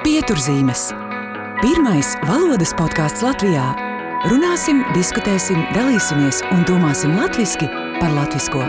Pieturzīmes. 0.00 0.88
Pirmais 1.60 2.14
valodas 2.28 2.72
podkāsts 2.76 3.22
Latvijā. 3.24 3.62
Runāsim, 4.28 4.82
diskutēsim, 4.92 5.60
dalīsimies 5.72 6.42
un 6.52 6.64
domāsim 6.68 7.14
latviešu 7.16 7.68
par 8.00 8.12
latviešu. 8.16 8.64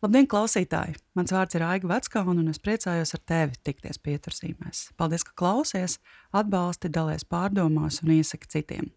Labdien, 0.00 0.28
klausītāji! 0.30 0.94
Mans 1.18 1.34
vārds 1.34 1.58
ir 1.58 1.66
Aiga 1.66 1.90
Veckauna, 1.90 2.40
un 2.40 2.52
es 2.54 2.62
priecājos 2.62 3.12
ar 3.16 3.20
tevi 3.28 3.58
tikties 3.68 3.98
pieturzīmēs. 4.00 4.86
Paldies, 4.96 5.26
ka 5.28 5.34
klausies, 5.36 5.98
atbalsti, 6.32 6.88
dalies 6.94 7.26
pārdomās 7.28 8.00
un 8.04 8.14
iesaki 8.16 8.48
citiem. 8.54 8.88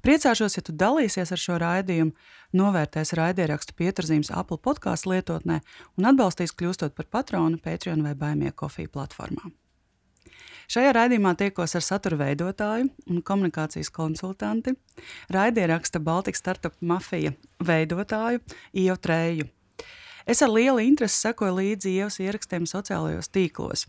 Priecāšos, 0.00 0.56
ja 0.56 0.62
tu 0.64 0.72
dalīsies 0.72 1.32
ar 1.34 1.40
šo 1.40 1.58
raidījumu, 1.60 2.14
novērtēs 2.56 3.12
raidierakstu 3.18 3.76
pieturzīmes 3.76 4.32
Apple 4.32 4.56
podkāstu 4.64 5.12
lietotnē 5.12 5.60
un 6.00 6.08
atbalstīs 6.08 6.54
kļūstot 6.56 6.96
par 6.96 7.08
patronu 7.12 7.60
Patreon 7.60 8.04
vai 8.06 8.14
Baimie 8.16 8.52
kofiju 8.56 8.92
platformā. 8.94 9.52
Šajā 10.70 10.92
raidījumā 10.94 11.34
tiekos 11.34 11.74
ar 11.74 11.82
satura 11.82 12.16
veidotāju 12.20 12.88
un 13.10 13.22
komunikācijas 13.26 13.90
konsultanti, 13.90 14.76
raidieraksta 15.34 16.00
Baltikas 16.00 16.40
startup 16.40 16.76
mafija 16.80 17.34
veidotāju 17.58 18.40
Iju 18.78 18.96
Trēju. 19.02 19.48
Es 20.30 20.40
ar 20.46 20.52
lielu 20.52 20.78
interesi 20.84 21.26
sekoju 21.26 21.56
līdzi 21.56 21.96
ievas 21.98 22.20
ierakstiem 22.22 22.68
sociālajos 22.70 23.32
tīklos, 23.34 23.88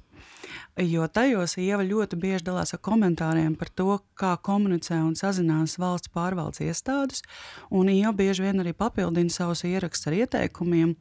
jo 0.78 1.08
tajos 1.08 1.58
ieva 1.62 1.84
ļoti 1.86 2.18
bieži 2.20 2.46
dalās 2.48 2.74
ar 2.76 2.82
komentāriem 2.84 3.56
par 3.60 3.70
to, 3.76 3.98
kā 4.18 4.36
komunicē 4.44 5.02
un 5.04 5.16
sazinās 5.20 5.78
valsts 5.82 6.12
pārvaldes 6.14 6.64
iestādes, 6.64 7.26
un 7.70 7.92
ieva 7.92 8.14
bieži 8.16 8.48
vien 8.48 8.64
arī 8.64 8.74
papildina 8.78 9.34
savus 9.34 9.66
ierakstus 9.68 10.12
ar 10.12 10.18
ieteikumiem 10.22 10.96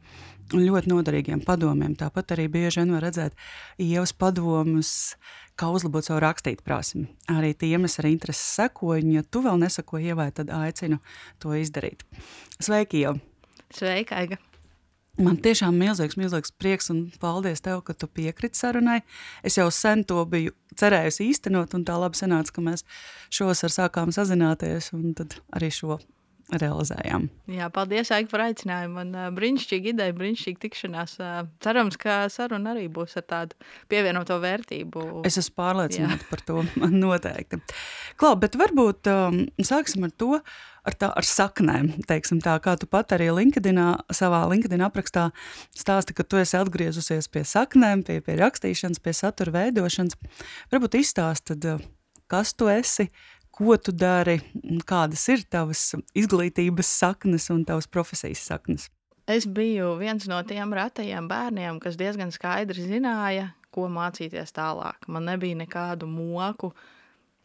un 0.55 0.67
ļoti 0.67 0.91
noderīgiem 0.91 1.45
padomiem. 1.47 1.95
Tāpat 1.99 2.35
arī 2.35 2.49
bieži 2.51 2.83
vien 2.83 2.95
var 2.97 3.07
redzēt 3.07 3.39
ievas 3.79 4.13
padomus, 4.13 4.93
kā 5.61 5.71
uzlabot 5.71 6.07
savu 6.07 6.23
rakstīt 6.25 6.65
prasmi. 6.67 7.07
Arī 7.31 7.55
tiem 7.55 7.87
es 7.87 7.99
ar 8.03 8.11
interesi 8.11 8.45
sekoju, 8.57 9.05
un 9.05 9.17
ja 9.19 9.25
tu 9.25 9.45
vēl 9.47 9.61
nesako 9.63 10.03
ievai, 10.03 10.31
tad 10.35 10.53
aicinu 10.55 11.01
to 11.43 11.55
izdarīt. 11.59 12.07
Sveiki, 12.59 13.05
Ieva! 13.05 13.19
Sveika, 13.71 14.19
Aiga! 14.19 14.50
Man 15.19 15.41
tiešām 15.43 15.75
milzīgs, 15.77 16.17
milzīgs 16.21 16.53
prieks 16.61 16.91
un 16.93 17.03
paldies 17.21 17.61
tev, 17.65 17.83
ka 17.85 17.97
tu 17.99 18.07
piekriti 18.07 18.59
sarunai. 18.61 19.01
Es 19.43 19.59
jau 19.59 19.67
sen 19.75 20.05
to 20.09 20.23
biju 20.31 20.55
cerējusi 20.79 21.27
īstenot, 21.33 21.75
un 21.75 21.85
tā 21.85 21.99
labi 22.01 22.21
sanāca, 22.21 22.55
ka 22.55 22.65
mēs 22.65 22.87
šovasar 23.35 23.75
sākām 23.75 24.15
sazināties, 24.15 24.93
un 24.97 25.13
tad 25.19 25.41
arī 25.57 25.73
šo 25.75 25.99
realizējām. 26.59 27.29
Jā, 27.51 27.69
paldies, 27.75 28.11
Aigi, 28.15 28.31
par 28.33 28.45
aicinājumu. 28.49 29.05
Man 29.05 29.37
brīnišķīga 29.37 29.93
ideja, 29.95 30.17
brīnišķīga 30.17 30.63
tikšanās. 30.65 31.17
Cerams, 31.63 31.99
ka 32.01 32.23
saruna 32.33 32.75
arī 32.75 32.89
būs 32.93 33.17
ar 33.21 33.27
tādu 33.31 33.71
pievienoto 33.91 34.39
vērtību. 34.43 35.23
Es 35.29 35.39
esmu 35.41 35.57
pārliecināta 35.61 36.27
par 36.31 36.45
to 36.47 36.65
noteikti. 37.05 37.61
Klau, 38.21 38.35
bet 38.41 38.59
varbūt 38.61 39.11
um, 39.13 39.41
sāksim 39.63 40.09
ar 40.09 40.15
to, 40.21 40.41
ar, 40.87 40.97
tā, 40.97 41.11
ar 41.15 41.27
saknēm. 41.27 41.93
Teiksim, 42.09 42.41
tā, 42.45 42.57
kā 42.63 42.77
tu 42.81 42.89
pat 42.91 43.15
arī 43.17 43.31
LinkedInā, 43.37 43.89
savā 44.17 44.43
LinkedIn 44.51 44.85
aprakstā 44.87 45.29
stāsti, 45.77 46.17
ka 46.17 46.27
tu 46.27 46.41
esi 46.41 46.59
atgriezusies 46.61 47.31
pie 47.33 47.45
saknēm, 47.49 48.05
pie, 48.07 48.21
pie 48.25 48.39
rakstīšanas, 48.41 49.03
pie 49.03 49.17
satura 49.17 49.55
veidošanas. 49.61 50.19
Varbūt 50.73 51.01
izstāst, 51.03 51.51
tad, 51.53 51.85
kas 52.31 52.55
tu 52.55 52.71
esi, 52.73 53.11
ko 53.61 53.77
tu 53.77 53.93
dari, 53.93 54.39
kādas 54.89 55.27
ir 55.29 55.45
tavas 55.53 55.91
izglītības 56.17 56.91
saknes 57.03 57.51
un 57.53 57.67
tavas 57.69 57.89
profesijas 57.91 58.47
saknes. 58.49 58.89
Es 59.31 59.45
biju 59.47 59.93
viens 60.01 60.25
no 60.31 60.41
tiem 60.49 60.73
retajiem 60.75 61.29
bērniem, 61.31 61.79
kas 61.83 61.99
diezgan 62.01 62.33
skaidri 62.35 62.89
zināja, 62.89 63.53
ko 63.71 63.85
mācīties 63.93 64.57
tālāk. 64.57 65.05
Man 65.07 65.29
nebija 65.29 65.61
nekādu 65.61 66.09
moku, 66.11 66.73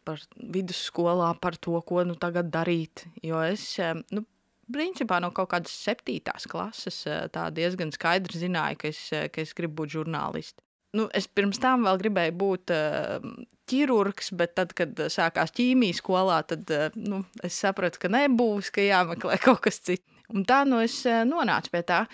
par 0.06 0.22
vidusskolā, 0.38 1.34
par 1.42 1.58
to, 1.62 1.76
ko 1.86 2.06
nu 2.08 2.16
tagad 2.18 2.50
darīt. 2.53 3.06
Jo 3.26 3.42
es, 3.46 3.68
nu, 4.14 4.24
principā 4.72 5.20
no 5.22 5.32
kaut 5.36 5.52
kādas 5.53 5.74
septītās 5.86 6.47
klases 6.50 7.03
eh, 7.09 7.26
tā 7.34 7.50
diezgan 7.53 7.94
skaidri 7.94 8.42
zināju, 8.46 8.82
ka 8.82 8.92
es, 8.94 9.02
eh, 9.14 9.28
ka 9.34 9.44
es 9.44 9.53
gribu 9.58 9.84
būt 9.84 9.97
žurnālists. 10.00 10.62
Nu, 10.96 11.08
es 11.18 11.28
pirms 11.28 11.60
tam 11.62 11.88
vēl 11.88 12.00
gribēju 12.02 12.36
būt 12.40 12.74
uh, 12.76 13.26
ķirurgs, 13.70 14.32
bet 14.38 14.56
tad, 14.60 14.72
kad 14.78 15.00
sākās 15.12 15.52
ķīmijas 15.56 16.00
skolā, 16.04 16.40
tad 16.48 16.70
uh, 16.72 16.88
nu, 16.96 17.24
es 17.44 17.58
sapratu, 17.64 18.00
ka 18.04 18.12
nebūs, 18.14 18.72
ka 18.76 18.86
jāmeklē 18.86 19.40
kaut 19.46 19.64
kas 19.66 19.82
cits. 19.84 20.06
Un 20.34 20.46
tā 20.48 20.64
nu 20.66 20.80
es 20.82 21.02
uh, 21.10 21.24
nonācu 21.28 21.74
pie 21.74 21.84
tā. 21.86 22.06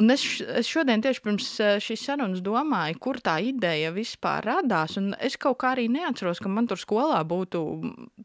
Un 0.00 0.08
es, 0.14 0.22
es 0.56 0.68
šodien 0.70 1.02
tieši 1.04 1.20
pirms 1.20 1.46
eh, 1.60 1.74
šīs 1.82 2.06
sarunas 2.08 2.40
domāju, 2.44 2.96
kur 3.04 3.18
tā 3.20 3.36
ideja 3.44 3.90
vispār 3.92 4.46
radās. 4.48 4.96
Es 5.20 5.36
kaut 5.40 5.58
kā 5.60 5.74
arī 5.74 5.90
neatceros, 5.92 6.40
ka 6.40 6.48
man 6.48 6.68
tur 6.70 6.80
skolā 6.80 7.18
būtu 7.28 7.60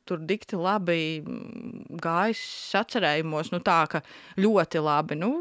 tur 0.07 0.21
dikti 0.23 0.55
labi 0.55 0.99
gājis 1.99 2.43
sacerējumos, 2.71 3.51
nu 3.51 3.59
tā, 3.65 3.81
ka 3.91 4.03
ļoti 4.39 4.83
labi. 4.85 5.19
Nu, 5.19 5.31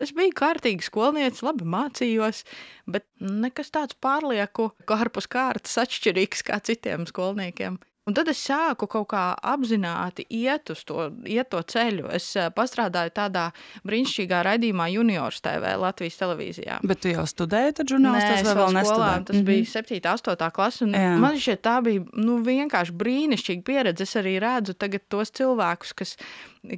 es 0.00 0.12
biju 0.16 0.34
kārtīgi 0.36 0.86
skolniece, 0.86 1.44
labi 1.46 1.66
mācījos, 1.76 2.44
bet 2.86 3.06
nekas 3.20 3.72
tāds 3.74 3.98
pārlieku, 4.02 4.70
kā 4.86 5.02
ārpus 5.06 5.28
kārtas 5.30 5.76
atšķirīgs 5.84 6.46
kā 6.46 6.60
citiem 6.64 7.06
skolniekiem. 7.08 7.78
Un 8.06 8.14
tad 8.14 8.28
es 8.30 8.38
sāku 8.38 8.86
kaut 8.86 9.08
kā 9.10 9.20
apzināti 9.50 10.22
iet 10.30 10.70
uz 10.70 10.84
to, 10.86 11.08
iet 11.26 11.48
to 11.50 11.58
ceļu. 11.58 12.06
Es 12.14 12.28
uh, 12.38 12.52
pastrādāju 12.54 13.10
tādā 13.16 13.48
brīnišķīgā 13.82 14.44
raidījumā 14.46 14.86
Juniors 14.92 15.42
TV 15.42 15.72
Latvijas 15.82 16.20
televīzijā. 16.20 16.76
Bet 16.86 17.00
tu 17.02 17.10
jau 17.10 17.24
studēji 17.26 17.74
tad 17.80 17.90
žurnālistus 17.90 18.46
vai 18.46 18.54
vēl 18.60 18.76
nestudēji? 18.76 19.24
Tas 19.26 19.34
mm 19.34 19.40
-hmm. 19.40 19.48
bija 19.50 19.64
7. 19.72 19.98
8. 20.12 20.50
klasa, 20.54 20.84
un 20.86 20.94
Jā. 20.94 21.16
man 21.18 21.34
šķiet 21.34 21.62
tā 21.66 21.80
bija 21.82 22.04
nu, 22.12 22.36
vienkārši 22.46 22.94
brīnišķīga 22.94 23.66
pieredze. 23.66 24.06
Es 24.06 24.14
arī 24.14 24.38
redzu 24.38 24.74
tos 25.08 25.30
cilvēkus, 25.34 25.92
kas, 25.92 26.16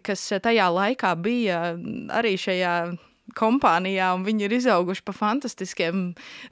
kas 0.03 0.25
tajā 0.41 0.71
laikā 0.73 1.13
bija 1.21 1.77
arī 2.09 2.39
šajā 2.41 2.97
kompānijā, 3.37 4.13
un 4.17 4.25
viņi 4.27 4.47
ir 4.47 4.55
izauguši 4.59 5.05
pa 5.07 5.15
fantastiskiem. 5.17 6.05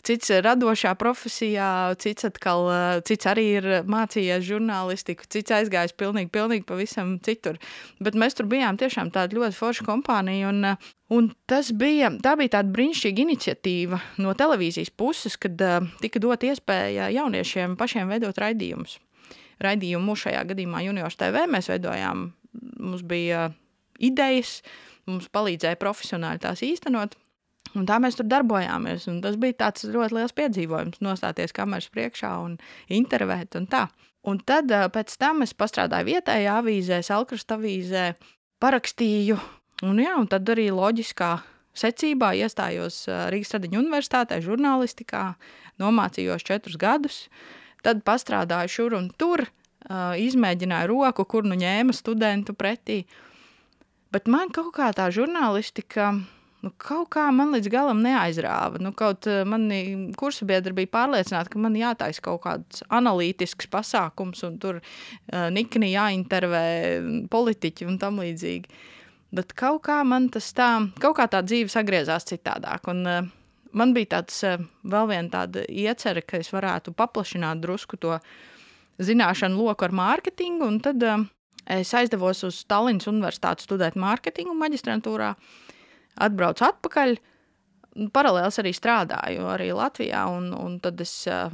Cits 0.07 0.33
ir 0.35 0.45
radošā 0.47 0.93
profesijā, 1.01 1.95
cits, 2.03 2.27
atkal, 2.29 2.69
cits 3.07 3.29
arī 3.31 3.47
ir 3.61 3.69
mācījies 3.89 4.45
žurnālistiku, 4.47 5.29
cits 5.33 5.55
aizgājis 5.57 5.97
pilnīgi, 5.97 6.33
pilnīgi 6.35 6.67
pavisam 6.69 7.17
citur. 7.25 7.61
Bet 8.03 8.19
mēs 8.19 8.37
tur 8.37 8.51
bijām 8.51 8.79
tiešām 8.81 9.13
tāda 9.15 9.39
ļoti 9.39 9.59
forša 9.61 9.89
kompānija. 9.89 10.53
Un, 10.53 10.77
Un 11.07 11.29
tas 11.47 11.69
bija, 11.71 12.09
tā 12.19 12.33
bija 12.35 12.57
tāda 12.57 12.73
brīnišķīga 12.75 13.21
iniciatīva 13.23 14.01
no 14.19 14.33
televīzijas 14.35 14.89
puses, 14.91 15.37
kad 15.39 15.61
uh, 15.63 15.85
tika 16.03 16.19
dot 16.19 16.43
iespēja 16.43 17.07
jauniešiem 17.15 17.77
pašiem 17.79 18.11
veidot 18.11 18.41
raidījumus. 18.43 18.97
Raidījumu 19.63 20.17
šajā 20.19 20.41
gadījumā 20.51 20.83
Juniors 20.83 21.15
TV 21.21 21.45
mēs 21.47 21.71
veidojām, 21.71 22.25
mums 22.83 23.07
bija 23.07 23.45
idejas, 24.03 24.57
uh, 24.65 24.96
mums 25.11 25.31
palīdzēja 25.33 25.79
profesionāli 25.81 26.43
tās 26.43 26.63
īstenot. 26.67 27.17
Un 27.77 27.85
tā 27.89 27.99
mēs 28.01 28.17
tur 28.19 28.29
darbojāmies. 28.31 29.09
Tas 29.25 29.37
bija 29.41 29.71
ļoti 29.93 30.17
liels 30.17 30.35
piedzīvojums, 30.37 31.03
nostāties 31.05 31.55
kameras 31.57 31.91
priekšā 31.93 32.31
un 32.45 32.57
intervēt. 32.89 33.59
Un 33.59 33.67
tā. 33.71 33.87
un 34.27 34.39
tad 34.39 34.73
pēc 34.95 35.13
tam 35.19 35.43
es 35.43 35.53
strādāju 35.55 36.09
vietējā 36.09 36.57
avīzē, 36.63 37.03
Salkrasta 37.03 37.59
avīzē, 37.59 38.15
parakstīju. 38.63 39.37
Un, 39.87 40.01
jā, 40.01 40.15
un 40.17 40.27
tad 40.27 40.49
arī 40.49 40.71
loģiskā 40.73 41.37
secībā 41.77 42.33
iestājos 42.41 43.05
Rīgas 43.33 43.53
Tradiņu 43.53 43.83
universitātē, 43.83 44.41
žurnālistikā, 44.41 45.37
nomācījos 45.83 46.47
četrus 46.47 46.79
gadus. 46.81 47.27
Tad 47.85 48.01
strādāju 48.03 48.73
šur 48.73 48.97
un 48.99 49.11
tur, 49.15 49.45
izmēģināju 49.87 50.91
roku, 50.91 51.27
kur 51.29 51.45
nu 51.47 51.55
ņēma 51.59 51.95
studentu 51.95 52.57
pretī. 52.57 53.05
Bet 54.15 54.31
man 54.31 54.53
kaut 54.55 54.73
kā 54.77 54.93
tā 54.97 55.09
žurnālistika. 55.15 56.13
Nu, 56.65 56.73
kaut 56.81 57.11
kā 57.15 57.27
man 57.35 57.53
līdz 57.55 57.69
galam 57.71 58.01
neaizrāva. 58.03 58.81
Nu, 58.83 58.91
kaut 58.97 59.29
uh, 59.31 59.43
mani 59.47 60.11
kursa 60.19 60.47
biedri 60.49 60.75
bija 60.75 60.91
pārliecināti, 60.95 61.53
ka 61.53 61.61
man 61.63 61.77
jātaisa 61.79 62.25
kaut 62.25 62.41
kāds 62.47 62.83
analītisks 62.97 63.69
pasākums, 63.71 64.41
un 64.49 64.57
tur 64.63 64.81
uh, 64.81 65.47
nikni 65.53 65.93
jāintervē 65.93 66.65
politiķi 67.31 67.87
un 67.87 68.01
tam 68.03 68.19
līdzīgi. 68.25 68.81
Bet 69.37 69.53
kaut 69.59 69.85
kā 69.87 70.01
man 70.09 70.31
tas 70.33 70.49
tā, 70.57 70.71
kaut 71.03 71.19
kā 71.21 71.29
tā 71.31 71.45
dzīve 71.47 71.71
sagriezās 71.71 72.27
citādāk. 72.33 72.89
Un, 72.91 73.05
uh, 73.07 73.31
man 73.77 73.95
bija 73.95 74.17
tāds 74.17 74.41
uh, 74.49 74.59
vēl 74.83 75.13
viena 75.13 75.33
tāda 75.37 75.69
iecerē, 75.69 76.25
ka 76.25 76.41
es 76.41 76.51
varētu 76.57 76.97
paplašināt 76.97 77.63
drusku 77.63 78.01
to 78.01 78.17
zināšanu 78.97 79.61
loku 79.61 79.87
ar 79.87 79.95
mārketingu, 79.95 80.67
un 80.67 80.81
tad 80.83 81.05
uh, 81.05 81.27
Es 81.67 81.91
aizdevos 81.99 82.45
uz 82.47 82.61
Tallinas 82.71 83.09
Universitāti 83.11 83.67
studēt 83.67 83.97
mārketingu 83.99 84.55
maģistrantūrā, 84.59 85.33
atbraucu 86.23 86.67
atpakaļ. 86.69 87.17
Paralēli 88.13 88.61
arī 88.61 88.73
strādāju 88.77 89.49
arī 89.49 89.71
Latvijā, 89.75 90.27
un, 90.29 90.51
un 90.53 90.77
tad 90.85 91.01
es 91.01 91.13
uh, 91.33 91.49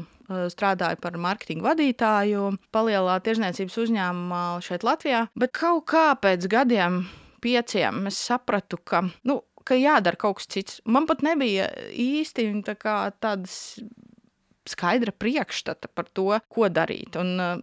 strādāju 0.53 0.99
par 1.00 1.17
mārketinga 1.23 1.69
vadītāju, 1.70 2.49
palielā 2.75 3.17
tirzniecības 3.25 3.79
uzņēmumā 3.85 4.43
šeit 4.67 4.85
Latvijā. 4.87 5.26
Bet 5.38 5.55
kaut 5.56 5.87
kā 5.94 6.11
pēc 6.19 6.49
gadiem 6.50 7.05
pieciem 7.43 8.08
es 8.11 8.19
sapratu, 8.19 8.81
ka, 8.85 9.05
nu, 9.29 9.41
ka 9.65 9.79
jādara 9.79 10.19
kaut 10.19 10.41
kas 10.41 10.50
cits. 10.50 10.81
Man 10.85 11.06
pat 11.06 11.23
nebija 11.25 11.70
īsti 11.94 12.50
tā 12.67 12.76
tādas 13.23 13.55
skaidra 14.69 15.15
priekšstata 15.15 15.91
par 15.94 16.11
to, 16.11 16.29
ko 16.53 16.69
darīt. 16.70 17.17
Un, 17.19 17.32
uh, 17.38 17.62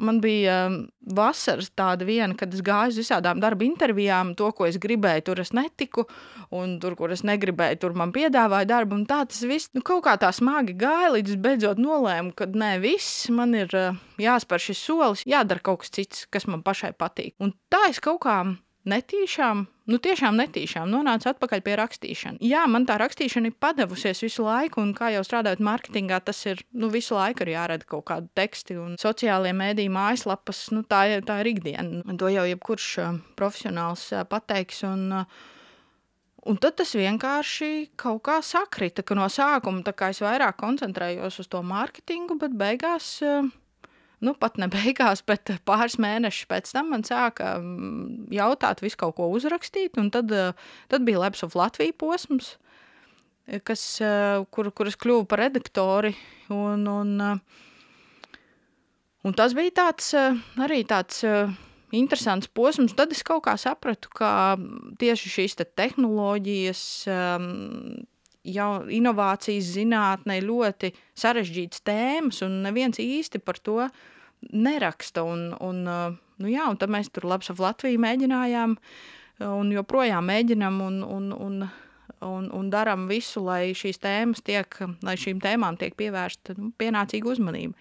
man 0.00 0.20
bija 0.22 0.56
um, 0.68 0.78
vasaras 1.16 1.70
tāda 1.76 2.06
viena, 2.08 2.34
kad 2.38 2.54
es 2.54 2.62
gāju 2.64 2.94
uz 2.94 3.00
visādām 3.02 3.40
darba 3.42 3.66
intervijām. 3.66 4.34
To, 4.38 4.50
ko 4.56 4.66
es 4.68 4.78
gribēju, 4.82 5.26
tur 5.28 5.42
es 5.44 5.52
netiku, 5.56 6.06
un 6.56 6.78
tur, 6.82 6.96
kur 6.98 7.12
es 7.14 7.24
negribēju, 7.26 7.80
tur 7.82 7.96
man 7.98 8.14
piedāvāja 8.16 8.68
darbu. 8.72 9.00
Un 9.00 9.06
tā 9.10 9.22
tas 9.28 9.42
viss 9.48 9.72
nu, 9.76 9.84
kaut 9.86 10.04
kā 10.06 10.16
tā 10.20 10.32
smagi 10.36 10.76
gāja, 10.80 11.12
līdz 11.16 11.36
es 11.36 11.42
beidzot 11.44 11.82
nolēmu, 11.82 12.34
ka 12.38 12.48
nē, 12.50 12.74
viss 12.82 13.28
man 13.34 13.54
ir 13.58 13.70
uh, 13.76 14.00
jāspēr 14.20 14.66
šis 14.70 14.82
solis, 14.88 15.26
jādara 15.28 15.62
kaut 15.70 15.84
kas 15.84 15.94
cits, 15.96 16.26
kas 16.32 16.48
man 16.50 16.64
pašai 16.66 16.94
patīk. 16.98 17.36
Un 17.42 17.54
tā 17.72 17.86
es 17.92 18.02
kaut 18.02 18.22
kā 18.26 18.40
netīšām, 18.88 19.62
nu 19.92 19.98
tiešām 20.00 20.38
netīšām 20.40 20.88
nonāca 20.90 21.34
atpakaļ 21.34 21.62
pie 21.66 21.76
rakstīšanas. 21.80 22.40
Jā, 22.44 22.64
man 22.70 22.86
tā 22.88 22.96
rakstīšana 23.00 23.50
ir 23.50 23.56
padevusies 23.60 24.22
visu 24.24 24.46
laiku, 24.46 24.80
un 24.84 24.94
kā 24.96 25.12
jau 25.14 25.22
strādājot 25.26 25.62
mārketingā, 25.66 26.20
tas 26.24 26.40
ir 26.48 26.62
nu, 26.72 26.88
visu 26.92 27.18
laiku 27.18 27.44
ir 27.44 27.54
jārada 27.54 27.88
kaut 27.88 28.06
kādi 28.10 28.30
teksti 28.40 28.78
un 28.80 28.98
sociālie 29.00 29.52
mēdīji, 29.56 29.92
mājaslapas. 29.92 30.66
Nu, 30.74 30.84
tā, 30.88 31.04
ir, 31.12 31.24
tā 31.28 31.40
ir 31.42 31.52
ikdiena. 31.52 32.16
To 32.20 32.32
jau 32.32 32.48
jebkurš 32.48 32.90
profesionāls 33.40 34.10
pateiks. 34.30 34.84
Un, 34.88 35.24
Un 36.48 36.56
tad 36.56 36.78
tas 36.80 36.94
vienkārši 36.96 37.90
kaut 38.00 38.22
kā 38.24 38.38
sakrita, 38.40 39.02
ka 39.04 39.12
no 39.12 39.26
sākuma 39.28 39.92
es 40.08 40.22
vairāk 40.24 40.56
koncentrējos 40.56 41.36
uz 41.42 41.48
to 41.52 41.60
mārketingu, 41.60 42.38
bet 42.40 42.54
beigās 42.56 43.18
uh, 43.20 43.44
nu, 44.24 44.34
pat 44.36 44.58
ne 44.60 44.68
beigās, 44.70 45.22
bet 45.26 45.52
pāris 45.68 45.96
mēnešus 46.00 46.48
pēc 46.50 46.72
tam 46.74 46.92
man 46.94 47.04
sāka 47.06 47.56
mm, 47.58 48.28
jautāt, 48.36 48.82
visu 48.84 49.00
kaut 49.00 49.16
ko 49.18 49.30
uzrakstīt. 49.34 49.96
Tad, 50.12 50.32
eh, 50.32 50.52
tad 50.92 51.06
bija 51.08 51.22
Labs 51.24 51.44
of 51.46 51.56
Latvijas 51.58 51.96
posms, 52.00 52.52
kas, 53.66 53.82
eh, 54.04 54.44
kur, 54.52 54.70
kur 54.76 54.90
es 54.90 54.98
kļuvu 55.00 55.26
par 55.30 55.44
redaktori. 55.46 56.14
Un, 56.52 56.86
un, 56.90 57.16
eh, 57.20 58.36
un 59.24 59.36
tas 59.36 59.56
bija 59.56 59.76
tāds, 59.82 60.12
arī 60.60 60.84
tāds 60.88 61.24
interesants 61.96 62.46
posms. 62.46 62.94
Tad 62.96 63.12
es 63.12 63.24
kaut 63.26 63.44
kā 63.48 63.56
sapratu, 63.58 64.12
ka 64.14 64.56
tieši 65.00 65.32
šīs 65.32 65.58
te 65.58 65.64
tehnoloģijas 65.64 66.84
jau 68.46 68.70
inovācijas 68.88 69.74
zinātnē 69.74 70.40
ļoti 70.44 70.92
sarežģītas 71.18 71.84
tēmas, 71.86 72.40
un 72.46 72.60
neviens 72.64 73.00
īsti 73.02 73.40
par 73.44 73.60
to 73.60 73.84
neraksta. 74.52 75.24
Un, 75.26 75.50
un, 75.60 75.84
nu 76.40 76.50
jā, 76.52 76.66
un 76.70 76.80
tad 76.80 76.92
mēs 76.92 77.12
tur 77.12 77.28
labs 77.28 77.52
ap 77.52 77.60
Latviju 77.60 78.00
mēģinājām, 78.00 78.76
un 79.46 79.72
joprojām 79.74 80.26
mēģinam 80.30 80.80
un, 80.86 81.00
un, 81.04 81.30
un, 81.36 81.62
un, 82.26 82.50
un 82.56 82.72
darām 82.72 83.08
visu, 83.10 83.44
lai 83.44 83.72
šīs 83.76 84.00
tēmas 84.00 84.44
tiek, 84.44 84.80
lai 85.04 85.16
šīm 85.20 85.40
tēmām 85.44 85.80
tiek 85.80 85.96
pievērsta 85.98 86.56
nu, 86.58 86.72
pienācīga 86.80 87.34
uzmanība. 87.34 87.76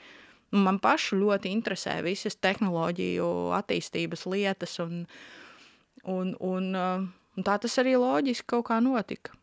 Un 0.50 0.64
man 0.66 0.80
pašu 0.82 1.20
ļoti 1.20 1.52
interesē 1.54 2.00
visas 2.02 2.40
tehnoloģiju 2.42 3.26
attīstības 3.60 4.26
lietas, 4.32 4.80
un, 4.82 5.04
un, 6.10 6.34
un, 6.42 6.72
un 6.74 7.46
tā 7.46 7.60
tas 7.62 7.78
arī 7.84 7.94
loģiski 8.02 8.50
kaut 8.56 8.66
kā 8.72 8.80
notika. 8.82 9.39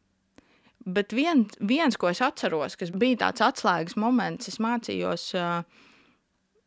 Bet 0.87 1.11
vien, 1.17 1.43
viens, 1.67 1.97
ko 1.99 2.13
es 2.13 2.23
atceros, 2.23 2.77
kas 2.79 2.93
bija 2.95 3.25
tāds 3.25 3.43
atslēgas 3.43 3.97
moments, 3.99 4.47
es 4.47 4.61
mācījos 4.63 5.33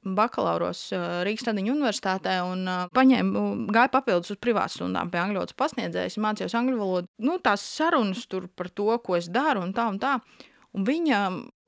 bakalauros 0.04 0.82
Rīgas 1.28 1.46
Tradiņu 1.48 1.74
universitātē 1.76 2.38
un 2.44 2.68
paņēmu, 2.96 3.44
gāju 3.72 3.94
papildus 3.94 4.34
uz 4.36 4.40
privātstundām 4.44 5.12
pie 5.12 5.22
angļu 5.22 5.40
valodas 5.40 5.58
pasniedzējas, 5.60 6.20
mācījos 6.24 6.56
angļu 6.60 6.78
valodu. 6.80 7.12
Nu, 7.24 7.40
tās 7.44 7.64
sarunas 7.64 8.26
tur 8.32 8.48
par 8.56 8.72
to, 8.72 8.92
ko 9.04 9.16
es 9.20 9.32
daru 9.32 9.64
un 9.64 9.74
tā 9.76 9.88
un 9.92 10.00
tā. 10.04 10.18
Un 10.76 10.86
viņa, 10.86 11.24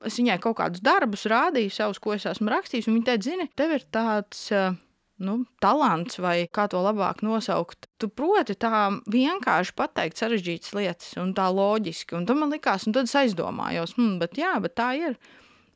es 0.08 0.20
viņai 0.20 0.38
kaut 0.44 0.60
kādus 0.60 0.84
darbus 0.84 1.24
rādīju, 1.30 1.72
savus, 1.74 2.00
ko 2.02 2.14
es 2.14 2.28
esmu 2.28 2.52
rakstījis, 2.52 2.88
un 2.88 3.00
viņa 3.00 3.08
teica, 3.10 3.28
zini, 3.30 3.48
tev 3.56 3.76
ir 3.78 3.88
tāds... 3.92 4.48
Uh, 4.52 4.76
nu, 5.24 5.42
talants, 5.62 6.18
vai 6.22 6.46
kā 6.52 6.66
to 6.70 6.80
labāk 6.82 7.22
nosaukt. 7.26 7.88
Tu 8.02 8.10
proti 8.10 8.56
tā 8.58 8.88
vienkārši 9.12 9.76
pateikt 9.78 10.20
sarežģītas 10.20 10.74
lietas, 10.78 11.12
un 11.22 11.32
tā 11.36 11.46
loģiski. 11.54 12.18
Un 12.18 12.26
tad 12.28 12.40
man 12.40 12.52
likās, 12.54 12.88
un 12.88 12.96
tad 12.96 13.10
es 13.10 13.16
aizdomājos, 13.22 13.96
hmm, 13.98 14.18
bet 14.22 14.40
jā, 14.40 14.56
bet 14.62 14.76
tā 14.78 14.92
ir. 14.98 15.16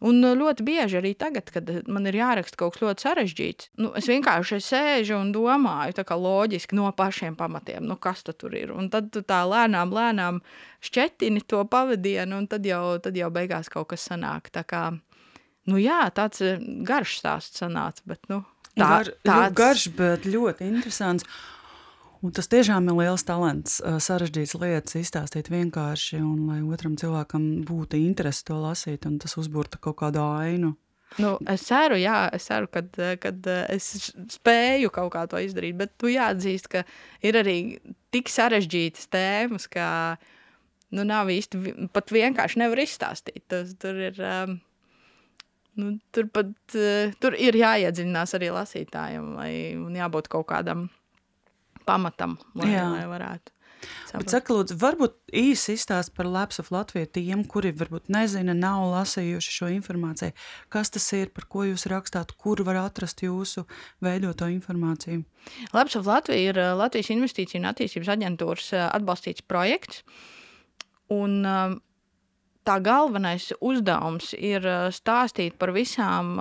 Un 0.04 0.20
ļoti 0.20 0.64
bieži 0.66 0.98
arī 0.98 1.14
tagad, 1.16 1.48
kad 1.54 1.70
man 1.88 2.04
ir 2.08 2.19
jāraksta 2.19 2.58
kaut 2.60 2.75
kas 2.75 2.82
ļoti 2.84 3.04
sarežģīts, 3.06 3.69
nu, 3.81 3.94
es 3.96 4.08
vienkārši 4.10 4.58
sēžu 4.60 5.16
un 5.16 5.31
domāju, 5.32 5.94
tā 5.96 6.04
kā 6.04 6.19
loģiski 6.20 6.76
no 6.76 6.90
pašiem 6.92 7.37
pamatiem, 7.38 7.87
nu, 7.88 7.96
kas 7.96 8.20
tur 8.26 8.52
ir. 8.58 8.75
Un 8.76 8.90
tad 8.92 9.08
tu 9.14 9.25
tā 9.25 9.40
lēnām, 9.49 9.94
lēnām 9.96 10.42
šķetini 10.84 11.46
to 11.49 11.62
pavadienu, 11.72 12.42
un 12.42 12.49
tad 12.50 12.69
jau, 12.69 12.99
tad 13.00 13.16
jau 13.16 13.31
beigās 13.32 13.72
kaut 13.72 13.88
kas 13.94 14.04
sanāk. 14.10 14.52
Tā 14.52 14.66
kā, 14.69 14.82
nu 15.72 15.81
jā, 15.81 16.02
tāds 16.12 16.44
uh, 16.44 16.60
garš 16.84 17.16
stāsts 17.22 17.64
sanāca, 17.64 18.04
bet, 18.04 18.20
nu, 18.28 18.42
tā, 18.76 18.88
Gar, 18.88 19.12
tāds... 19.26 19.58
garš, 19.58 19.84
bet 19.96 20.26
ļoti 20.28 20.69
interesants. 20.69 21.26
Un 22.25 22.32
tas 22.34 22.49
tiešām 22.50 22.88
ir 22.88 22.96
liels 22.96 23.23
talants, 23.28 23.76
sarežģīts 24.02 24.56
lietas 24.58 24.96
izstāstīt 24.99 25.50
vienkārši, 25.52 26.17
un 26.25 26.49
lai 26.49 26.62
otram 26.64 26.96
cilvēkam 26.99 27.44
būtu 27.69 28.00
interesi 28.00 28.46
to 28.49 28.56
lasīt, 28.58 29.06
un 29.06 29.20
tas 29.23 29.37
uzburta 29.38 29.78
kaut 29.78 30.00
kādu 30.00 30.25
ainu. 30.25 30.73
Nu, 31.23 31.37
es 31.49 31.62
ceru, 31.69 31.96
jā, 32.00 32.26
es 32.34 32.49
ceru, 32.49 32.69
kad, 32.73 32.88
kad 33.23 33.46
es 33.73 34.11
spēju 34.34 34.90
kaut 34.93 35.12
kā 35.14 35.23
to 35.31 35.38
izdarīt, 35.40 35.76
bet 35.78 35.94
tu 36.00 36.11
jāatzīst, 36.11 36.67
ka 36.73 36.82
ir 37.25 37.38
arī 37.40 37.58
tik 38.12 38.32
sarežģītas 38.32 39.06
tēmas, 39.12 39.69
ka 39.70 39.87
nu, 40.96 41.06
nav 41.06 41.31
īsti, 41.32 41.88
pat 41.94 42.11
vienkārši 42.12 42.61
nevar 42.64 42.82
izstāstīt. 42.82 43.44
Tas, 43.52 43.73
tur 43.81 44.02
ir, 44.08 44.19
um, 44.19 44.58
Nu, 45.76 45.96
tur 46.14 46.31
pat 46.32 46.52
uh, 46.76 47.12
tur 47.20 47.37
ir 47.37 47.58
jāiedziļinās 47.58 48.37
arī 48.38 48.52
lasītājiem, 48.55 49.34
lai, 49.37 49.50
jābūt 49.99 50.31
kaut 50.32 50.49
kādam 50.52 50.88
pamatam, 51.87 52.38
lai, 52.56 52.73
Jā. 52.75 52.88
lai 52.94 53.05
varētu. 53.11 53.52
Saka, 54.26 54.55
lūdzu, 54.55 54.76
varbūt 54.81 55.17
īsi 55.37 55.75
izstāst 55.76 56.14
par 56.17 56.28
Labs 56.31 56.61
of 56.62 56.70
Latviju 56.75 57.08
tiem, 57.19 57.43
kuri 57.46 57.73
varbūt 57.76 58.08
nezina, 58.12 58.55
nav 58.56 58.87
lasījuši 58.94 59.55
šo 59.58 59.69
informāciju. 59.75 60.34
Kas 60.73 60.90
tas 60.94 61.06
ir, 61.17 61.31
par 61.34 61.46
ko 61.52 61.67
jūs 61.69 61.87
rakstāt, 61.93 62.32
kur 62.40 62.62
var 62.67 62.81
atrast 62.81 63.23
jūsu 63.26 63.67
veidoto 64.05 64.49
informāciju? 64.50 65.25
Labs 65.76 65.99
of 65.99 66.08
Latvija 66.08 66.52
ir 66.52 66.62
eh, 66.62 66.73
Latvijas 66.78 67.12
Investīcija 67.14 67.61
un 67.61 67.69
attīstības 67.70 68.14
aģentūras 68.17 68.73
eh, 68.75 68.87
atbalstīts 68.88 69.44
projekts. 69.46 70.02
Un, 71.12 71.38
uh, 71.47 71.76
tā 72.66 72.76
galvenais 72.85 73.52
uzdevums 73.61 74.32
ir 74.38 74.66
stāstīt 74.94 75.56
par 75.61 75.73
visām. 75.76 76.37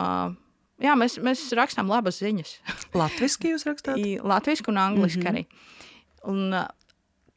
Jā, 0.82 0.96
mēs, 1.00 1.20
mēs 1.24 1.46
rakstām 1.56 1.92
labas 1.92 2.20
ziņas. 2.24 2.58
Latvijasiski 3.02 3.54
jūs 3.54 3.68
rakstāt? 3.68 4.02
Latvijasiski 4.26 4.74
un 4.74 4.82
angliski 4.82 5.22
mm 5.24 5.28
-hmm. 5.28 5.46
arī. 5.46 5.46
Un, 6.26 6.56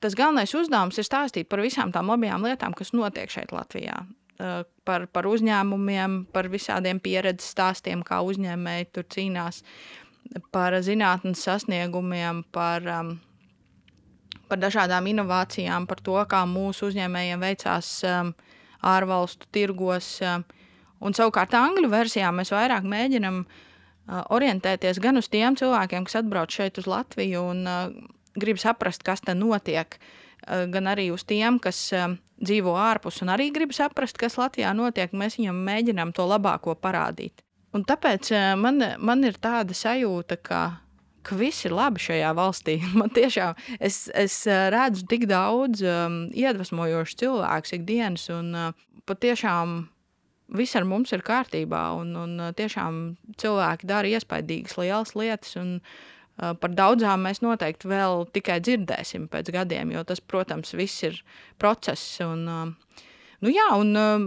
tas 0.00 0.14
galvenais 0.14 0.54
uzdevums 0.54 0.98
ir 0.98 1.06
stāstīt 1.06 1.48
par 1.50 1.60
visām 1.60 1.92
tām 1.92 2.10
labajām 2.10 2.46
lietām, 2.46 2.74
kas 2.74 2.92
notiek 2.92 3.30
šeit 3.30 3.52
Latvijā. 3.52 4.06
Par, 4.84 5.06
par 5.06 5.26
uzņēmumiem, 5.26 6.26
par 6.32 6.46
visādiem 6.48 7.00
pieredzes 7.02 7.50
stāstiem, 7.50 8.04
kā 8.06 8.20
uzņēmēji 8.22 8.86
tur 8.92 9.04
cīnās, 9.04 9.64
par 10.54 10.76
zinātnes 10.82 11.42
sasniegumiem, 11.42 12.44
par, 12.52 12.86
um, 12.86 13.16
par 14.48 14.60
dažādām 14.62 15.10
inovācijām, 15.10 15.88
par 15.90 15.98
to, 16.00 16.14
kā 16.30 16.44
mūsu 16.46 16.92
uzņēmējiem 16.92 17.42
veicās 17.42 17.90
um, 18.06 18.30
ārvalstu 18.86 19.48
tirgos. 19.54 20.18
Eh, 20.22 20.38
un 21.00 21.16
savukārt 21.16 21.54
angļu 21.54 21.90
versijā 21.92 22.30
mēs 22.34 22.52
vairāk 22.54 22.86
mēģinam 22.88 23.42
eh, 23.44 24.22
orientēties 24.34 25.00
gan 25.02 25.20
uz 25.20 25.30
tiem 25.32 25.58
cilvēkiem, 25.58 26.06
kas 26.06 26.20
atbrauc 26.22 26.54
šeit 26.54 26.78
uz 26.78 26.88
Latviju 26.90 27.44
un 27.50 27.66
eh, 27.66 27.84
grib 28.38 28.60
saprast, 28.62 29.02
kas 29.02 29.24
te 29.24 29.34
notiek, 29.34 29.98
gan 30.46 30.86
arī 30.86 31.08
uz 31.10 31.24
tiem, 31.26 31.56
kas 31.58 31.90
dzīvo 32.38 32.76
ārpus 32.78 33.18
un 33.24 33.32
arī 33.34 33.48
grib 33.52 33.72
saprast, 33.74 34.16
kas 34.16 34.38
Latvijā 34.38 34.70
notiek. 34.72 35.10
Mēs 35.10 35.34
viņam 35.36 35.58
mēģinām 35.66 36.12
to 36.14 36.24
labāko 36.30 36.76
parādīt. 36.78 37.42
Un 37.74 37.82
tāpēc 37.84 38.30
man, 38.56 38.78
man 39.02 39.26
ir 39.26 39.36
tāda 39.42 39.74
sajūta, 39.76 40.38
ka 40.38 40.60
ka 41.28 41.36
viss 41.38 41.66
ir 41.68 41.74
labi 41.76 42.02
šajā 42.02 42.32
valstī. 42.38 42.78
Man 42.98 43.12
tiešām 43.14 43.58
es, 43.78 44.06
es 44.16 44.40
redzu 44.46 45.06
tik 45.10 45.28
daudz 45.30 45.84
um, 45.84 46.20
iedvesmojošu 46.32 47.22
cilvēku 47.24 47.78
ikdienas, 47.78 48.28
un 48.34 48.52
uh, 48.56 48.86
patiešām 49.08 49.80
viss 50.56 50.76
ar 50.78 50.86
mums 50.88 51.12
ir 51.12 51.24
kārtībā. 51.26 51.82
Un, 52.00 52.14
un 52.16 52.38
tiešām 52.56 53.02
cilvēki 53.40 53.88
dara 53.88 54.14
iespaidīgas 54.16 54.78
lielas 54.80 55.14
lietas. 55.18 55.56
Un, 55.60 55.78
uh, 55.80 56.14
Par 56.38 56.70
daudzām 56.70 57.24
mēs 57.26 57.40
noteikti 57.42 57.88
vēl 57.90 58.28
tikai 58.30 58.60
dzirdēsim 58.62 59.24
pēc 59.32 59.48
gadiem, 59.56 59.90
jo 59.90 60.04
tas, 60.06 60.20
protams, 60.22 60.70
viss 60.78 61.02
ir 61.02 61.16
process. 61.58 62.20
Un, 62.22 62.44
uh, 62.46 63.06
Nu, 63.38 63.50
jā, 63.54 63.68
un 63.78 63.92
um, 63.94 64.24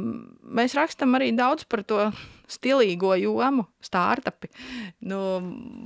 mēs 0.56 0.76
rakstām 0.78 1.18
arī 1.18 1.34
daudz 1.36 1.66
par 1.68 1.84
to 1.84 2.06
stilīgo 2.52 3.12
jomu, 3.20 3.66
startupi. 3.84 4.48
Nu, 5.04 5.20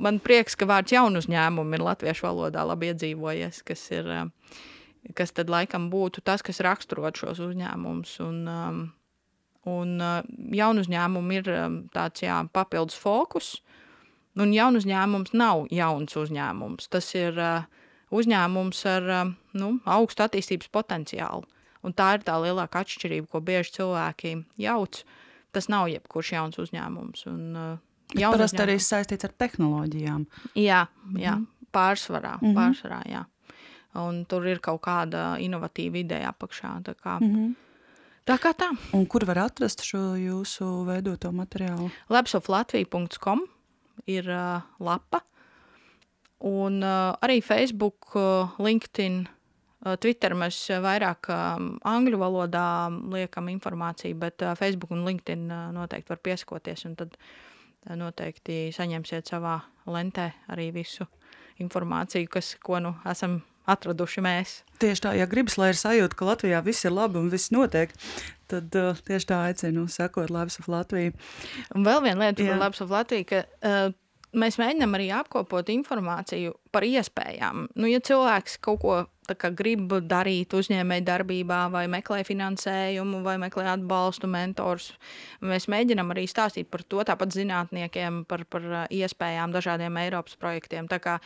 man 0.01 0.19
prieks, 0.21 0.57
ka 0.57 0.67
vārds 0.69 0.93
jaunu 0.93 1.21
uzņēmumu 1.23 1.77
ir 1.77 1.85
latviešu 1.85 2.27
valodā 2.27 2.65
labi 2.69 2.91
iedzīvojies, 2.91 3.63
kas 3.65 3.87
ir, 3.97 4.11
um, 4.13 4.29
kas 5.17 5.33
tad 5.33 5.49
laikam 5.49 5.89
būtu 5.93 6.21
tas, 6.25 6.45
kas 6.45 6.61
raksturot 6.65 7.17
šos 7.17 7.41
uzņēmumus. 7.47 8.13
Un, 8.27 8.43
um, 8.45 8.83
un 9.73 9.97
uh, 9.97 10.19
jaunu 10.53 10.85
uzņēmumu 10.85 11.39
ir 11.39 11.49
tāds 11.97 12.27
jā, 12.27 12.43
papildus 12.53 12.99
fokus, 13.01 13.55
un 14.37 14.53
jaunu 14.53 14.83
uzņēmums 14.83 15.33
nav 15.33 15.65
jauns 15.73 16.21
uzņēmums. 16.21 16.93
Tas 16.93 17.09
ir 17.17 17.41
uh, 17.41 17.65
uzņēmums 18.13 18.85
ar 18.93 19.11
nu, 19.57 19.75
augstu 19.97 20.29
attīstības 20.29 20.69
potenciālu. 20.69 21.54
Un 21.85 21.93
tā 21.93 22.15
ir 22.17 22.25
tā 22.25 22.35
lielākā 22.41 22.81
atšķirība, 22.85 23.29
ko 23.31 23.41
bieži 23.45 23.77
cilvēki 23.77 24.35
jauc. 24.61 25.03
Tas 25.55 25.69
nav 25.71 25.87
jebkurš 25.91 26.31
jauns 26.35 26.59
uzņēmums. 26.59 27.27
Un, 27.31 27.43
uh, 27.55 27.75
Parasti 28.15 28.61
arī 28.61 28.77
saistīts 28.81 29.25
ar 29.27 29.33
tehnoloģijām. 29.37 30.25
Jā, 30.55 30.87
jā 31.17 31.35
mm 31.35 31.45
-hmm. 31.45 31.69
pārsvarā. 31.73 32.37
Mm 32.41 32.47
-hmm. 32.47 32.55
pārsvarā 32.57 33.01
jā. 33.05 33.25
Un 33.95 34.25
tur 34.25 34.47
ir 34.47 34.59
kaut 34.59 34.81
kāda 34.81 35.37
inovatīva 35.39 35.97
ideja 35.97 36.33
apakšā. 36.33 36.81
Tā 36.83 36.93
kā, 36.93 37.19
mm 37.21 37.35
-hmm. 37.35 37.53
Tā 38.25 38.37
kā 38.37 38.53
tā. 38.57 38.71
Un 38.93 39.05
kur 39.05 39.25
var 39.25 39.37
atrast 39.37 39.83
šo 39.83 40.15
jūsu 40.17 40.85
veidoto 40.85 41.31
materiālu? 41.31 41.91
Labsoflatvija.com 42.09 43.43
ir 44.07 44.29
uh, 44.29 44.61
lapa. 44.79 45.21
Un 46.39 46.83
uh, 46.83 47.13
arī 47.21 47.43
Facebook, 47.43 48.15
uh, 48.15 48.49
LinkedIn, 48.57 49.27
Twitter 50.01 50.33
mēs 50.37 50.57
vairāk 50.81 51.29
angļu 51.29 52.19
valodā 52.21 52.67
liekam 53.13 53.51
informāciju, 53.53 54.17
bet 54.21 54.45
Facebook 54.57 54.95
un 54.95 55.05
LinkedIn 55.05 55.45
noteikti 55.75 56.13
var 56.13 56.21
piesakoties, 56.25 56.87
un 56.89 56.95
tad 56.97 57.17
noteikti 57.93 58.71
saņemsiet 58.73 59.29
savā 59.29 59.59
lentē 59.85 60.31
arī 60.49 60.71
visu 60.73 61.05
informāciju, 61.61 62.29
kas, 62.33 62.55
ko 62.63 62.81
nu 62.81 62.95
esam 63.07 63.43
atraduši 63.69 64.23
mēs. 64.25 64.55
Tieši 64.81 65.05
tā, 65.05 65.13
ja 65.17 65.27
gribas, 65.29 65.57
lai 65.61 65.71
ir 65.73 65.79
sajūta, 65.79 66.17
ka 66.17 66.27
Latvijā 66.29 66.61
viss 66.65 66.85
ir 66.85 66.93
labi 66.93 67.19
un 67.21 67.31
viss 67.33 67.53
notiek, 67.53 67.93
tad 68.51 68.75
uh, 68.77 68.97
tieši 69.07 69.29
tā 69.31 69.41
aicinu 69.49 69.87
sekot 69.91 70.31
of 70.31 70.67
Latviju. 70.69 71.15
Un 71.75 71.85
vēl 71.87 72.03
viena 72.05 72.27
lieta 72.29 72.57
par 72.59 72.91
Latviju, 72.91 73.29
ka 73.31 73.45
uh, 73.45 73.95
mēs 74.37 74.59
mēģinām 74.61 74.95
arī 74.97 75.09
apkopot 75.15 75.69
informāciju 75.73 76.53
par 76.75 76.85
iespējām. 76.87 77.67
Nu, 77.79 77.89
ja 77.89 78.01
cilvēks 78.03 78.57
kaut 78.63 78.81
ko 78.83 78.95
kā, 79.33 79.49
grib 79.55 79.93
darīt 80.05 80.53
uzņēmēju 80.53 81.05
darbībā, 81.07 81.59
vai 81.73 81.85
meklē 81.91 82.21
finansējumu, 82.27 83.21
vai 83.25 83.37
meklē 83.41 83.67
atbalstu, 83.73 84.29
mentors, 84.31 84.91
mēs 85.41 85.69
mēģinām 85.71 86.13
arī 86.13 86.27
stāstīt 86.29 86.69
par 86.71 86.83
to, 86.83 87.01
tāpat 87.07 87.33
zinātniekiem, 87.35 88.23
par, 88.29 88.45
par 88.49 88.67
iespējām 88.93 89.55
dažādiem 89.55 90.01
Eiropas 90.03 90.37
projektiem. 90.41 90.89
Tā 90.91 90.99
kā 91.01 91.17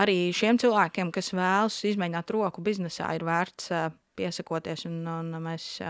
arī 0.00 0.30
šiem 0.36 0.60
cilvēkiem, 0.62 1.12
kas 1.14 1.34
vēlas 1.36 1.82
izmēģināt 1.90 2.32
roku 2.34 2.64
biznesā, 2.64 3.10
ir 3.16 3.26
vērts 3.26 3.74
piesakoties, 4.14 4.86
un, 4.88 5.02
un 5.10 5.36
mēs 5.42 5.82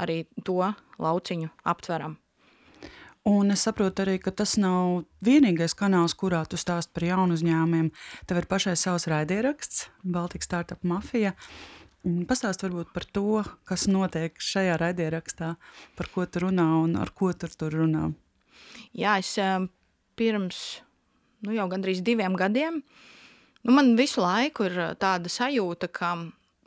arī 0.00 0.24
to 0.44 0.62
lauciņu 1.00 1.52
aptveram. 1.68 2.16
Un 3.28 3.52
es 3.52 3.66
saprotu 3.66 4.00
arī, 4.00 4.14
ka 4.16 4.32
tas 4.32 4.54
nav 4.56 5.02
vienīgais 5.24 5.74
kanāls, 5.76 6.14
kurā 6.16 6.40
tu 6.48 6.56
stāst 6.56 6.94
par 6.96 7.04
jaunu 7.04 7.36
uzņēmumiem. 7.36 7.90
Tev 8.24 8.40
ir 8.40 8.48
pašai 8.48 8.72
savs 8.80 9.04
raidieraksts, 9.12 9.90
Baltika 10.00 10.46
Startup 10.46 10.80
Mafija. 10.88 11.34
Pastāst 12.00 12.64
varbūt 12.64 12.94
par 12.94 13.04
to, 13.04 13.42
kas 13.68 13.84
notiek 13.92 14.40
šajā 14.40 14.78
raidierakstā, 14.80 15.50
par 16.00 16.08
ko 16.14 16.24
tu 16.24 16.46
runā 16.46 16.64
un 16.80 16.96
ar 16.96 17.12
ko 17.12 17.28
tur, 17.36 17.52
tur 17.52 17.76
runā. 17.76 18.06
Jā, 18.96 19.18
es 19.20 19.34
um, 19.36 19.68
pirms 20.16 20.80
nu, 21.44 21.52
jau 21.52 21.66
gandrīz 21.68 22.00
diviem 22.04 22.38
gadiem, 22.40 22.80
nu, 22.80 23.74
man 23.76 23.92
visu 24.00 24.24
laiku 24.24 24.64
ir 24.70 24.78
uh, 24.80 24.94
tāda 24.96 25.28
sajūta, 25.28 25.90
ka 25.92 26.14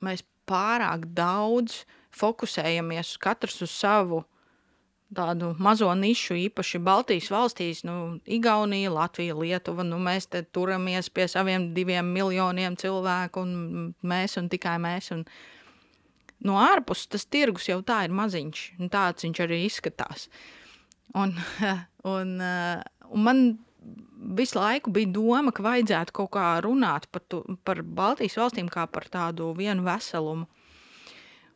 mēs 0.06 0.22
pārāk 0.46 1.10
daudz 1.18 1.82
fokusējamies 2.14 3.16
katrs 3.18 3.64
uz 3.66 3.74
savu 3.74 4.22
tādu 5.16 5.54
mazo 5.62 5.90
nišu, 5.98 6.36
īpaši 6.48 6.82
Baltijas 6.84 7.30
valstīs, 7.34 7.84
nu, 7.88 8.20
Igaunija, 8.26 8.92
Latvija, 8.94 9.36
Lietuva. 9.38 9.86
Nu, 9.88 10.00
mēs 10.04 10.30
te 10.32 10.44
turamies 10.44 11.10
pie 11.14 11.28
saviem 11.32 11.72
diviem 11.76 12.10
miljoniem 12.16 12.78
cilvēku, 12.80 13.44
un 13.44 13.92
mēs 14.04 14.38
un 14.42 14.50
tikai 14.52 14.78
mēs. 14.84 15.12
Un 15.16 15.26
no 16.48 16.58
ārpuses 16.62 17.12
tas 17.14 17.26
tirgus 17.26 17.70
jau 17.70 17.82
tā 17.86 18.04
ir 18.08 18.16
maziņš, 18.16 18.66
un 18.80 18.92
tāds 18.94 19.28
viņš 19.28 19.44
arī 19.46 19.64
izskatās. 19.68 20.30
Un, 21.20 21.36
un, 22.16 22.36
un 23.10 23.28
man 23.30 23.46
visu 24.38 24.60
laiku 24.60 24.92
bija 24.96 25.12
doma, 25.14 25.52
ka 25.52 25.66
vajadzētu 25.66 26.16
kaut 26.16 26.34
kā 26.38 26.48
runāt 26.64 27.10
par, 27.12 27.24
tu, 27.28 27.44
par 27.68 27.84
Baltijas 27.84 28.38
valstīm 28.40 28.72
kā 28.72 28.88
par 28.88 29.10
tādu 29.12 29.52
vienu 29.58 29.86
veselumu. 29.86 30.48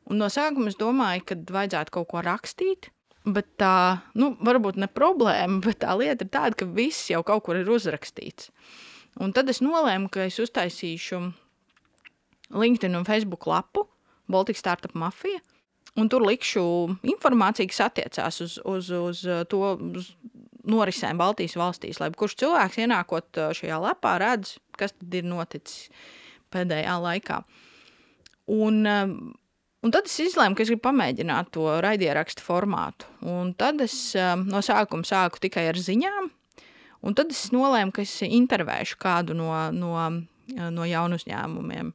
Un 0.08 0.22
no 0.22 0.30
sākuma 0.32 0.72
es 0.72 0.78
domāju, 0.80 1.26
ka 1.28 1.36
vajadzētu 1.52 1.94
kaut 1.98 2.08
ko 2.12 2.22
rakstīt, 2.24 2.92
Bet 3.28 3.50
tā, 3.60 4.00
nu, 4.16 4.32
varbūt 4.48 4.78
ne 4.80 4.88
problēma, 4.88 5.60
bet 5.66 5.82
tā 5.84 5.98
lieta 6.00 6.26
ir 6.26 6.32
tāda, 6.32 6.54
ka 6.60 6.70
viss 6.78 7.10
jau 7.12 7.24
kaut 7.28 7.46
kur 7.48 7.60
ir 7.60 7.70
uzrakstīts. 7.72 8.52
Un 9.24 9.34
tad 9.34 9.50
es 9.50 9.64
nolēmu, 9.66 10.12
ka 10.14 10.28
es 10.30 10.38
uztaisīšu 10.40 11.22
LinkedIn 12.54 12.96
un 12.96 13.08
Facebook 13.08 13.48
lapu 13.50 13.88
Baltic 14.30 14.60
Startup 14.60 14.94
Mafija, 14.96 15.42
un 15.98 16.10
tur 16.12 16.24
likšu 16.28 16.64
informāciju, 17.08 17.72
kas 17.72 17.88
attiecās 17.88 18.42
uz, 18.46 18.60
uz, 18.62 18.92
uz 18.92 19.24
to 19.50 19.62
uz 19.98 20.12
norisēm 20.68 21.20
Baltijas 21.20 21.58
valstīs, 21.58 22.00
lai 22.02 22.12
kurš 22.16 22.38
cilvēks 22.44 22.80
ienākot 22.84 23.42
šajā 23.58 23.80
lapā 23.82 24.18
redz, 24.22 24.58
kas 24.78 24.94
tad 24.96 25.16
ir 25.16 25.28
noticis 25.28 25.88
pēdējā 26.54 26.96
laikā. 27.04 27.42
Un, 28.54 28.84
Un 29.86 29.94
tad 29.94 30.10
es 30.10 30.16
izlēmu, 30.24 30.58
ka 30.58 30.64
es 30.66 30.72
gribu 30.72 30.88
pamēģināt 30.88 31.52
to 31.54 31.68
raidierakstu 31.86 32.42
formātu. 32.42 33.06
Un 33.22 33.54
tad 33.58 33.84
es 33.86 33.94
um, 34.18 34.48
no 34.50 34.64
sākuma 34.66 35.06
sāku 35.06 35.42
tikai 35.44 35.68
ar 35.70 35.78
ziņām, 35.78 36.32
un 37.06 37.18
tad 37.18 37.32
es 37.36 37.48
nolēmu, 37.54 37.94
ka 37.94 38.02
es 38.04 38.16
intervēšu 38.26 38.98
kādu 39.02 39.38
no, 39.38 39.52
no, 39.76 39.94
no 40.74 40.90
jaunu 40.90 41.22
uzņēmumiem. 41.22 41.94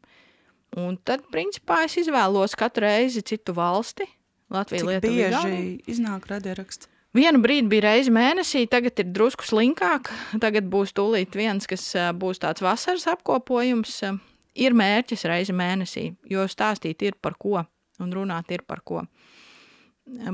Un 0.83 0.97
tad, 1.05 1.27
principā, 1.35 1.83
es 1.85 1.99
izvēlos 2.01 2.55
katru 2.57 2.87
reizi 2.87 3.21
citu 3.29 3.53
valsti. 3.57 4.07
Latvija 4.53 4.85
Cik 4.85 4.89
Lietuva, 4.89 5.43
bieži 5.43 5.93
iznāk 5.93 6.31
raidieraksts? 6.31 6.89
Vienu 7.13 7.43
brīdi 7.45 7.69
bija 7.69 7.91
reize 7.91 8.13
mēnesī, 8.13 8.63
tagad 8.73 8.97
ir 9.03 9.11
drusku 9.13 9.45
slinkāk. 9.45 10.09
Tagad 10.41 10.71
būs 10.73 10.95
tūlīt 10.97 11.35
viens, 11.37 11.69
kas 11.69 11.91
uh, 11.99 12.09
būs 12.17 12.41
tāds 12.41 12.65
vasaras 12.65 13.05
apkopojums. 13.13 13.99
Ir 14.61 14.75
mērķis 14.77 15.25
reizi 15.31 15.55
mēnesī, 15.57 16.11
jo 16.29 16.45
stāstīt 16.51 17.03
ir 17.07 17.17
par 17.21 17.39
ko 17.41 17.63
un 18.03 18.13
runāt 18.13 18.51
ir 18.53 18.65
par 18.67 18.83
ko. 18.85 19.05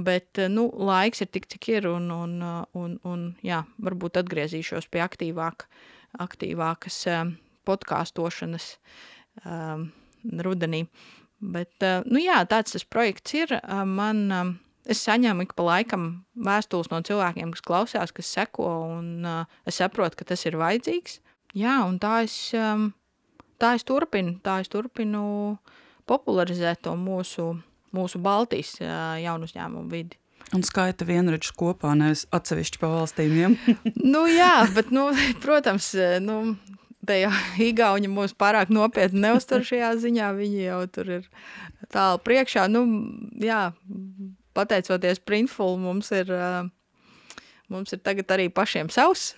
Bet 0.05 0.41
nu, 0.49 0.65
laiks 0.73 1.21
ir 1.23 1.29
tik, 1.31 1.47
cik 1.53 1.69
ir, 1.75 1.89
un, 1.91 2.09
un, 2.11 2.39
un, 2.79 2.97
un 3.05 3.25
jā, 3.45 3.61
varbūt 3.85 4.17
atgriezīšos 4.23 4.89
pie 4.89 5.03
aktīvāk, 5.05 5.67
aktīvākas 6.25 7.03
podkāstošanas 7.69 8.71
um, 9.45 9.91
rudenī. 10.41 10.87
Bet, 11.39 11.77
nu 12.09 12.23
jā, 12.23 12.41
tāds 12.51 12.75
tas 12.75 12.87
projekts 12.89 13.37
ir. 13.37 13.53
Man, 13.87 14.25
es 14.89 15.05
saņemu 15.05 15.45
ik 15.45 15.53
pa 15.55 15.67
laikam 15.69 16.09
vēstules 16.49 16.89
no 16.91 17.03
cilvēkiem, 17.05 17.53
kas 17.55 17.67
klausās, 17.69 18.15
kas 18.17 18.33
seko, 18.35 18.73
un 18.97 19.29
es 19.69 19.79
saprotu, 19.79 20.19
ka 20.19 20.33
tas 20.33 20.43
ir 20.49 20.59
vajadzīgs. 20.59 21.21
Jā, 21.57 21.77
un 21.87 22.01
tā 22.03 22.23
es, 22.25 22.51
tā 23.61 23.75
es 23.79 23.85
turpinu, 23.87 24.39
tā 24.45 24.61
es 24.63 24.71
turpinu 24.73 25.59
popularizēt 26.09 26.83
to 26.87 26.95
mūsu, 26.99 27.51
mūsu 27.95 28.23
Baltijas 28.23 28.79
jaunu 28.81 29.49
uzņēmumu 29.49 29.93
vidi. 29.93 30.19
Un 30.57 30.63
skaita 30.65 31.05
vienradžu 31.05 31.53
kopā, 31.61 31.93
nevis 31.99 32.25
atsevišķi 32.33 32.81
pa 32.81 32.89
valstīm. 32.89 33.35
Ja? 33.37 33.51
nu, 34.15 34.25
jā, 34.33 34.65
bet, 34.73 34.93
nu, 34.95 35.11
protams, 35.45 35.91
nu, 36.25 36.39
te 37.09 37.19
jau 37.21 37.33
Igauni 37.69 38.11
mūs 38.13 38.35
pārāk 38.39 38.73
nopietni 38.73 39.27
neuztur 39.27 39.67
šajā 39.67 39.93
ziņā. 40.05 40.31
Viņi 40.39 40.65
jau 40.69 40.81
tur 40.93 41.13
ir 41.19 41.29
tālu 41.93 42.23
priekšā. 42.25 42.65
Nu, 42.73 42.85
jā, 43.43 43.69
pateicoties 44.57 45.21
Printful, 45.25 45.77
mums 45.83 46.11
ir, 46.17 46.33
mums 47.69 47.93
ir 47.95 48.03
tagad 48.05 48.39
arī 48.39 48.49
pašiem 48.53 48.93
savs 48.93 49.35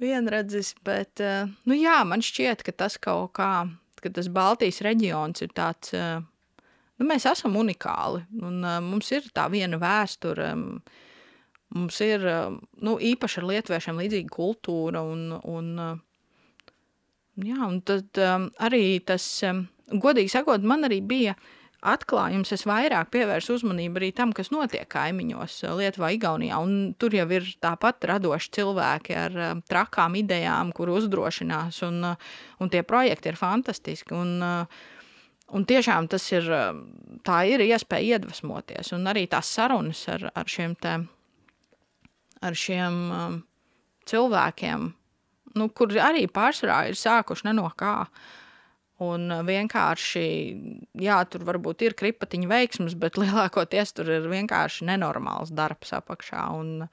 vienredzis, 0.00 0.72
bet, 0.84 1.20
nu 1.68 1.76
jā, 1.76 1.98
man 2.08 2.24
šķiet, 2.24 2.64
ka 2.64 2.72
tas 2.84 2.96
kaut 3.02 3.34
kā 3.36 3.52
ka 4.02 4.10
tas 4.10 4.28
Baltijas 4.32 4.82
reģions 4.84 5.44
ir 5.44 5.54
tāds, 5.56 5.94
eh, 5.94 6.18
nu, 6.98 7.06
mēs 7.08 7.26
esam 7.30 7.56
unikāli, 7.60 8.24
un 8.42 8.60
eh, 8.66 8.80
mums 8.84 9.10
ir 9.14 9.30
tā 9.34 9.46
viena 9.52 9.78
vēsture, 9.82 10.50
mums 11.76 12.00
ir, 12.04 12.26
eh, 12.26 12.58
nu, 12.82 12.96
īpaši 13.12 13.40
ar 13.42 13.48
lietuviešiem 13.52 14.02
līdzīga 14.02 14.34
kultūra, 14.34 15.04
un, 15.06 15.38
un, 15.38 15.72
jā, 17.46 17.60
un 17.68 17.80
tad 17.86 18.22
arī 18.68 18.84
tas, 19.06 19.28
godīgi 19.92 20.34
sakot, 20.34 20.66
man 20.66 20.88
arī 20.90 21.02
bija 21.06 21.36
atklājums, 21.82 22.52
es 22.54 22.62
vairāk 22.68 23.10
pievērsu 23.12 23.56
uzmanību 23.58 23.98
arī 23.98 24.10
tam, 24.14 24.32
kas 24.36 24.52
notiek 24.54 24.86
kaimiņos, 24.92 25.58
Lietuvā, 25.78 26.12
Igaunijā. 26.14 26.60
Un 26.62 26.94
tur 26.98 27.14
jau 27.16 27.26
ir 27.34 27.48
tāpat 27.62 28.06
radoši 28.10 28.52
cilvēki 28.58 29.16
ar 29.18 29.38
um, 29.48 29.62
trakām 29.66 30.16
idejām, 30.20 30.70
kur 30.76 30.92
uzdrošinās, 30.94 31.82
un, 31.88 32.00
uh, 32.12 32.34
un 32.62 32.72
tie 32.72 32.84
projekti 32.86 33.32
ir 33.32 33.38
fantastiski. 33.40 34.14
Un, 34.14 34.36
un 35.52 35.66
tiešām 35.68 36.08
tas 36.12 36.28
ir, 36.32 36.46
tā 37.26 37.40
ir 37.50 37.64
iespēja 37.66 38.18
iedvesmoties, 38.18 38.94
un 38.94 39.10
arī 39.10 39.26
tās 39.30 39.50
sarunas 39.50 40.04
ar, 40.12 40.28
ar 40.38 40.48
šiem, 40.48 40.76
te, 40.78 40.94
ar 42.42 42.58
šiem 42.58 43.00
cilvēkiem, 44.08 44.86
nu, 45.58 45.66
kur 45.74 45.98
arī 45.98 46.28
pārsvarā 46.30 46.84
ir 46.92 46.96
sākuši 46.98 47.50
ne 47.50 47.58
no 47.58 47.66
kā. 47.76 47.96
Uh, 48.06 48.38
Un 49.02 49.32
vienkārši, 49.46 50.26
jā, 51.02 51.16
tur 51.30 51.46
varbūt 51.48 51.82
ir 51.86 51.96
kripatiņa 51.98 52.50
veiksmes, 52.50 52.96
bet 52.98 53.18
lielākoties 53.22 53.96
tur 53.96 54.12
ir 54.18 54.28
vienkārši 54.30 54.86
nenormāls 54.90 55.52
darbs 55.54 55.94
apakšā. 55.98 56.46
Un 56.58 56.86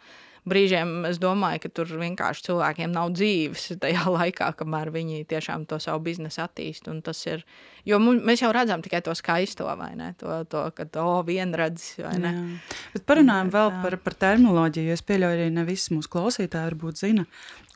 brīžiem 0.47 1.07
es 1.09 1.19
domāju, 1.21 1.63
ka 1.65 1.71
tur 1.79 1.91
vienkārši 1.99 2.45
cilvēkiem 2.49 2.93
nav 2.95 3.13
dzīves 3.17 3.69
tajā 3.81 4.05
laikā, 4.17 4.51
kamēr 4.59 4.93
viņi 4.95 5.23
tiešām 5.29 5.65
to 5.69 5.79
savu 5.83 6.03
biznesu 6.07 6.43
attīst. 6.45 6.89
Tas 7.05 7.23
ir, 7.27 7.45
jo 7.87 7.99
mēs 8.01 8.43
jau 8.43 8.51
redzam 8.55 8.83
tikai 8.85 9.01
to 9.05 9.15
skaisto, 9.17 9.67
vai 9.79 9.93
ne? 9.99 10.13
To, 10.21 10.41
to 10.49 10.65
ka 10.75 10.87
to 10.89 11.07
vienredzes, 11.27 11.97
vai 12.03 12.17
ne? 12.21 12.35
Jā. 12.35 12.75
Bet 12.97 13.07
parunājam 13.09 13.53
vēl 13.55 13.73
par, 13.83 13.97
par 14.03 14.19
terminoloģiju, 14.27 14.93
es 14.95 15.05
pieļauju 15.05 15.39
arī 15.39 15.49
ne 15.55 15.65
visi 15.67 15.95
mūsu 15.95 16.11
klausītāji 16.13 16.71
varbūt 16.71 17.03
zina, 17.03 17.25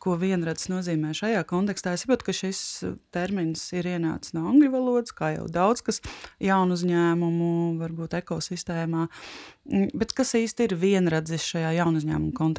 ko 0.03 0.17
vienredzes 0.20 0.67
nozīmē 0.72 1.13
šajā 1.15 1.43
kontekstā. 1.48 1.93
Es 1.96 2.03
saprotu, 2.03 2.27
ka 2.27 2.36
šis 2.36 2.60
termins 3.15 3.63
ir 3.75 3.88
ienācis 3.93 4.36
no 4.36 4.46
angļu 4.51 4.72
valodas, 4.74 5.15
kā 5.15 5.32
jau 5.38 5.48
daudz 5.51 5.84
kas 5.86 6.01
jaunu 6.43 6.75
uzņēmumu, 6.75 7.51
varbūt 7.79 8.17
ekosistēmā. 8.20 9.08
Mm, 9.70 9.93
bet 9.96 10.12
kas 10.17 10.36
īsti 10.36 10.67
ir 10.67 10.75
vienredzes 10.79 11.46
šajā 11.53 11.72
jaunu 11.77 12.01
uzņēmumu 12.01 12.34
kontekstā? 12.36 12.52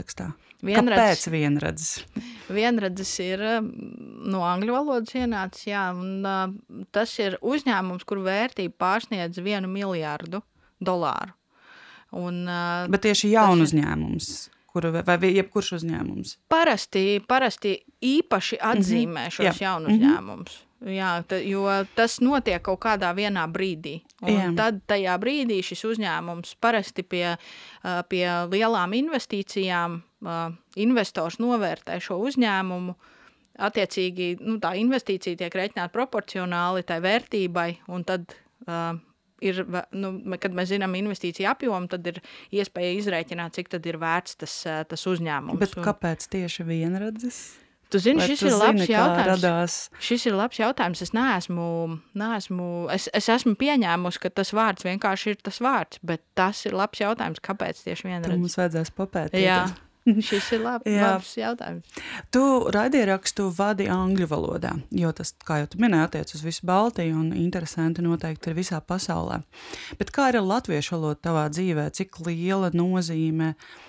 Vienredzes, 0.64 1.26
Kāpēc 1.26 1.32
vienredzes? 1.34 1.90
Vienredzes 2.48 3.12
ir 3.20 3.42
no 4.24 4.40
angļu 4.48 4.72
valodas 4.72 5.12
ienācis, 5.18 5.66
jā, 5.68 5.84
un 5.92 6.24
tas 6.94 7.12
ir 7.20 7.36
uzņēmums, 7.44 8.06
kur 8.08 8.22
vērtība 8.24 8.74
pārsniedz 8.80 9.42
vienu 9.44 9.68
miljārdu 9.68 10.40
dolāru. 10.80 11.36
Un, 12.14 12.44
Bet 12.88 13.04
tieši 13.04 13.34
jaunu 13.34 13.66
uzņēmums 13.66 14.32
kuru, 14.74 14.90
vai 15.06 15.16
jebkurš 15.30 15.76
uzņēmums? 15.78 16.36
Parasti, 16.50 17.20
parasti 17.28 17.76
īpaši 18.02 18.58
atzīmē 18.58 19.26
mm 19.26 19.30
-hmm. 19.30 19.36
šos 19.36 19.60
jaunus 19.62 19.92
mm 19.92 19.94
-hmm. 19.94 20.08
uzņēmumus. 20.08 20.56
Jā, 20.84 21.10
ta, 21.28 21.38
jo 21.40 21.64
tas 21.96 22.18
notiek 22.20 22.60
kaut 22.64 22.82
kādā 22.84 23.08
vienā 23.16 23.46
brīdī. 23.48 24.02
Tad 24.58 24.82
tajā 24.90 25.14
brīdī 25.20 25.62
šis 25.64 25.84
uzņēmums 25.94 26.56
parasti 26.60 27.04
pie, 27.08 27.24
pie 28.12 28.24
lielām 28.52 28.96
investīcijām 28.98 29.96
investors 30.84 31.40
novērtē 31.40 31.96
šo 32.04 32.18
uzņēmumu. 32.28 32.96
Attiecīgi, 33.64 34.34
nu, 34.42 34.58
tā 34.58 34.74
investīcija 34.80 35.38
tiek 35.38 35.56
rēķināta 35.56 35.92
proporcionāli 35.94 36.82
tai 36.88 36.98
vērtībai, 37.04 37.68
un 37.94 38.02
tad 38.02 38.32
uh, 38.66 38.96
ir, 39.44 39.60
nu, 39.94 40.12
kad 40.42 40.54
mēs 40.56 40.72
zinām 40.72 40.96
investīciju 40.98 41.48
apjomu, 41.52 41.88
tad 41.92 42.06
ir 42.10 42.20
iespēja 42.54 42.96
izrēķināt, 42.98 43.56
cik 43.58 43.70
tad 43.76 43.86
ir 43.88 43.98
vērts 44.02 44.40
tas, 44.42 44.56
tas 44.90 45.06
uzņēmums. 45.10 45.60
Bet 45.60 45.76
kāpēc 45.86 46.26
tieši 46.34 46.66
vienredzes? 46.68 47.44
Tu 47.94 48.00
zini, 48.02 48.18
Vai 48.18 48.26
šis 48.26 48.40
tu 48.42 48.48
ir 48.50 48.56
labs 48.58 48.80
zini, 48.82 48.90
jautājums. 48.90 49.28
Radās? 49.30 49.74
Šis 50.02 50.24
ir 50.26 50.34
labs 50.34 50.58
jautājums. 50.58 51.02
Es 51.04 51.12
neesmu, 51.14 51.66
neesmu 52.18 52.66
es, 52.90 53.06
es 53.14 53.28
esmu 53.30 53.54
pieņēmusi, 53.60 54.18
ka 54.24 54.32
tas 54.34 54.50
vārds 54.56 54.82
vienkārši 54.82 55.36
ir 55.36 55.38
tas 55.46 55.62
vārds, 55.62 56.02
bet 56.02 56.24
tas 56.34 56.64
ir 56.66 56.74
labs 56.74 57.04
jautājums, 57.04 57.38
kāpēc 57.44 57.84
tieši 57.86 58.10
vienredzes. 58.10 58.40
Mums 58.40 58.58
vajadzēs 58.58 58.90
papētīt. 58.98 59.44
Jā. 59.46 59.62
Šis 60.26 60.50
ir 60.52 60.60
lab, 60.60 60.82
labs 60.84 61.30
jautājums. 61.38 62.02
Tu 62.34 62.42
raidierakstu 62.74 63.46
vadi 63.56 63.86
angļu 63.88 64.26
valodā, 64.28 64.74
jo 64.92 65.12
tas, 65.16 65.32
kā 65.46 65.62
jau 65.62 65.70
tu 65.72 65.80
minēji, 65.80 66.08
attiec 66.10 66.34
uz 66.36 66.42
visu 66.44 66.66
Baltiju 66.68 67.16
un 67.22 67.30
interesanti 67.38 68.04
noteikti 68.04 68.50
ir 68.50 68.58
visā 68.58 68.82
pasaulē. 68.84 69.40
Bet 70.02 70.12
kā 70.14 70.28
ir 70.32 70.42
latviešu 70.42 70.98
valoda 70.98 71.22
tavā 71.30 71.46
dzīvē? 71.54 71.86
Cik 71.96 72.20
liela 72.26 72.74
nozīme 72.74 73.54
mm, 73.54 73.83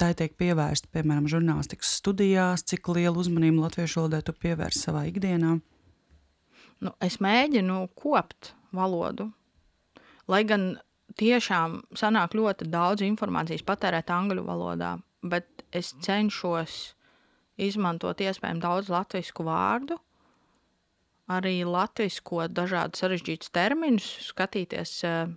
tai 0.00 0.12
tiek 0.16 0.36
pievērsta, 0.40 0.88
piemēram, 0.94 1.28
žurnālistikas 1.30 1.90
studijās, 2.00 2.64
cik 2.64 2.88
lielu 2.96 3.20
uzmanību 3.20 3.66
latviešu 3.66 4.00
valodai 4.00 4.22
tu 4.24 4.32
pievērsi 4.32 4.86
savā 4.86 5.04
ikdienā? 5.10 5.58
Nu, 6.80 6.94
es 7.04 7.18
mēģinu 7.20 7.82
kopt 7.98 8.54
valodu, 8.72 9.28
lai 10.30 10.42
gan 10.48 10.72
tiešām 11.20 11.82
sanāk 11.98 12.34
ļoti 12.38 12.70
daudz 12.72 13.04
informācijas 13.04 13.66
patērēt 13.68 14.12
angļu 14.14 14.46
valodā 14.46 14.96
bet 15.22 15.64
es 15.72 15.92
cenšos 16.04 16.94
izmantot 17.60 18.20
iespējami 18.24 18.62
daudz 18.62 18.88
latviešu 18.92 19.44
vārdu, 19.44 19.98
arī 21.30 21.60
latviešu 21.68 22.48
dažādus 22.48 23.02
sarežģītus 23.02 23.52
terminus, 23.52 24.08
skatīties. 24.30 24.94
Eh, 25.04 25.28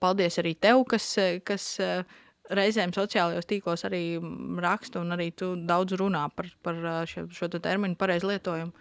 paldies 0.00 0.38
arī 0.38 0.54
tev, 0.54 0.84
kas, 0.88 1.06
eh, 1.18 1.40
kas 1.40 1.80
eh, 1.80 2.04
reizēm 2.50 2.92
sociālajos 2.94 3.46
tīklos 3.48 3.84
arī 3.86 4.18
raksta, 4.62 5.00
un 5.02 5.14
arī 5.14 5.30
tu 5.36 5.54
daudz 5.68 5.94
runā 6.00 6.26
par, 6.34 6.50
par 6.62 6.80
šo, 7.08 7.28
šo 7.30 7.48
terminu 7.54 7.98
pareizu 7.98 8.32
lietojumu. 8.32 8.72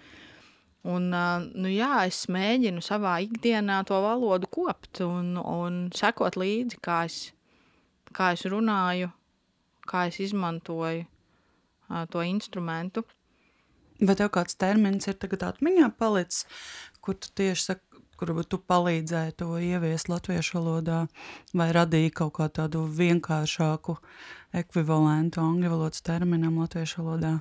Un, 0.91 1.11
nu 1.13 1.69
jā, 1.69 2.07
es 2.09 2.23
mēģinu 2.33 2.81
savā 2.81 3.19
ikdienā 3.21 3.83
to 3.85 3.99
valodu 4.01 4.49
kopt 4.49 5.03
un, 5.05 5.35
un 5.37 5.83
sekot 5.93 6.39
līdzi, 6.41 6.79
kā 6.81 7.03
es, 7.05 7.19
kā 8.17 8.31
es 8.33 8.47
runāju, 8.49 9.11
kā 9.85 10.07
es 10.09 10.17
izmantoju 10.25 11.05
to 12.09 12.23
instrumentu. 12.25 13.05
Vai 14.01 14.15
tev 14.17 14.31
kāds 14.33 14.57
termins 14.57 15.05
ir 15.05 15.19
tagad 15.21 15.43
atmiņā 15.51 15.91
palicis, 15.99 16.47
kur 17.05 17.13
tu 17.21 17.29
tieši 17.37 17.67
saki, 17.67 17.90
kur 18.21 18.43
tu 18.45 18.59
palīdzēji 18.61 19.33
to 19.41 19.55
ieviest 19.57 20.11
latviešu 20.11 20.59
valodā, 20.59 20.99
vai 21.57 21.71
radīja 21.73 22.13
kaut 22.21 22.35
kā 22.37 22.45
tādu 22.53 22.83
vienkāršāku 22.85 23.97
ekvivalentu 24.61 25.41
angļu 25.41 25.71
valodas 25.73 26.05
terminam 26.05 26.59
latviešu 26.61 27.01
valodā? 27.01 27.39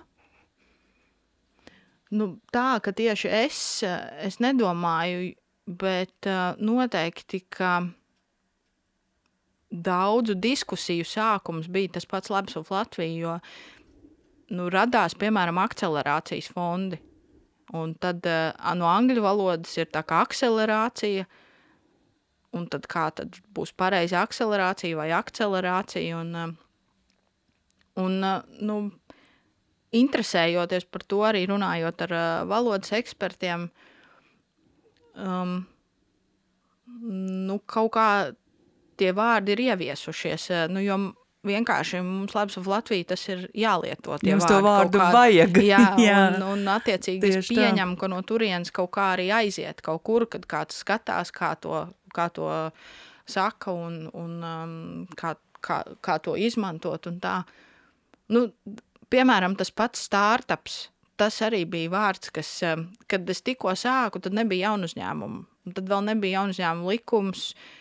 Nu, 2.10 2.32
tā, 2.50 2.80
ka 2.82 2.94
tieši 2.96 3.28
es, 3.44 3.58
es 4.24 4.40
nedomāju, 4.42 5.34
bet 5.68 6.26
uh, 6.26 6.56
noteikti, 6.58 7.44
ka 7.52 7.74
daudzu 9.70 10.34
diskusiju 10.34 11.06
sākums 11.06 11.68
bija 11.70 11.92
tas 11.98 12.08
pats 12.10 12.32
labs 12.32 12.56
uz 12.58 12.72
Latviju, 12.72 13.20
jo 13.20 13.36
nu, 14.56 14.66
radās, 14.72 15.14
piemēram, 15.14 15.60
akcelerācijas 15.62 16.50
fondi. 16.50 16.98
Un 17.76 17.94
tad 18.02 18.26
uh, 18.26 18.50
no 18.74 18.88
angļu 18.90 19.22
valodas 19.22 19.76
ir 19.78 19.90
tā 19.94 20.02
kā 20.06 20.24
akcelerācija, 20.24 21.26
un 22.58 22.66
tad 22.70 22.88
kā 22.90 23.06
tad 23.14 23.38
būs 23.54 23.70
pareiza 23.78 24.24
akcelerācija 24.24 24.98
vai 24.98 25.10
akcelerācija. 25.14 26.18
Un, 26.18 26.34
uh, 26.34 26.56
un 28.02 28.18
uh, 28.26 28.42
nu, 28.58 28.80
interesējoties 29.94 30.88
par 30.90 31.06
to, 31.06 31.22
arī 31.26 31.44
runājot 31.50 32.06
ar 32.08 32.16
uh, 32.16 32.26
valodas 32.50 32.94
ekspertiem, 32.98 33.68
um, 35.14 35.60
nu, 37.00 37.60
kaut 37.70 37.94
kā 37.94 38.10
tie 39.00 39.14
vārdi 39.16 39.54
ir 39.54 39.64
ieviesušies. 39.70 40.50
Eh, 40.52 40.66
nu, 40.72 40.82
jo 40.84 40.98
vienkārši 41.46 42.00
mums 42.04 42.34
labs 42.36 42.58
uz 42.60 42.68
Latviju 42.68 43.06
tas 43.12 43.22
ir 43.32 43.46
jālieto. 43.56 44.16
Vārdi, 44.16 44.34
to 44.46 44.58
vārdu 44.64 45.00
kā, 45.00 45.08
vajag. 45.14 45.60
Jā, 45.64 45.84
jā. 46.08 46.18
Un, 46.36 46.44
un 46.52 46.72
attiecīgi 46.74 47.22
Tieši 47.24 47.40
es 47.40 47.50
pieņemu, 47.52 47.96
tā. 47.96 48.00
ka 48.02 48.10
no 48.12 48.20
turienes 48.26 48.72
kaut 48.74 48.92
kā 48.96 49.10
arī 49.14 49.30
aiziet 49.40 49.80
kaut 49.84 50.04
kur, 50.06 50.26
kad 50.30 50.44
kāds 50.50 50.82
skatās, 50.84 51.32
kā 51.34 51.54
to, 51.60 51.86
kā 52.16 52.28
to 52.36 52.50
saka 53.30 53.72
un, 53.72 54.04
un 54.16 54.36
um, 54.44 54.76
kā, 55.16 55.34
kā, 55.64 55.82
kā 56.04 56.20
to 56.22 56.36
izmantot 56.40 57.08
un 57.10 57.20
tā. 57.22 57.40
Nu, 58.30 58.48
piemēram, 59.10 59.56
tas 59.58 59.72
pats 59.74 60.08
startups. 60.10 60.86
Tas 61.20 61.36
arī 61.44 61.66
bija 61.68 61.90
vārds, 61.92 62.30
kas, 62.32 62.48
um, 62.64 62.86
kad 63.10 63.28
es 63.28 63.42
tikko 63.44 63.74
sāku, 63.76 64.22
tad 64.24 64.32
nebija 64.36 64.70
jaunu 64.70 64.88
uzņēmumu. 64.88 65.42
Tad 65.76 65.90
vēl 65.90 66.06
nebija 66.06 66.38
jaunu 66.38 66.54
uzņēmumu 66.56 66.94
likums, 66.94 67.50
uh, 67.52 67.79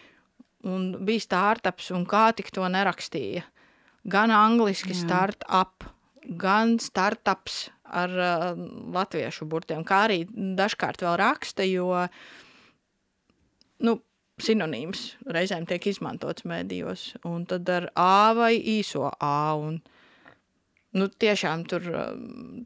un 0.67 0.91
bija 1.06 1.24
startups, 1.24 1.91
un 1.95 2.06
kā 2.10 2.30
tik 2.36 2.52
to 2.56 2.67
nerakstīja. 2.67 3.45
Gan 4.10 4.32
angliski 4.34 4.93
Jā. 4.93 5.02
startup, 5.04 5.88
gan 6.39 6.78
startups 6.82 7.69
ar 7.89 8.13
uh, 8.13 8.52
latviešu 8.93 9.48
burtiem, 9.50 9.84
kā 9.88 10.06
arī 10.08 10.24
dažkārt 10.30 11.04
vēl 11.04 11.17
raksta, 11.19 11.65
jo 11.67 12.06
nu, 13.86 13.95
sinonīms 14.39 15.06
reizēm 15.28 15.65
tiek 15.67 15.89
izmantots 15.89 16.45
mēdījos, 16.48 17.13
un 17.28 17.48
tad 17.50 17.69
ar 17.74 17.89
A 18.00 18.32
vai 18.38 18.54
īso 18.56 19.10
A, 19.10 19.56
un 19.60 19.82
nu, 20.95 21.10
tiešām 21.10 21.65
tur, 21.69 21.86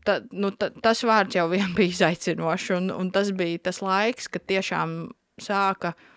ta, 0.06 0.20
nu, 0.32 0.52
ta, 0.52 0.70
tas 0.84 1.02
vārds 1.08 1.40
jau 1.40 1.48
vien 1.52 1.74
bija 1.78 1.96
izaicinošs, 1.96 2.70
un, 2.78 2.92
un 2.94 3.14
tas 3.16 3.34
bija 3.36 3.64
tas 3.70 3.82
laiks, 3.86 4.30
kad 4.32 4.46
tiešām 4.52 5.14
sāka 5.42 5.96
uh, 5.96 6.10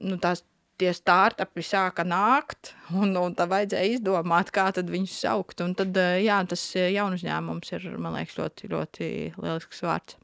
nu, 0.00 0.18
tās 0.20 0.44
tie 0.80 0.92
startupi 0.96 1.64
sāka 1.64 2.04
nākt, 2.08 2.72
un, 2.96 3.12
un 3.20 3.36
tā 3.36 3.46
vajadzēja 3.50 3.98
izdomāt, 3.98 4.52
kā 4.54 4.70
viņus 4.72 5.18
saukt. 5.26 5.60
Un 5.64 5.76
tad, 5.78 5.96
jā, 5.96 6.40
tas 6.48 6.64
jaunu 6.76 7.20
uzņēmums 7.20 7.76
ir, 7.76 7.86
man 8.00 8.16
liekas, 8.16 8.38
ļoti, 8.40 8.72
ļoti 8.72 9.12
lielisks 9.36 9.84
vārds. 9.84 10.16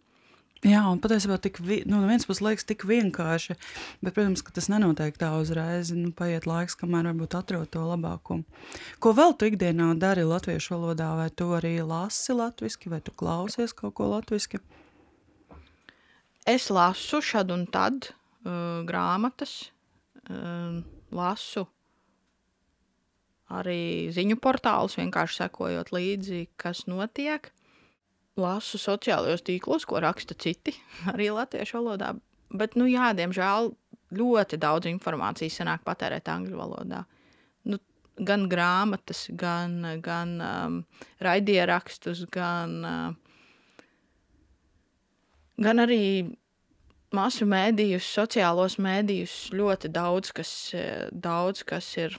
Jā, 0.65 0.81
un 0.89 0.99
patiesībā 0.99 1.37
tik, 1.39 1.61
nu, 1.63 1.99
no 2.01 2.07
vienas 2.09 2.25
puses 2.27 2.41
liekas 2.43 2.65
tik 2.67 2.87
vienkārši, 2.89 3.55
bet, 4.01 4.15
protams, 4.17 4.41
ka 4.43 4.55
tas 4.57 4.71
nenotiek 4.73 5.19
tā 5.21 5.29
uzreiz. 5.39 5.93
Nu, 5.95 6.11
paiet 6.17 6.49
laiks, 6.49 6.75
kamēr 6.81 7.11
varbūt 7.13 7.37
atrod 7.39 7.69
to 7.71 7.85
labāko. 7.87 8.41
Ko 8.99 9.13
vēl 9.15 9.37
tu 9.37 9.51
ikdienā 9.51 9.93
dari 10.01 10.25
latviešu 10.27 10.75
valodā, 10.75 11.13
vai 11.21 11.29
tu 11.31 11.53
arī 11.55 11.77
lasi 11.87 12.35
latviski, 12.35 12.91
vai 12.91 13.03
tu 13.05 13.15
klausies 13.15 13.77
kaut 13.77 13.95
ko 14.01 14.09
latviski? 14.17 14.63
Es 16.49 16.71
lasu 16.73 17.21
šad 17.23 17.53
un 17.53 17.67
tad 17.71 18.09
uh, 18.09 18.26
grāmatas, 18.89 19.57
uh, 20.29 20.83
lasu 21.15 21.67
arī 23.53 24.11
ziņu 24.15 24.39
portālus, 24.43 24.97
vienkārši 24.99 25.45
sekojot 25.45 25.93
līdzi, 25.95 26.47
kas 26.59 26.87
notiek 26.91 27.51
lasu 28.37 28.79
sociālajos 28.81 29.45
tīklos, 29.47 29.87
ko 29.89 30.01
raksta 30.03 30.37
citi 30.39 30.75
arī 31.13 31.31
latviešu 31.35 31.79
valodā. 31.81 32.15
Bet, 32.57 32.77
nu, 32.79 32.87
jā, 32.91 33.11
diemžēl 33.17 33.73
ļoti 34.17 34.59
daudz 34.63 34.87
informācijas 34.91 35.61
sanāk 35.61 35.83
patērēt 35.87 36.29
angļu 36.31 36.59
valodā. 36.59 37.03
Nu, 37.67 37.81
gan 38.17 38.47
grāmatas, 38.51 39.27
gan, 39.35 39.81
gan 40.03 40.37
um, 40.43 40.77
raidierakstus, 41.23 42.23
gan, 42.33 42.77
uh, 42.87 43.83
gan 45.59 45.83
arī 45.83 46.03
masu 47.15 47.47
mēdījus, 47.49 48.09
sociālos 48.19 48.79
mēdījus. 48.83 49.37
Ļoti 49.55 49.93
daudz 49.95 50.33
kas, 50.37 50.53
daudz, 51.13 51.63
kas 51.69 51.93
ir 52.01 52.19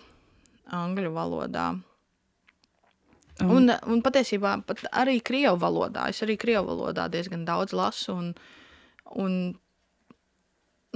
angļu 0.73 1.11
valodā. 1.15 1.69
Un, 3.43 3.51
un, 3.53 3.71
un 3.93 4.01
patiesībā 4.01 4.55
pat 4.65 4.81
arī 4.89 5.19
krievu 5.21 5.59
valodā. 5.61 6.07
Es 6.09 6.23
arī 6.25 6.37
krievu 6.41 6.71
valodā 6.71 7.05
diezgan 7.13 7.45
daudz 7.45 7.75
lasu. 7.77 8.15
Un, 8.15 8.31
un, 9.13 9.35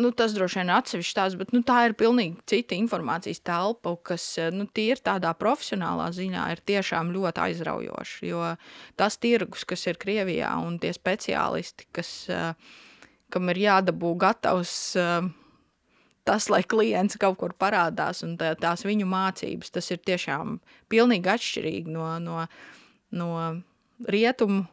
nu, 0.01 0.11
tas 0.17 0.33
droši 0.33 0.61
vien 0.61 0.71
ir 0.71 0.77
atsevišķs 0.79 1.17
tās, 1.17 1.35
bet 1.37 1.53
nu, 1.53 1.61
tā 1.67 1.83
ir 1.85 1.95
pilnīgi 1.99 2.41
cita 2.49 2.77
informācijas 2.77 3.43
telpa, 3.45 3.93
kas 4.09 4.25
nu, 4.55 4.65
tīri 4.65 5.03
tādā 5.05 5.35
profesionālā 5.37 6.09
ziņā 6.17 6.47
ir 6.55 6.63
tiešām 6.71 7.13
ļoti 7.13 7.45
aizraujoša. 7.45 8.23
Jo 8.25 8.53
tas 8.97 9.19
tirgus, 9.21 9.67
kas 9.69 9.85
ir 9.91 10.01
Krievijā, 10.01 10.55
un 10.65 10.79
tie 10.81 10.95
speciālisti, 10.97 11.91
kas, 11.93 12.31
kam 13.33 13.49
ir 13.53 13.61
jādabū 13.63 14.15
gatavs 14.19 14.75
tas, 16.23 16.49
lai 16.49 16.61
klients 16.63 17.19
kaut 17.21 17.39
kur 17.41 17.55
parādās 17.57 18.23
un 18.25 18.35
tā, 18.39 18.53
tās 18.59 18.85
viņu 18.85 19.07
mācības, 19.09 19.73
tas 19.73 19.91
ir 19.93 20.01
tiešām 20.05 20.59
pilnīgi 20.91 21.31
atšķirīgi 21.35 21.93
no, 21.93 22.07
no, 22.21 22.43
no 23.15 23.31
rietumu 24.07 24.67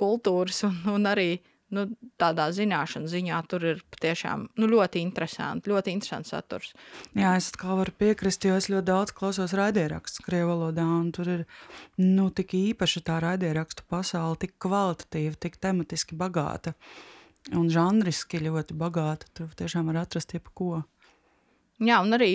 kultūras 0.00 0.64
un, 0.68 0.76
un 0.96 1.08
arī 1.08 1.30
nu, 1.74 1.86
tādā 2.20 2.48
zināšanu 2.54 3.08
ziņā 3.10 3.38
tur 3.50 3.64
ir 3.72 3.82
patiešām 3.94 4.48
nu, 4.58 4.68
ļoti 4.72 5.02
interesanti, 5.04 5.70
ļoti 5.70 5.94
interesants 5.94 6.32
saturs. 6.34 6.72
Jā, 7.14 7.36
es 7.38 7.52
kā 7.58 7.76
varu 7.78 7.94
piekrist, 8.00 8.44
jo 8.44 8.56
es 8.58 8.68
ļoti 8.72 8.88
daudz 8.90 9.14
klausos 9.16 9.54
raidierakstu 9.56 10.26
krievu 10.26 10.50
valodā, 10.50 10.88
un 10.98 11.12
tur 11.14 11.30
ir 11.36 11.46
nu, 12.02 12.28
tik 12.34 12.56
īpaša 12.58 13.04
tā 13.06 13.20
raidierakstu 13.22 13.86
pasaule, 13.92 14.40
tik 14.42 14.58
kvalitatīva, 14.62 15.38
tik 15.46 15.60
tematiski 15.62 16.18
bagāta. 16.18 16.74
Uh, 16.74 17.19
un 17.56 17.68
žanriski 17.72 18.42
ļoti 18.44 18.76
bagāta. 18.78 19.28
Tur 19.36 19.52
tiešām 19.56 19.90
var 19.90 20.02
atrast 20.02 20.34
jebko. 20.36 20.82
Jā, 21.80 22.00
un 22.04 22.12
arī, 22.16 22.32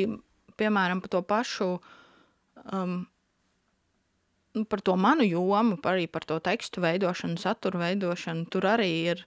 piemēram, 0.58 1.04
par 1.04 1.14
to 1.14 1.22
pašu, 1.28 1.68
um, 2.74 2.98
nu, 4.56 4.66
par 4.66 4.82
to 4.82 4.96
manu 4.98 5.28
jomu, 5.28 5.78
arī 5.86 6.08
par 6.10 6.26
to 6.26 6.40
tekstu 6.44 6.82
veidošanu, 6.82 7.38
satura 7.42 7.84
veidošanu, 7.86 8.48
tur 8.50 8.66
arī 8.74 8.90
ir 9.14 9.22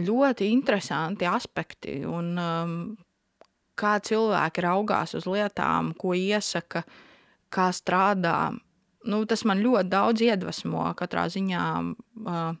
ļoti 0.00 0.48
interesanti 0.54 1.28
aspekti. 1.28 2.00
Un, 2.08 2.32
um, 2.40 2.74
kā 3.80 3.98
cilvēki 4.04 4.64
raugās 4.64 5.14
uz 5.18 5.28
lietām, 5.28 5.92
ko 5.98 6.14
iesaka, 6.16 6.84
kā 7.52 7.68
strādā. 7.74 8.52
Nu, 9.08 9.22
tas 9.28 9.44
man 9.48 9.62
ļoti 9.64 9.92
daudz 9.92 10.24
iedvesmo 10.24 10.88
katrā 10.96 11.26
ziņā. 11.32 11.68
Uh, 12.24 12.58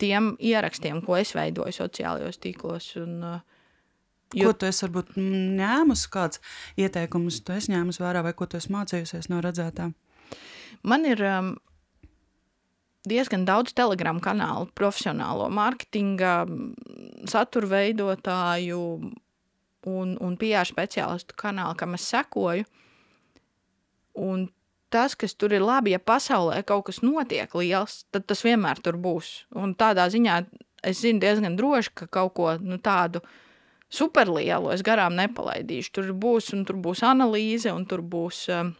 tiem 0.00 0.34
ierakstiem, 0.42 1.02
ko 1.04 1.18
es 1.18 1.34
veidoju 1.36 1.74
sociālajos 1.76 2.42
tīklos. 2.42 2.94
Un, 3.02 3.20
Jo... 4.34 4.48
Ko 4.50 4.56
tu 4.58 4.66
esi 4.66 4.82
varbūt 4.82 5.12
ņēmusi, 5.14 6.08
kāds 6.10 6.40
ieteikumus 6.82 7.36
tu 7.46 7.54
esi 7.54 7.70
ņēmusi 7.70 8.02
vērā, 8.02 8.24
vai 8.26 8.32
ko 8.34 8.48
tu 8.50 8.58
esi 8.58 8.72
mācījusies 8.74 9.28
no 9.30 9.38
redzētām? 9.38 9.92
Man 10.82 11.06
ir 11.06 11.22
um, 11.22 11.52
diezgan 13.06 13.46
daudz 13.46 13.74
telegramu 13.78 14.20
kanālu, 14.24 14.66
profesionālo 14.74 15.46
mārketinga, 15.54 16.32
satura 17.30 17.70
veidotāju 17.70 18.80
un, 19.86 20.16
un 20.18 20.36
PR 20.40 20.66
speciālistu 20.66 21.38
kanālu, 21.38 21.78
kam 21.78 21.94
es 21.94 22.10
sekoju. 22.10 22.66
Un 24.26 24.48
tas, 24.96 25.14
kas 25.18 25.36
tur 25.36 25.52
ir 25.52 25.64
labi, 25.64 25.92
ja 25.92 26.00
pasaulē 26.00 26.62
kaut 26.66 26.86
kas 26.88 27.02
notiek 27.04 27.52
liels, 27.60 28.04
tad 28.14 28.24
tas 28.30 28.40
vienmēr 28.46 28.80
tur 28.84 28.96
būs. 29.00 29.34
Un 29.60 29.74
tādā 29.76 30.08
ziņā 30.12 30.40
es 30.86 31.02
zinu 31.04 31.20
diezgan 31.20 31.58
droši, 31.58 31.92
ka 32.00 32.08
kaut 32.18 32.34
ko 32.38 32.54
nu, 32.62 32.78
tādu 32.82 33.20
superlielu 33.92 34.72
es 34.74 34.84
garām 34.86 35.16
nepalaidīšu. 35.18 35.92
Tur 35.98 36.12
būs, 36.16 36.52
un 36.56 36.64
tur 36.68 36.80
būs 36.82 37.04
analīze, 37.06 37.72
un 37.72 37.84
tur 37.88 38.02
būs, 38.02 38.46
um, 38.54 38.72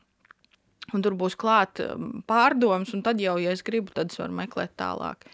un 0.92 1.04
tur 1.04 1.16
būs 1.18 1.36
klāt 1.38 1.82
um, 1.84 2.22
pārdomas, 2.28 2.94
un 2.96 3.04
tad 3.06 3.20
jau, 3.22 3.36
ja 3.42 3.54
es 3.54 3.64
gribu, 3.66 3.92
tad 3.94 4.14
es 4.14 4.20
varu 4.22 4.36
meklēt 4.38 4.76
tālāk. 4.80 5.28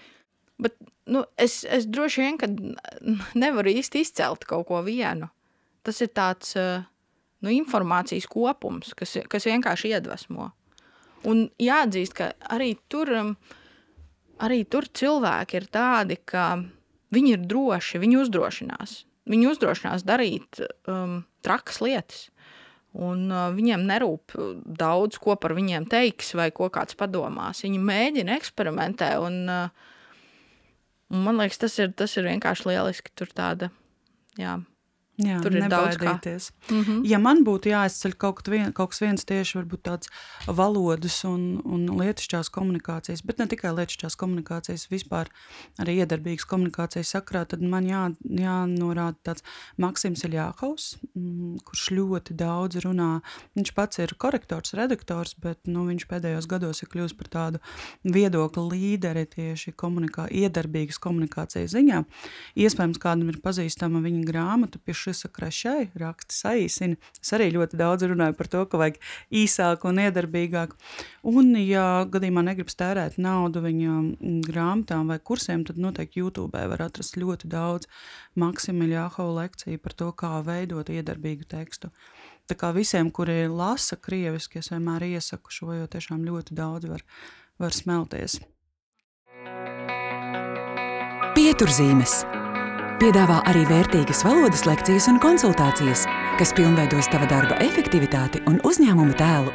Bet 0.62 0.76
nu, 1.10 1.24
es, 1.40 1.62
es 1.64 1.88
droši 1.90 2.26
vien, 2.26 2.66
nevaru 3.44 3.76
īsti 3.78 4.02
izcelt 4.04 4.48
kaut 4.48 4.68
ko 4.70 4.82
vienu. 4.86 5.30
Tas 5.82 5.98
ir 6.04 6.12
tāds 6.14 6.54
uh, 6.58 6.84
nu, 7.42 7.50
informācijas 7.50 8.28
kopums, 8.30 8.92
kas, 8.98 9.16
kas 9.30 9.48
vienkārši 9.50 9.96
iedvesmo. 9.96 10.52
Un 11.28 11.46
jāatzīst, 11.62 12.16
ka 12.18 12.32
arī 12.50 12.72
tur, 12.90 13.10
um, 13.14 13.32
arī 14.42 14.62
tur 14.66 14.88
cilvēki 14.90 15.60
ir 15.60 15.68
tādi, 15.72 16.18
ka 16.26 16.56
viņi 17.14 17.36
ir 17.36 17.46
droši, 17.46 18.00
viņi 18.02 18.20
uzdrošinās. 18.24 19.02
Viņi 19.30 19.48
uzdrošinās 19.52 20.02
darīt 20.06 20.62
um, 20.90 21.20
trakas 21.46 21.78
lietas. 21.84 22.24
Un 22.92 23.30
uh, 23.30 23.48
viņiem 23.54 23.86
nerūp 23.88 24.34
daudz, 24.66 25.16
ko 25.22 25.36
par 25.40 25.54
viņiem 25.56 25.86
teiks, 25.92 26.34
vai 26.36 26.50
ko 26.52 26.68
kāds 26.72 26.98
padomās. 26.98 27.62
Viņi 27.64 27.78
mēģina, 27.80 28.34
eksperimentē. 28.36 29.14
Un, 29.22 29.38
uh, 29.48 29.94
un 31.12 31.24
man 31.28 31.40
liekas, 31.40 31.62
tas 31.62 31.78
ir, 31.78 31.94
tas 31.96 32.18
ir 32.18 32.28
vienkārši 32.28 32.68
lieliski. 32.72 33.14
Tur 33.16 33.32
tāda, 33.32 33.70
jā, 34.40 34.58
Jā, 35.22 35.38
Tur 35.42 35.54
ir 35.56 35.68
daudz 35.70 35.98
kas. 36.00 36.50
Mm 36.70 36.82
-hmm. 36.82 37.00
Ja 37.04 37.18
man 37.18 37.44
būtu 37.44 37.70
jāizceļ 37.70 38.14
kaut, 38.18 38.48
vien, 38.48 38.72
kaut 38.72 38.90
kas 38.90 39.00
viens 39.00 39.24
tieši 39.24 39.62
tāds 39.82 40.08
valodas 40.46 41.24
un, 41.24 41.60
un 41.64 41.86
lietišķās 41.86 42.50
komunikācijas, 42.50 43.22
bet 43.26 43.38
ne 43.38 43.46
tikai 43.46 43.70
lietišķās 43.70 44.16
komunikācijas, 44.16 44.88
vispār 44.90 45.28
arī 45.78 46.02
iedarbīgas 46.02 46.46
komunikācijas 46.46 47.12
sakrā, 47.14 47.44
tad 47.44 47.62
man 47.62 47.86
jā, 47.86 48.14
jānorāda 48.24 49.16
tāds 49.22 49.42
Maksims 49.76 50.24
Iljākaus, 50.24 50.98
mm, 51.14 51.58
kurš 51.64 51.90
ļoti 51.90 52.34
daudz 52.34 52.76
runā. 52.84 53.20
Viņš 53.54 53.74
pats 53.74 53.98
ir 53.98 54.14
korektors, 54.18 54.74
redaktors, 54.74 55.34
bet 55.34 55.58
nu, 55.66 55.86
viņš 55.86 56.06
pēdējos 56.08 56.48
gados 56.48 56.82
ir 56.82 56.88
kļuvis 56.88 57.16
par 57.18 57.28
tādu 57.28 57.62
viedokļu 58.04 58.66
līderi 58.72 59.26
tieši 59.26 59.72
komunikā, 59.72 60.28
iedarbīgas 60.30 60.98
komunikācijas 60.98 61.72
ziņā. 61.76 62.04
Iespējams, 62.56 63.00
kādam 63.02 63.28
ir 63.32 63.40
pazīstama 63.44 64.02
viņa 64.04 64.24
grāmata 64.28 64.80
pie 64.82 64.94
šis 65.12 65.30
krašai, 65.32 65.90
raksti 65.98 66.36
saīsina. 66.36 66.98
Es 67.22 67.32
arī 67.36 67.50
ļoti 67.54 67.78
daudz 67.80 68.06
runāju 68.08 68.36
par 68.38 68.48
to, 68.52 68.64
ka 68.66 68.80
vajag 68.80 68.98
īsāk 69.42 69.86
un 69.88 70.00
iedarbīgāk. 70.02 70.74
Un, 71.28 71.52
ja 71.60 72.04
gadījumā 72.10 72.44
negribas 72.46 72.78
tērēt 72.80 73.18
naudu 73.22 73.62
viņa 73.64 73.96
grāmatām 74.48 75.12
vai 75.12 75.20
kursiem, 75.20 75.64
tad 75.68 75.80
noteikti 75.82 76.22
YouTube 76.22 76.64
var 76.72 76.86
atrast 76.88 77.18
ļoti 77.20 77.50
daudz 77.52 77.88
Maksimila 78.38 79.04
Jāhova 79.04 79.42
lekciju 79.42 79.80
par 79.82 79.96
to, 79.96 80.12
kā 80.16 80.38
veidot 80.46 80.90
iedarbīgu 80.92 81.48
tekstu. 81.52 81.92
Tā 82.50 82.56
kā 82.58 82.72
visiem, 82.74 83.10
kuri 83.14 83.46
lasa 83.48 83.96
krieviski, 83.96 84.58
es 84.60 84.72
vienmēr 84.72 85.06
iesaku 85.12 85.52
šo, 85.54 85.70
jo 85.76 85.86
tiešām 85.90 86.24
ļoti 86.26 86.58
daudz 86.58 86.90
var, 86.90 87.06
var 87.62 87.76
smelties. 87.76 88.40
Pieturzīmes 91.32 92.41
piedāvā 93.02 93.40
arī 93.50 93.64
vērtīgas 93.66 94.20
valodas 94.22 94.62
lekcijas 94.62 95.08
un 95.10 95.16
konsultācijas, 95.18 96.04
kas 96.38 96.52
pilnveidos 96.54 97.08
tava 97.10 97.26
darba 97.26 97.56
efektivitāti 97.64 98.38
un 98.46 98.60
uzņēmuma 98.62 99.16
tēlu. 99.18 99.50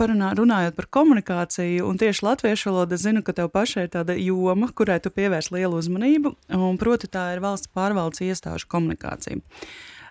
parunā, 0.00 0.30
runājot 0.32 0.76
par 0.78 0.86
komunikāciju, 0.96 1.84
un 1.84 1.98
tieši 2.00 2.24
latviešu 2.24 2.70
valoda, 2.70 2.96
zinu, 2.96 3.20
ka 3.26 3.34
tev 3.36 3.50
pašai 3.52 3.84
ir 3.84 3.90
tāda 3.92 4.14
joma, 4.16 4.70
kurai 4.72 4.96
tu 5.02 5.10
pievērs 5.12 5.50
lielu 5.52 5.76
uzmanību, 5.76 6.32
un 6.56 6.78
proti 6.80 7.10
tā 7.10 7.26
ir 7.34 7.42
valsts 7.44 7.68
pārvaldes 7.74 8.22
iestāžu 8.24 8.70
komunikācija. 8.70 9.42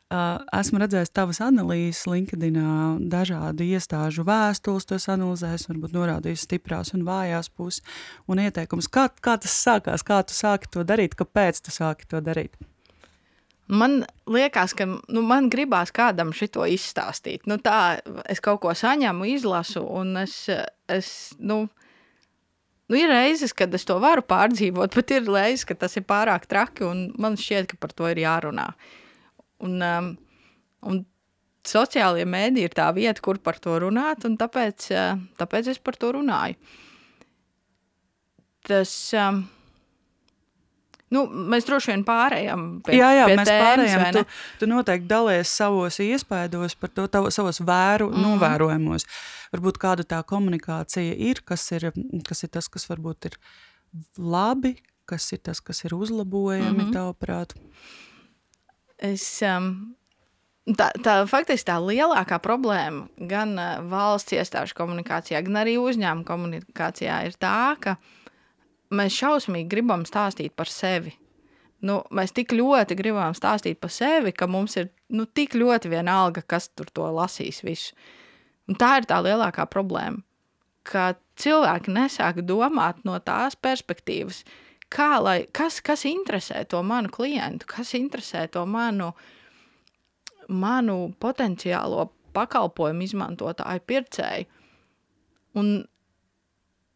Esmu 0.09 0.79
redzējis 0.81 1.11
tavas 1.13 1.37
analīzes 1.45 2.07
LinkedIn, 2.09 2.55
dažādu 3.11 3.67
iestāžu 3.67 4.23
vēstules, 4.25 4.87
tos 4.89 5.05
analizējis, 5.13 5.67
varbūt 5.69 5.93
norādījis 5.93 6.47
stiprās 6.47 6.95
un 6.97 7.05
vājās 7.05 7.51
puses 7.53 7.83
un 8.25 8.41
ieteikumus. 8.41 8.89
Kā, 8.89 9.05
kā 9.21 9.35
tas 9.37 9.53
sākās, 9.53 10.01
kā 10.05 10.23
tu 10.25 10.33
sāki 10.33 10.71
to 10.73 10.81
darīt, 10.87 11.13
kāpēc 11.19 11.61
tu 11.61 11.73
sāki 11.75 12.09
to 12.09 12.23
darīt? 12.25 12.57
Man 13.69 13.99
liekas, 14.25 14.73
ka 14.73 14.87
nu, 14.89 15.21
man 15.21 15.51
gribās 15.53 15.93
kādam 15.93 16.31
šito 16.33 16.65
izstāstīt. 16.65 17.45
Nu, 17.45 17.59
tā 17.61 17.99
es 18.25 18.41
kaut 18.41 18.63
ko 18.63 18.73
saņemu, 18.73 19.27
izlasu, 19.29 19.83
un 19.85 20.17
es, 20.23 20.39
es 20.89 21.11
nu, 21.37 21.67
nu, 22.89 22.97
ir 22.97 23.13
reizes, 23.13 23.53
kad 23.53 23.77
es 23.77 23.85
to 23.85 23.99
varu 24.01 24.25
pārdzīvot, 24.25 24.97
bet 24.97 25.13
ir 25.13 25.29
reizes, 25.29 25.67
ka 25.69 25.77
tas 25.77 25.93
ir 26.01 26.07
pārāk 26.09 26.49
traki, 26.49 26.87
un 26.89 27.05
man 27.21 27.37
šķiet, 27.37 27.69
ka 27.69 27.77
par 27.85 27.93
to 27.93 28.09
ir 28.09 28.23
jārunā. 28.25 28.71
Un, 29.65 29.77
um, 29.83 30.09
un 30.87 31.03
sociālie 31.67 32.25
mēdī 32.29 32.63
ir 32.67 32.75
tā 32.77 32.87
vieta, 32.95 33.21
kur 33.21 33.41
par 33.43 33.59
to 33.59 33.75
runāt, 33.83 34.25
un 34.25 34.37
tāpēc, 34.39 34.89
uh, 34.95 35.21
tāpēc 35.39 35.73
es 35.75 35.81
par 35.83 35.99
to 35.99 36.13
runāju. 36.19 36.59
Tas... 38.67 38.91
Um, 39.13 39.47
Nu, 41.09 41.23
mēs 41.25 41.65
droši 41.65 41.89
vien 41.89 42.03
pārējām 42.05 42.65
pie, 42.85 42.93
jā, 42.99 43.07
jā, 43.17 43.23
pie 43.31 43.37
mēs 43.39 43.49
tēmas, 43.49 43.63
pārējām. 43.65 44.03
Tu, 44.13 44.21
tu 44.61 44.67
noteikti 44.69 45.09
dalies 45.09 45.53
savos 45.57 45.97
iespaidos 46.05 46.75
par 46.77 46.91
to, 46.93 47.07
tavu, 47.09 47.31
savos 47.33 47.61
vēru, 47.65 48.11
mm. 48.11 48.25
novērojumos. 48.27 49.07
Varbūt 49.55 49.79
kāda 49.81 50.05
tā 50.05 50.19
komunikācija 50.29 51.15
ir, 51.17 51.41
kas 51.49 51.65
ir, 51.73 51.87
kas 52.27 52.45
ir 52.45 52.53
tas, 52.53 52.69
kas 52.69 52.85
varbūt 52.91 53.31
ir 53.31 53.39
labi, 54.21 54.75
kas 55.09 55.31
ir 55.33 55.41
tas, 55.49 55.63
kas 55.65 55.81
ir 55.87 55.97
uzlabojami, 55.97 56.75
mm 56.75 56.83
-hmm. 56.83 56.93
tavuprāt? 56.93 57.57
Es, 59.05 59.23
um, 59.47 59.95
tā, 60.75 60.89
tā 61.05 61.15
faktiski 61.29 61.69
tā 61.69 61.77
lielākā 61.79 62.41
problēma 62.43 63.07
gan 63.31 63.55
uh, 63.55 63.77
valsts 63.87 64.35
iestāžu 64.35 64.75
komunikācijā, 64.75 65.39
gan 65.47 65.61
arī 65.61 65.77
uzņēmuma 65.79 66.27
komunikācijā 66.27 67.21
ir 67.29 67.37
tā, 67.39 67.59
ka 67.79 67.95
uh, 67.95 68.15
mēs 68.95 69.17
šausmīgi 69.17 69.69
gribam 69.69 70.05
stāstīt 70.07 70.55
par 70.57 70.69
sevi. 70.71 71.13
Nu, 71.85 72.01
mēs 72.11 72.33
tik 72.35 72.51
ļoti 72.55 72.97
gribam 72.99 73.35
stāstīt 73.37 73.79
par 73.79 73.93
sevi, 73.93 74.33
ka 74.35 74.49
mums 74.51 74.75
ir 74.81 74.89
nu, 75.15 75.25
tik 75.25 75.55
ļoti 75.55 75.91
vienalga, 75.93 76.43
kas 76.43 76.67
tur 76.73 76.89
to 76.91 77.07
lasīs. 77.15 77.61
Visu. 77.63 77.95
Un 78.69 78.77
tā 78.79 78.97
ir 78.99 79.07
tā 79.09 79.21
lielākā 79.23 79.65
problēma. 79.71 80.19
Ka 80.83 81.13
cilvēki 81.39 81.93
nesāk 81.95 82.41
domāt 82.47 83.05
no 83.07 83.15
tās 83.23 83.55
perspektīvas, 83.55 84.43
kā, 84.93 85.09
lai, 85.21 85.39
kas, 85.55 85.79
kas 85.85 86.05
interesē 86.09 86.63
to 86.69 86.81
manu 86.83 87.11
klientu, 87.13 87.67
kas 87.69 87.93
interesē 87.97 88.47
to 88.51 88.65
manu, 88.65 89.11
manu 90.49 90.97
potenciālo 91.21 92.09
pakalpojumu 92.33 93.05
izmantotāju, 93.05 93.85
pircēju. 93.89 94.49
Un 95.59 95.71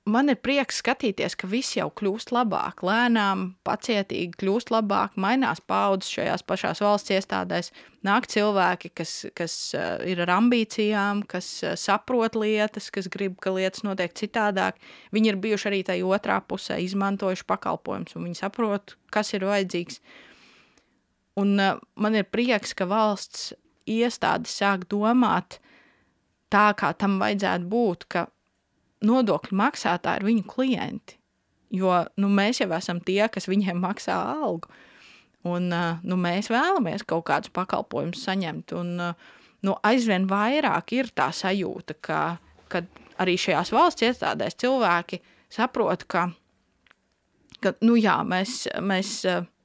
man 0.10 0.32
ir 0.32 0.40
prieks 0.44 0.82
skatīties, 0.82 1.36
ka 1.40 1.48
viss 1.48 1.78
jau 1.78 1.88
kļūst 1.96 2.34
labāk, 2.36 2.84
lēnām, 2.86 3.46
pacietīgi 3.68 4.36
kļūst 4.42 4.74
labāk, 4.74 5.16
mainās 5.20 5.62
paudzes 5.64 6.12
šajās 6.18 6.44
pašās 6.48 6.82
valsts 6.84 7.14
iestādēs. 7.16 7.72
Nāk 8.04 8.28
cilvēki, 8.32 8.92
kas, 9.00 9.14
kas 9.38 9.56
uh, 9.78 10.04
ir 10.08 10.20
ar 10.26 10.34
ambīcijām, 10.36 11.24
kas 11.30 11.48
uh, 11.64 11.78
saprot 11.80 12.36
lietas, 12.40 12.90
kas 12.92 13.08
grib, 13.12 13.38
ka 13.44 13.56
lietas 13.56 13.86
notiek 13.88 14.16
citādāk. 14.20 14.82
Viņi 15.16 15.32
ir 15.32 15.40
bijuši 15.46 15.70
arī 15.72 15.82
tajā 15.88 16.12
otrā 16.18 16.42
pusē, 16.44 16.82
izmantojuši 16.84 17.48
pakalpojumus, 17.48 18.18
un 18.20 18.28
viņi 18.28 18.42
saprot, 18.44 18.98
kas 19.14 19.32
ir 19.38 19.48
vajadzīgs. 19.48 20.02
Un 21.40 21.56
uh, 21.64 21.80
man 21.96 22.20
ir 22.20 22.28
prieks, 22.28 22.76
ka 22.76 22.90
valsts 22.92 23.54
iestādes 23.88 24.52
sāk 24.60 24.84
domāt 24.92 25.62
tā, 26.52 26.70
kā 26.76 26.92
tam 27.00 27.18
vajadzētu 27.24 27.72
būt, 27.72 28.10
ka 28.12 28.28
nodokļu 29.06 29.58
maksātāji 29.60 30.22
ir 30.22 30.28
viņu 30.30 30.48
klienti. 30.50 31.20
Jo 31.74 32.04
nu, 32.22 32.30
mēs 32.30 32.62
jau 32.62 32.70
esam 32.76 33.00
tie, 33.02 33.24
kas 33.34 33.50
viņiem 33.50 33.80
maksā 33.82 34.16
algu. 34.36 34.70
Un, 35.50 35.68
nu, 35.72 36.18
mēs 36.20 36.48
vēlamies 36.54 37.04
kaut 37.08 37.26
kādus 37.28 37.52
pakalpojumus 37.56 38.22
saņemt. 38.24 38.76
Un, 38.80 38.94
nu, 39.66 39.76
aizvien 39.84 40.28
vairāk 40.30 40.94
ir 40.96 41.10
tā 41.16 41.32
sajūta, 41.36 41.98
ka, 42.00 42.20
ka 42.72 42.84
arī 43.24 43.36
šajās 43.42 43.74
valsts 43.76 44.06
iestādēs 44.08 44.60
cilvēki 44.62 45.20
saprot, 45.52 46.06
ka, 46.08 46.30
ka 47.60 47.74
nu, 47.84 47.98
jā, 48.00 48.22
mēs, 48.28 48.64
mēs 48.80 49.18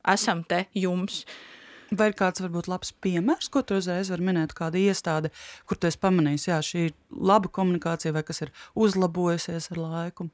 esam 0.08 0.42
te 0.48 0.64
jums. 0.74 1.22
Uh, 1.22 1.57
Vai 1.88 2.10
ir 2.10 2.16
kāds 2.18 2.42
varbūt 2.44 2.68
labs 2.68 2.90
piemērs, 3.04 3.48
ko 3.48 3.62
tu 3.64 3.78
uzreiz 3.80 4.10
vari 4.12 4.26
minēt, 4.26 4.52
kāda 4.56 4.76
iestāde, 4.76 5.30
kur 5.64 5.78
tu 5.80 5.88
esi 5.88 6.00
pamanījis, 6.02 6.48
jā, 6.50 6.58
šī 6.64 6.84
ir 6.90 6.96
laba 7.10 7.48
komunikācija 7.48 8.12
vai 8.12 8.22
kas 8.28 8.42
ir 8.44 8.52
uzlabojusies 8.76 9.70
ar 9.72 9.80
laiku? 9.80 10.28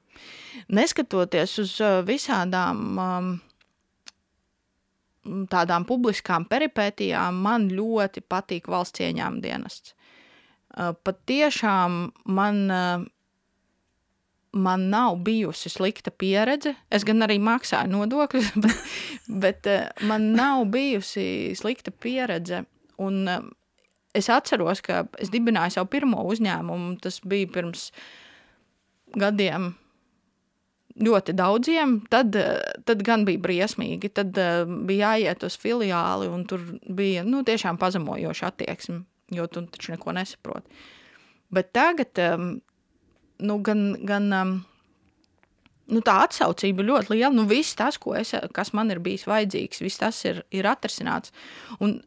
Neskatoties 0.75 1.59
uz 1.62 1.77
visādām 2.09 2.83
um, 2.99 3.31
tādām 5.51 5.87
publiskām 5.88 6.49
peripētijām, 6.51 7.38
man 7.47 7.69
ļoti 7.73 8.25
patīk 8.27 8.69
valsts 8.73 9.05
ieņēmuma 9.07 9.45
dienests. 9.45 9.95
Pat 10.75 11.21
tiešām 11.31 12.09
man 12.35 12.64
man 14.55 14.88
nav 14.90 15.17
bijusi 15.17 15.69
slikta 15.69 16.11
pieredze. 16.11 16.75
Es 16.90 17.05
gan 17.07 17.25
arī 17.27 17.38
maksāju 17.43 17.90
nodokļus, 17.93 18.51
bet, 18.64 18.97
bet 19.29 19.71
eh, 19.71 19.87
man 20.09 20.33
nav 20.37 20.64
bijusi 20.73 21.55
slikta 21.59 21.90
pieredze. 21.90 22.64
Un 23.03 23.29
eh, 23.29 23.47
es 24.14 24.31
atceros, 24.31 24.83
ka 24.85 25.05
es 25.23 25.33
dibināju 25.35 25.77
savu 25.77 25.90
pirmo 25.93 26.25
uzņēmumu. 26.31 26.99
Tas 27.05 27.21
bija 27.27 27.51
pirms 27.57 27.88
gadiem. 29.19 29.73
Ļoti 30.95 31.35
daudziem, 31.35 31.97
tad, 32.11 32.37
eh, 32.38 32.61
tad 32.87 33.03
gan 33.07 33.27
bija 33.27 33.43
briesmīgi. 33.43 34.12
Tad 34.14 34.38
bija 34.87 35.14
jāiet 35.17 35.43
uz 35.47 35.59
filiāli, 35.59 36.31
un 36.31 36.47
tur 36.51 36.62
bija 36.87 37.27
nu, 37.27 37.43
tiešām 37.47 37.81
pazemojoša 37.83 38.53
attieksme, 38.53 39.03
jo 39.35 39.49
tu 39.51 39.67
taču 39.75 39.97
neko 39.97 40.14
nesaproti. 40.14 40.87
Bet 41.55 41.75
tagad 41.75 42.19
nu, 43.38 43.59
gan, 43.64 43.87
gan 44.07 44.31
um, 44.33 44.55
nu, 45.90 46.03
tā 46.05 46.16
atsaucība 46.25 46.85
ļoti 46.87 47.14
liela. 47.14 47.33
Nu, 47.35 47.47
viss 47.51 47.77
tas, 47.79 47.99
es, 48.18 48.35
kas 48.57 48.73
man 48.77 48.92
ir 48.94 49.03
bijis 49.05 49.27
vajadzīgs, 49.31 49.83
viss 49.85 50.01
tas 50.01 50.20
ir, 50.29 50.44
ir 50.55 50.68
atrisināts. 50.70 51.35
Un 51.81 51.99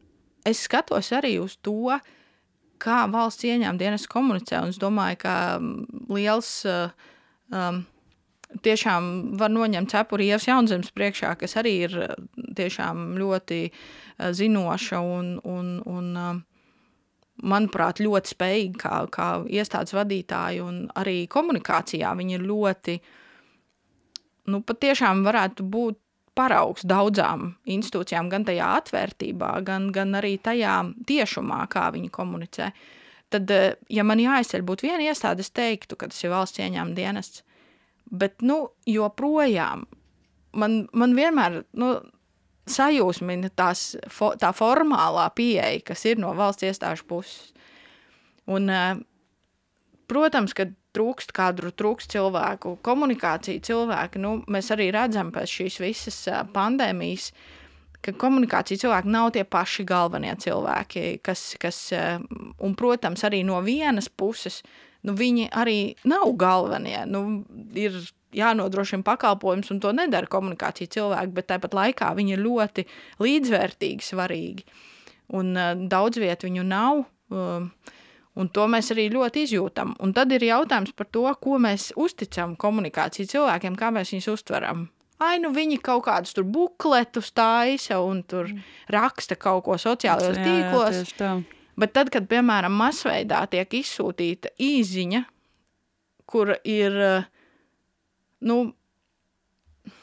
es 0.48 0.64
skatos 0.66 1.12
arī 1.16 1.36
uz 1.42 1.58
to, 1.62 1.98
kā 2.82 3.04
valsts 3.10 3.46
ieņēmuma 3.46 3.80
dienas 3.80 4.08
komunicē. 4.10 4.62
Un 4.62 4.74
es 4.74 4.80
domāju, 4.80 5.22
ka 5.26 5.36
um, 5.58 5.86
liels. 6.14 6.58
Uh, 6.68 6.90
um, 7.52 7.86
Tiešām 8.64 9.36
var 9.36 9.50
noņemt 9.52 9.90
cepuri 9.92 10.30
ievas 10.30 10.46
jaunzemes 10.48 10.88
priekšā, 10.96 11.34
kas 11.36 11.52
arī 11.60 11.74
ir 11.84 11.96
uh, 12.00 12.14
tiešām 12.56 13.10
ļoti 13.20 13.58
uh, 13.68 14.30
zinoša 14.32 15.02
un, 15.04 15.34
un, 15.44 15.66
un 15.84 16.06
uh, 16.16 16.38
manuprāt, 17.42 18.02
ļoti 18.02 18.34
spējīgi 18.34 18.80
kā, 18.80 18.98
kā 19.14 19.28
iestādes 19.46 19.94
vadītāji 19.96 20.62
un 20.64 20.82
arī 20.98 21.22
komunikācijā. 21.30 22.10
Viņi 22.18 22.38
ir 22.38 22.46
ļoti, 22.48 22.98
nu, 24.52 24.62
patiešām 24.66 25.24
varētu 25.26 25.66
būt 25.68 26.00
paraugs 26.38 26.86
daudzām 26.86 27.52
institūcijām, 27.66 28.30
gan 28.30 28.46
tajā 28.46 28.70
atvērtībā, 28.78 29.52
gan, 29.66 29.90
gan 29.94 30.14
arī 30.20 30.36
tajā 30.42 30.78
tiešumā, 31.08 31.64
kā 31.72 31.88
viņi 31.94 32.12
komunicē. 32.14 32.70
Tad, 33.28 33.50
eh, 33.50 33.74
ja 33.92 34.04
man 34.06 34.22
jāizceļ 34.22 34.64
būtu 34.64 34.86
viena 34.86 35.10
iestāde, 35.10 35.44
es 35.44 35.50
teiktu, 35.50 35.98
ka 35.98 36.08
tas 36.08 36.22
ir 36.24 36.32
valsts 36.32 36.62
ieņēmuma 36.62 36.96
dienests. 36.96 37.42
Bet, 38.08 38.40
nu, 38.40 38.70
joprojām 38.88 39.84
man, 40.56 40.78
man 40.92 41.14
vienmēr, 41.16 41.62
nu, 41.78 41.90
sajūsmina 42.72 43.50
tās, 43.56 43.92
fo, 44.12 44.32
tā 44.40 44.52
formālā 44.56 45.28
pieeja, 45.36 45.80
kas 45.86 46.04
ir 46.08 46.20
no 46.22 46.32
valsts 46.36 46.66
iestāžu 46.68 47.06
puses. 47.08 47.52
Un, 48.48 48.70
eh, 48.70 48.96
protams, 50.08 50.54
ka 50.56 50.70
trūkst 50.96 51.34
kadru, 51.36 51.70
trūkst 51.74 52.14
cilvēku, 52.16 52.78
komunikācija 52.82 53.60
cilvēki. 53.60 54.22
Nu, 54.22 54.38
mēs 54.50 54.72
arī 54.74 54.90
redzam 54.94 55.32
pēc 55.34 55.54
šīs 55.60 55.78
visas 55.82 56.20
eh, 56.30 56.42
pandēmijas, 56.54 57.30
ka 58.04 58.14
komunikācija 58.14 58.84
cilvēki 58.84 59.12
nav 59.12 59.32
tie 59.34 59.44
paši 59.44 59.84
galvenie 59.88 60.34
cilvēki, 60.38 61.20
kas, 61.26 61.54
kas 61.60 61.80
eh, 61.96 62.20
un, 62.64 62.76
protams, 62.78 63.24
arī 63.26 63.42
no 63.46 63.60
vienas 63.66 64.08
puses, 64.08 64.62
nu, 65.06 65.14
viņi 65.18 65.50
arī 65.52 65.80
nav 66.08 66.32
galvenie. 66.40 67.02
Nu, 67.10 67.42
ir 67.76 67.98
jānodrošina 68.36 69.06
pakalpojums, 69.06 69.70
un 69.72 69.80
to 69.82 69.92
nedara 69.96 70.28
komunikācija 70.30 70.90
cilvēki, 70.98 71.34
bet 71.36 71.48
tāpat 71.52 71.76
laikā 71.78 72.10
viņi 72.18 72.36
ir 72.36 72.42
ļoti 72.44 72.84
līdzvērtīgi 73.24 74.08
svarīgi. 74.08 74.66
Un 75.38 75.54
uh, 75.56 75.72
daudz 75.88 76.20
vietu 76.20 76.50
viņu 76.50 76.66
nav. 76.68 77.06
Uh, 77.32 77.94
Un 78.38 78.46
to 78.54 78.68
mēs 78.70 78.92
arī 78.94 79.08
ļoti 79.10 79.42
izjūtam. 79.48 79.96
Un 79.98 80.12
tad 80.14 80.30
ir 80.30 80.44
jautājums 80.46 80.92
par 80.94 81.08
to, 81.10 81.24
ko 81.42 81.56
mēs 81.58 81.88
uzticam 81.98 82.52
komunikāciju 82.54 83.26
cilvēkiem, 83.32 83.74
kā 83.74 83.88
mēs 83.90 84.12
viņus 84.14 84.28
uztveram. 84.30 84.84
Ai, 85.18 85.40
nu 85.42 85.50
viņi 85.50 85.80
kaut 85.82 86.04
kādus 86.06 86.36
tur 86.36 86.46
bukletus 86.46 87.32
taisa 87.34 87.98
un 88.06 88.22
tur 88.22 88.46
mm. 88.46 88.60
raksta 88.94 89.34
kaut 89.34 89.64
ko 89.66 89.74
sociālajos 89.82 90.38
tīklos. 90.38 91.00
Jā, 91.18 91.32
Bet 91.78 91.92
tad, 91.94 92.12
kad, 92.14 92.24
piemēram, 92.30 92.74
masveidā 92.74 93.44
tiek 93.50 93.74
izsūtīta 93.80 94.50
īziņa, 94.58 95.20
kur 96.26 96.56
ir, 96.66 96.96
nu, 98.44 98.58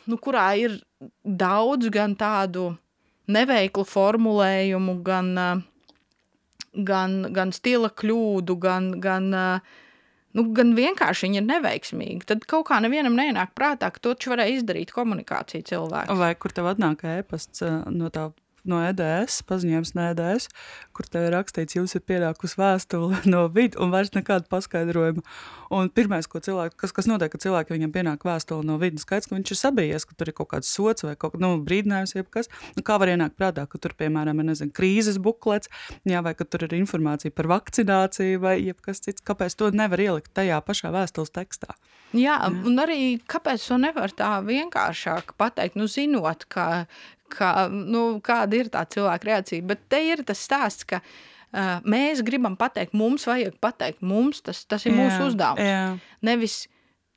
nu, 0.09 0.17
kurā 0.21 0.49
ir 0.59 0.79
daudz 1.23 1.89
gan 1.93 2.15
tādu 2.19 2.73
neveiklu 3.31 3.85
formulējumu, 3.87 4.99
gan, 5.05 5.31
gan, 6.89 7.17
gan 7.33 7.53
stila 7.55 7.89
kļūdu, 7.89 8.57
gan, 8.61 8.91
gan, 9.01 9.29
nu, 10.37 10.47
gan 10.57 10.73
vienkārši 10.77 11.27
viņa 11.27 11.41
ir 11.41 11.47
neveiksmīga. 11.49 12.29
Tad 12.33 12.47
kaut 12.49 12.67
kā 12.69 12.79
nevienam 12.83 13.17
nenāk 13.17 13.55
prātā, 13.57 13.91
ka 13.91 14.01
to 14.01 14.15
taču 14.17 14.33
varēja 14.35 14.59
izdarīt 14.59 14.93
komunikācija 14.95 15.65
cilvēks. 15.71 16.17
Vai 16.19 16.33
kur 16.37 16.53
tev 16.53 16.69
atnāk 16.73 17.05
ēpasts 17.17 17.65
no 17.93 18.11
tā 18.13 18.29
no 18.69 18.81
EDS, 18.85 19.41
paziņojums 19.49 19.93
no 19.97 20.07
EDS, 20.11 20.47
kur 20.95 21.07
te 21.11 21.21
ir 21.27 21.33
rakstīts, 21.35 21.77
jums 21.77 21.95
ir 21.97 22.03
pienākusi 22.07 22.59
vēstule 22.59 23.21
no 23.33 23.45
vidas, 23.53 23.79
un 23.81 23.93
vairs 23.93 24.13
nekāda 24.15 24.49
paskaidrojuma. 24.51 25.23
Un 25.75 25.89
pirmais, 25.93 26.27
ko 26.29 26.39
cilvēki, 26.43 26.77
kas, 26.79 26.93
kas 26.95 27.09
notiek, 27.09 27.31
kad 27.33 27.43
cilvēki 27.43 27.73
viņam 27.75 27.93
pienāk 27.95 28.25
vēstule 28.27 28.65
no 28.67 28.77
vidas, 28.81 29.05
skaidrs, 29.05 29.29
ka 29.29 29.35
viņš 29.37 29.53
ir 29.53 29.59
sabijies, 29.59 30.05
ka 30.05 30.17
tur 30.17 30.31
ir 30.31 30.37
kaut 30.37 30.51
kāds 30.53 30.69
sots 30.71 31.05
vai 31.05 31.15
kaut, 31.19 31.39
nu, 31.41 31.55
brīdinājums, 31.65 32.15
jebkas. 32.15 32.51
Nu, 32.77 32.85
kā 32.85 32.99
var 33.01 33.11
ienākt 33.11 33.37
prātā, 33.39 33.65
ka 33.69 33.81
tur, 33.81 33.95
piemēram, 33.97 34.39
ir 34.41 34.49
nezinu, 34.51 34.73
krīzes 34.75 35.17
buklets, 35.21 35.71
jā, 36.07 36.21
vai 36.25 36.35
ka 36.37 36.47
tur 36.47 36.67
ir 36.67 36.77
informācija 36.77 37.33
par 37.35 37.49
vakcināciju 37.55 38.43
vai 38.45 38.59
jebkas 38.61 39.03
cits. 39.05 39.25
Kāpēc 39.25 39.57
to 39.57 39.71
nevar 39.75 40.01
ielikt 40.01 40.35
tajā 40.37 40.61
pašā 40.65 40.93
vēstules 40.95 41.33
tekstā? 41.35 41.75
Jā, 42.15 42.37
jā. 42.37 42.49
un 42.69 42.79
arī 42.79 43.17
kāpēc 43.27 43.65
to 43.67 43.79
nevar 43.81 44.13
tā 44.15 44.37
vienkāršāk 44.45 45.33
pateikt, 45.39 45.75
nu, 45.79 45.89
zinot, 45.91 46.45
ka 46.51 46.85
kā, 47.31 47.67
nu, 47.71 48.19
kāda 48.25 48.59
ir 48.59 48.69
tā 48.73 48.83
cilvēka 48.91 49.31
reakcija. 49.31 49.65
Bet 49.69 49.87
te 49.91 50.01
ir 50.05 50.23
tas 50.27 50.41
stāsts, 50.45 50.87
ka 50.89 51.01
uh, 51.01 51.79
mēs 51.87 52.23
gribam 52.25 52.57
pateikt, 52.59 52.95
mums 52.97 53.27
vajag 53.29 53.57
pateikt, 53.63 54.03
mums 54.05 54.43
tas, 54.45 54.63
tas 54.69 54.85
ir 54.87 54.93
jā, 54.93 54.99
mūsu 54.99 55.31
uzdevums. 55.31 55.65
Jā. 55.65 55.83
Nevis, 56.25 56.63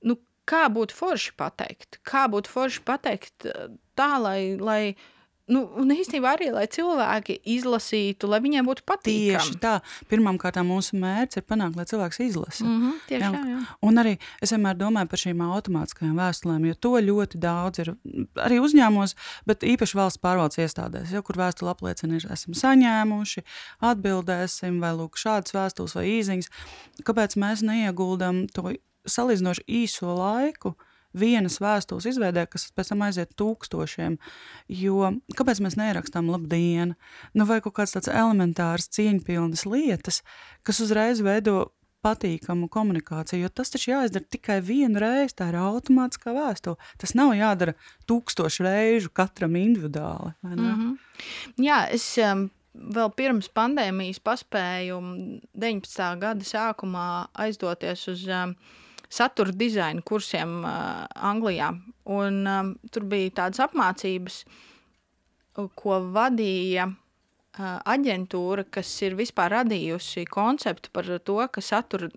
nu, 0.07 0.18
kā 0.49 0.66
būtu 0.73 0.97
forši 0.97 1.37
pateikt, 1.38 2.01
kā 2.09 2.27
būtu 2.33 2.53
forši 2.53 2.85
pateikt 2.88 3.49
tā, 3.99 4.12
lai, 4.23 4.40
lai 4.57 4.83
Nu, 5.48 5.62
un 5.80 5.92
īstenībā 5.94 6.34
arī, 6.37 6.50
lai 6.52 6.66
cilvēki 6.68 7.38
izlasītu, 7.54 8.28
lai 8.28 8.40
viņiem 8.44 8.66
būtu 8.68 8.84
patīkami. 8.88 9.30
Tieši 9.32 9.58
tā. 9.62 9.78
Pirmkārt, 10.11 10.58
mūsu 10.68 10.98
mērķis 11.00 11.40
ir 11.40 11.44
panākt, 11.48 11.78
lai 11.78 11.87
cilvēks 11.88 12.20
izlasa. 12.24 12.64
Mm 12.66 12.80
-hmm, 12.82 12.98
tieši 13.08 13.24
jā. 13.24 13.30
tā, 13.32 13.42
jā. 13.48 13.61
Un 13.88 14.02
arī 14.02 14.14
es 14.44 14.52
vienmēr 14.52 14.76
domāju 14.76 15.08
par 15.08 15.22
šīm 15.22 15.40
automātiskajām 15.46 16.20
vēstulēm, 16.20 16.66
jo 16.68 16.74
to 16.74 16.92
ļoti 17.08 17.40
daudz 17.40 17.78
ir 17.78 17.94
arī 18.37 18.61
uzņēmumos, 18.61 19.16
bet 19.46 19.62
īpaši 19.62 19.96
valsts 19.96 20.20
pārvaldes 20.20 20.61
iestādēs, 20.61 21.12
jau 21.12 21.22
kur 21.22 21.37
vēstule 21.37 21.72
apliecina, 21.72 22.20
ir 22.20 22.28
esam 22.32 22.54
saņēmuši, 22.54 23.44
atbildēsim, 23.80 24.80
vai 24.80 24.92
lūk, 24.92 25.16
šādas 25.16 25.54
vēstules 25.56 25.94
vai 25.94 26.04
īziņas. 26.18 26.50
Kāpēc 27.08 27.37
mēs 27.40 27.64
neieguldam 27.64 28.46
to 28.52 28.76
salīdzinoši 29.08 29.64
īso 29.66 30.12
laiku? 30.12 30.76
Vienas 31.16 31.59
vēstules 31.62 32.09
izveidē, 32.11 32.47
kas 32.51 32.68
pēc 32.77 32.92
tam 32.92 33.07
aiziet 33.07 33.33
tūkstošiem. 33.38 34.18
Jo 34.68 35.14
kāpēc 35.38 35.62
mēs 35.64 35.79
nerakstām 35.81 36.31
labdien, 36.33 36.94
nu, 37.35 37.49
vai 37.49 37.61
kaut 37.64 37.79
kādas 37.79 37.97
tādas 37.97 38.12
elementāras, 38.12 38.90
cieņpilnas 38.94 39.66
lietas, 39.68 40.23
kas 40.66 40.81
uzreiz 40.85 41.23
veido 41.25 41.71
patīkamu 42.05 42.68
komunikāciju, 42.71 43.42
jo 43.42 43.51
tas 43.51 43.73
taču 43.75 43.90
jāizdara 43.90 44.27
tikai 44.31 44.59
vienu 44.64 45.01
reizi. 45.03 45.35
Tā 45.40 45.51
ir 45.51 45.59
automātiskā 45.61 46.35
vēstule. 46.37 46.79
Tas 47.01 47.14
nav 47.18 47.35
jādara 47.37 47.75
tūkstošu 48.09 48.66
reižu 48.66 49.11
katram 49.14 49.57
individuāli. 49.59 50.35
Mm 50.42 50.59
-hmm. 50.59 50.97
Jā, 51.64 51.81
es 51.90 52.07
um, 52.23 52.51
vēl 52.75 53.11
pirms 53.16 53.49
pandēmijas 53.49 54.21
paspēju 54.21 55.01
19. 55.55 56.18
gada 56.18 56.44
sākumā 56.44 57.29
aizdoties 57.35 58.09
uz 58.09 58.27
um, 58.29 58.55
satura 59.09 59.53
dizaina 59.53 60.03
kursiem 60.05 60.62
uh, 60.62 61.05
Anglijā. 61.31 61.73
Un, 62.12 62.42
um, 62.47 62.73
tur 62.92 63.07
bija 63.09 63.35
tādas 63.42 63.62
apmācības, 63.64 64.42
ko 65.79 65.99
vadīja 66.14 66.87
uh, 66.88 67.79
aģentūra, 67.88 68.68
kas 68.73 68.90
ir 69.07 69.16
vispār 69.18 69.57
radījusi 69.57 70.27
konceptu 70.31 70.92
par 70.94 71.09
to, 71.25 71.40
ka 71.53 71.64
satura, 71.64 72.11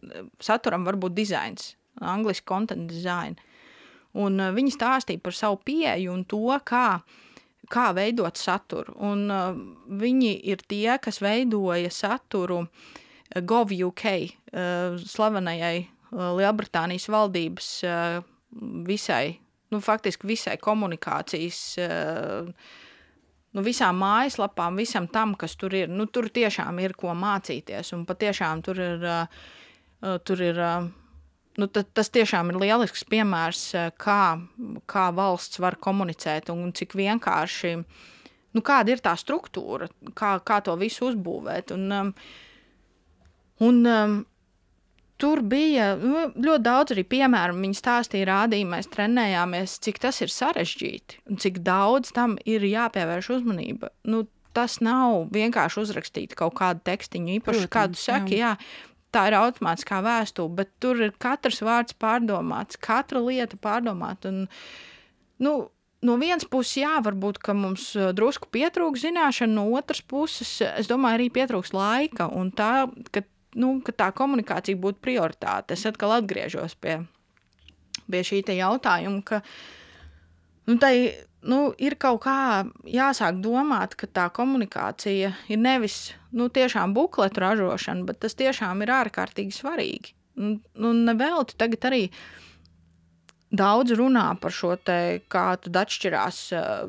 saturam 0.43 0.85
var 0.87 0.99
būt 1.01 1.15
dizains, 1.17 1.73
angļuiski 2.01 2.47
content 2.47 2.91
design. 2.91 3.39
Un, 4.11 4.39
uh, 4.39 4.51
viņi 4.55 4.75
stāstīja 4.75 5.23
par 5.23 5.37
savu 5.37 5.61
pieeju 5.63 6.11
un 6.13 6.25
to, 6.27 6.43
kā, 6.67 6.99
kā 7.71 7.87
veidot 7.95 8.37
saturu. 8.39 8.97
Un, 8.99 9.25
uh, 9.31 9.55
viņi 9.87 10.35
ir 10.51 10.67
tie, 10.67 10.99
kas 11.03 11.23
veidoja 11.23 11.91
saturu 11.91 12.65
GovUK, 13.31 14.05
uh, 14.51 14.99
slavenajai 15.07 15.87
Uh, 15.87 16.00
Lielbritānijas 16.11 17.07
valdības 17.11 17.67
uh, 17.87 18.21
visai, 18.87 19.37
nu, 19.71 19.79
faktiski 19.83 20.27
visai 20.27 20.57
komunikācijas, 20.59 21.59
uh, 21.79 22.49
nu, 23.55 23.63
visām 23.65 23.99
mājaslapām, 24.01 24.79
visam 24.79 25.07
tam, 25.11 25.35
kas 25.39 25.55
tur 25.59 25.75
ir. 25.77 25.91
Nu, 25.91 26.07
tur 26.11 26.27
tiešām 26.31 26.81
ir 26.83 26.95
ko 26.99 27.15
mācīties, 27.15 27.93
un 27.95 28.03
patiešām 28.09 28.63
tur 28.65 28.79
ir, 28.83 29.05
tur 30.27 30.43
ir 30.43 30.59
nu, 31.59 31.67
tas 31.67 32.11
tiešām 32.13 32.51
ir 32.51 32.59
lielisks 32.61 33.03
piemērs, 33.11 33.63
kā, 33.99 34.21
kā 34.89 35.05
valsts 35.15 35.59
var 35.61 35.77
komunicēt 35.83 36.51
un 36.53 36.71
cik 36.75 36.95
vienkārši, 36.99 37.75
nu, 38.55 38.63
kāda 38.65 38.95
ir 38.95 39.03
tā 39.03 39.15
struktūra, 39.19 39.89
kā, 40.17 40.37
kā 40.47 40.61
to 40.65 40.75
visu 40.79 41.09
uzbūvēt. 41.11 41.75
Un, 41.75 42.13
un 43.67 43.83
tur 45.21 45.43
bija 45.45 45.93
nu, 46.01 46.27
ļoti 46.33 46.65
daudz 46.65 46.95
arī 46.95 47.05
piemēru. 47.07 47.57
Viņi 47.61 47.77
stāstīja, 47.77 48.27
rādīja, 48.31 48.69
mēs 48.73 48.89
trenējāmies, 48.91 49.77
cik 49.85 50.01
tas 50.01 50.21
ir 50.25 50.33
sarežģīti 50.33 51.21
un 51.29 51.41
cik 51.41 51.61
daudz 51.65 52.13
tam 52.15 52.37
ir 52.49 52.65
jāpievērš 52.65 53.33
uzmanība. 53.37 53.91
Nu, 54.09 54.25
tas 54.57 54.79
nav 54.83 55.29
vienkārši 55.33 55.83
uzrakstīt 55.85 56.37
kaut 56.39 56.57
kādu 56.59 56.83
tekstiņu, 56.89 57.37
īpaši 57.39 57.67
Protams, 57.67 57.75
kādu 57.75 58.01
saki. 58.01 58.39
Jā. 58.41 58.55
Jā, 58.55 58.89
tā 59.11 59.27
ir 59.29 59.37
automātiskā 59.39 59.99
vēstule, 60.05 60.55
bet 60.61 60.71
tur 60.83 61.03
ir 61.03 61.13
katrs 61.21 61.61
vārds 61.65 61.95
pārdomāts, 61.99 62.79
katra 62.81 63.21
lieta 63.23 63.59
pārdomāta. 63.61 64.31
Un, 64.31 64.45
nu, 65.43 65.55
no 66.07 66.17
vienas 66.21 66.47
puses, 66.49 66.77
jā, 66.81 66.93
varbūt 67.03 67.41
mums 67.57 67.91
uh, 67.99 68.11
drusku 68.15 68.49
pietrūks 68.53 69.03
zināšanu, 69.05 69.57
no 69.57 69.67
otras 69.79 70.01
puses, 70.01 70.57
es 70.71 70.89
domāju, 70.91 71.19
arī 71.19 71.29
pietrūks 71.33 71.75
laika. 71.75 72.29
Un 72.31 72.53
tā, 72.55 72.87
ka 73.11 73.23
nu, 73.59 73.73
ka 73.85 73.95
tā 73.95 74.11
komunikācija 74.15 74.79
būtu 74.79 75.01
prioritāte. 75.03 75.75
Es 75.75 75.87
atkal 75.89 76.15
atgriežos 76.19 76.75
pie, 76.79 77.01
pie 78.07 78.23
šī 78.27 78.43
jautājuma, 78.57 79.21
ka 79.27 79.41
nu, 80.69 80.77
tai, 80.81 80.95
nu, 81.43 81.61
ir 81.77 81.97
kaut 81.99 82.23
kā 82.25 82.63
jāsāk 82.87 83.41
domāt, 83.43 83.97
ka 83.99 84.07
tā 84.07 84.29
komunikācija 84.33 85.33
ir 85.51 85.59
nevis 85.59 86.13
nu, 86.31 86.47
tiešām 86.49 86.95
bukletu 86.95 87.43
ražošana, 87.43 88.05
bet 88.07 88.21
tas 88.23 88.37
tiešām 88.39 88.85
ir 88.85 88.93
ārkārtīgi 89.01 89.57
svarīgi. 89.57 90.15
Un, 90.39 90.61
un 90.79 91.03
nevelti 91.05 91.57
tagad 91.59 91.91
arī 91.91 92.05
daudz 93.51 93.91
runā 93.99 94.29
par 94.39 94.53
šo 94.55 94.77
te, 94.79 95.19
kā 95.31 95.57
tad 95.59 95.75
atšķirās 95.81 96.37
uh, 96.55 96.85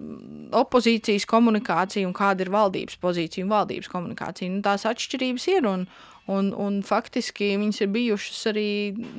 opozīcijas 0.54 1.26
komunikācija 1.26 2.06
un 2.06 2.14
kāda 2.14 2.46
ir 2.46 2.52
valdības 2.54 3.00
pozīcija 3.02 3.44
un 3.44 3.50
valdības 3.50 3.90
komunikācija. 3.90 4.50
Nu, 4.52 4.62
tās 4.62 4.86
atšķirības 4.86 5.48
ir 5.56 5.66
un, 5.66 5.88
Un, 6.30 6.52
un 6.54 6.82
faktiski 6.86 7.56
viņas 7.58 7.80
ir 7.82 7.88
bijušas 7.94 8.44
arī 8.52 8.68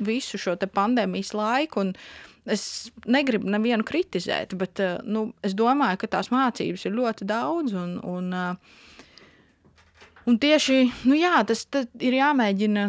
visu 0.06 0.40
šo 0.40 0.56
pandēmijas 0.56 1.34
laiku. 1.36 1.90
Es 2.44 2.92
negribu 3.08 3.48
nevienu 3.48 3.84
kritizēt, 3.88 4.54
bet 4.60 4.80
eh, 4.80 4.98
nu, 5.04 5.30
es 5.44 5.56
domāju, 5.56 6.02
ka 6.02 6.10
tās 6.16 6.30
mācības 6.32 6.84
ir 6.84 6.96
ļoti 6.96 7.28
daudz. 7.28 7.76
Un, 7.76 7.98
un, 8.04 8.32
eh, 8.32 9.84
un 10.28 10.40
tieši 10.40 10.80
nu, 11.08 11.16
jā, 11.16 11.38
tas 11.48 11.66
ir 12.00 12.18
jāmēģina, 12.20 12.88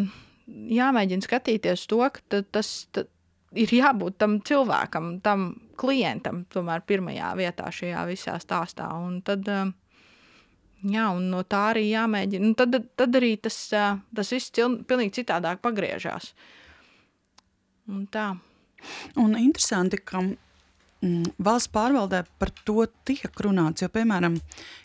jāmēģina 0.79 1.27
skatīties 1.27 1.87
to, 1.91 2.03
ka 2.15 2.43
tas 2.51 2.71
ir 3.55 3.71
jābūt 3.71 4.19
tam 4.19 4.39
cilvēkam, 4.43 5.17
tam 5.23 5.53
klientam, 5.79 6.43
tomēr 6.51 6.83
pirmajā 6.87 7.31
vietā 7.39 7.71
šajā 7.71 8.03
visā 8.09 8.35
stāstā. 8.43 8.89
Un 8.99 9.21
tad, 9.25 9.47
uh, 9.47 9.71
Jā, 10.83 11.07
un 11.15 11.29
no 11.31 11.41
tā 11.47 11.61
arī 11.71 11.87
jāmēģina. 11.89 12.45
Nu, 12.45 12.53
tad, 12.57 12.75
tad 12.99 13.15
arī 13.17 13.35
tas, 13.41 13.57
tas 13.71 14.33
viss 14.33 14.51
pilnīgi 14.55 15.21
citādāk 15.21 15.63
pagriežās. 15.63 16.33
Un 17.89 18.05
tā. 18.11 18.33
Un 19.21 19.37
interesanti, 19.39 19.97
ka 19.97 20.21
valsts 21.37 21.71
pārvaldē 21.73 22.23
par 22.39 22.51
to 22.67 22.85
tiek 23.07 23.41
runāts, 23.45 23.83
jo, 23.83 23.89
piemēram, 23.93 24.37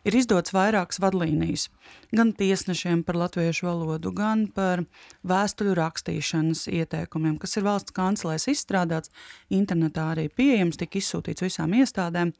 ir 0.04 0.16
izdots 0.20 0.54
vairākas 0.54 1.00
vadlīnijas 1.02 1.68
gan 2.14 2.32
tiesnešiem 2.34 3.02
par 3.06 3.18
latviešu 3.18 3.66
valodu, 3.66 4.12
gan 4.14 4.46
par 4.54 4.82
vēstuļu 5.26 5.74
rakstīšanas 5.78 6.66
ieteikumiem, 6.70 7.36
kas 7.40 7.56
ir 7.58 7.66
valsts 7.66 7.94
kancelēs 7.96 8.48
izstrādāts, 8.50 9.12
internetā 9.54 10.10
arī 10.14 10.26
pieejams, 10.34 10.78
tika 10.80 10.98
izsūtīts 11.00 11.44
visām 11.46 11.74
iestādēm. 11.78 12.32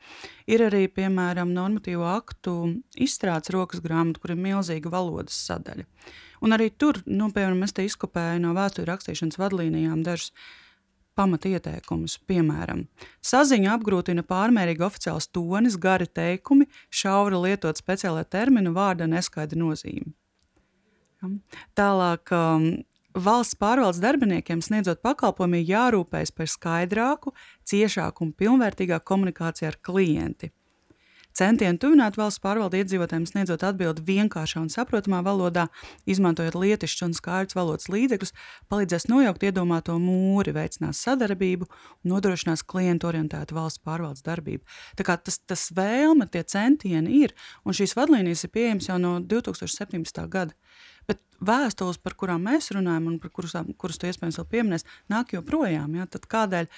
Ir 0.51 0.67
arī, 0.67 0.87
piemēram, 0.91 1.55
normatīvo 1.55 2.09
aktu 2.11 2.57
izstrādes 2.99 3.53
rokas 3.55 3.83
grāmata, 3.85 4.23
kur 4.23 4.35
ir 4.35 4.43
milzīga 4.43 4.91
valodas 4.93 5.39
sadaļa. 5.47 5.87
Un 6.41 6.57
arī 6.57 6.71
tur, 6.73 7.03
nu, 7.07 7.31
piemēram, 7.35 7.63
es 7.67 7.77
te 7.77 7.85
izkopēju 7.87 8.43
no 8.43 8.57
vēstuļu 8.57 8.89
rakstīšanas 8.91 9.39
vadlīnijām 9.41 10.03
dažus 10.07 10.33
pamatieteikumus. 11.19 12.19
Piemēram, 12.29 12.85
saziņu 13.25 13.71
apgrūtina 13.75 14.25
pārmērīgi 14.27 14.87
oficiāls 14.87 15.29
tonis, 15.33 15.79
gari 15.81 16.07
teikumi, 16.07 16.69
šauri 16.91 17.41
lietot 17.47 17.81
speciālai 17.81 18.25
terminu, 18.29 18.75
vārda 18.77 19.09
neskaidra 19.11 19.59
nozīme. 19.61 20.13
Tālāk, 21.77 22.33
um, 22.33 22.71
valsts 23.15 23.59
pārvaldes 23.61 24.01
darbiniekiem 24.01 24.63
sniedzot 24.65 25.03
pakalpojumu, 25.05 25.61
jārūpējas 25.69 26.33
par 26.37 26.49
skaidrāku, 26.49 27.35
ciešāku 27.69 28.25
un 28.25 28.33
pilnvērtīgāku 28.39 29.07
komunikāciju 29.13 29.69
ar 29.73 29.79
klienti. 29.85 30.53
Centieni 31.37 31.79
tuvināt 31.79 32.17
valsts 32.19 32.43
pārvaldi 32.43 32.81
iedzīvotājiem, 32.83 33.27
sniedzot 33.29 33.63
atbildi 33.67 34.03
vienkāršā 34.07 34.61
un 34.65 34.71
saprotamā 34.73 35.21
valodā, 35.27 35.69
izmantojot 36.11 36.57
lietišķus 36.59 37.07
un 37.07 37.15
skaidrus 37.17 37.57
valodas 37.59 37.91
līdzekļus, 37.93 38.35
palīdzēs 38.73 39.07
nojaukt 39.13 39.47
iedomāto 39.47 39.97
mūri, 40.03 40.55
veicinās 40.57 41.03
sadarbību 41.07 41.69
un 41.71 42.15
nodrošinās 42.15 42.65
klientu 42.67 43.11
orientētu 43.13 43.57
valsts 43.57 43.83
pārvaldes 43.87 44.27
darbību. 44.27 44.67
Tā 44.99 45.07
kā 45.07 45.17
tas, 45.23 45.39
tas 45.47 45.69
vēlme, 45.77 46.27
tie 46.31 46.43
centieni 46.43 47.23
ir, 47.23 47.37
un 47.65 47.79
šīs 47.79 47.95
vadlīnijas 47.99 48.45
ir 48.47 48.55
pieejamas 48.57 48.91
jau 48.91 48.99
no 48.99 49.17
2017. 49.23 50.27
gada. 50.31 50.57
Bet 51.11 51.21
vēstules, 51.43 51.99
par 51.99 52.15
kurām 52.19 52.45
mēs 52.47 52.71
runājam, 52.77 53.09
un 53.11 53.19
par 53.19 53.33
kurus, 53.35 53.57
kurus 53.81 53.99
tu 53.99 54.07
iespējams 54.07 54.39
vēl 54.39 54.49
pieminēsi, 54.53 54.89
nāk 55.11 55.33
joprojām. 55.35 55.97
Ja? 55.99 56.07
Tad 56.11 56.29
kādēļ 56.31 56.69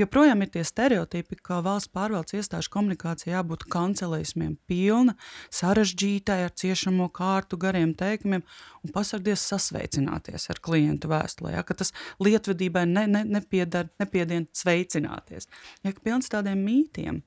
joprojām 0.00 0.44
ir 0.44 0.52
tie 0.54 0.62
stereotipi, 0.64 1.36
ka 1.44 1.58
valsts 1.64 1.92
pārvaldes 1.94 2.38
iestāžu 2.38 2.72
komunikācija 2.72 3.34
jābūt 3.34 3.66
kancelējumiem, 3.74 4.54
pilna, 4.70 5.16
sarežģītai, 5.54 6.38
ar 6.46 6.54
ciešamo 6.62 7.10
kārtu, 7.14 7.58
gariem 7.60 7.92
teikumiem, 7.98 8.46
un 8.86 8.94
pasargties 8.94 9.44
sasveicināties 9.50 10.48
ar 10.54 10.62
klientu 10.64 11.12
vēstulē. 11.12 11.58
Ja? 11.58 11.66
Ka 11.66 11.76
tas 11.82 11.92
lietvedībai 12.22 12.86
ne, 12.88 13.06
ne, 13.10 13.26
nepiedara, 13.36 13.90
nepiedien 14.00 14.48
sveicināties. 14.56 15.50
Ja, 15.84 15.94
pilns 16.00 16.32
tādiem 16.32 16.64
mītiem. 16.64 17.22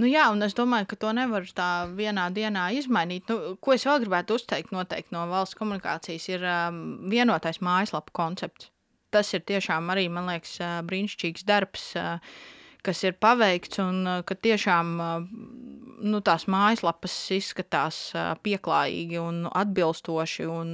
Nu, 0.00 0.08
jā, 0.08 0.24
un 0.32 0.40
es 0.46 0.54
domāju, 0.56 0.88
ka 0.90 0.96
to 1.04 1.10
nevar 1.14 1.44
tā 1.56 1.68
vienā 1.92 2.28
dienā 2.32 2.70
izmainīt. 2.78 3.28
Nu, 3.28 3.56
ko 3.60 3.74
es 3.76 3.84
vēl 3.86 4.00
gribētu 4.06 4.38
uzteikt 4.38 4.72
noteikti 4.72 5.14
no 5.14 5.26
valsts 5.30 5.58
komunikācijas, 5.58 6.28
ir 6.32 6.46
um, 6.48 6.80
vienotais 7.12 7.60
mājaslapu 7.62 8.14
koncepts. 8.16 8.70
Tas 9.12 9.28
ir 9.36 9.44
tiešām 9.44 9.92
arī, 9.92 10.08
man 10.08 10.30
liekas, 10.32 10.56
uh, 10.62 10.80
brīnišķīgs 10.88 11.44
darbs, 11.44 11.90
uh, 12.00 12.16
kas 12.82 13.04
ir 13.04 13.18
paveikts, 13.20 13.82
un 13.84 14.00
uh, 14.08 14.22
ka 14.26 14.38
tiešām 14.48 14.94
uh, 14.96 15.12
nu, 16.02 16.22
tās 16.24 16.48
mājaslapas 16.50 17.14
izskatās 17.36 18.00
pieklājīgi 18.42 19.20
un 19.22 19.44
atbilstoši, 19.52 20.48
un, 20.50 20.72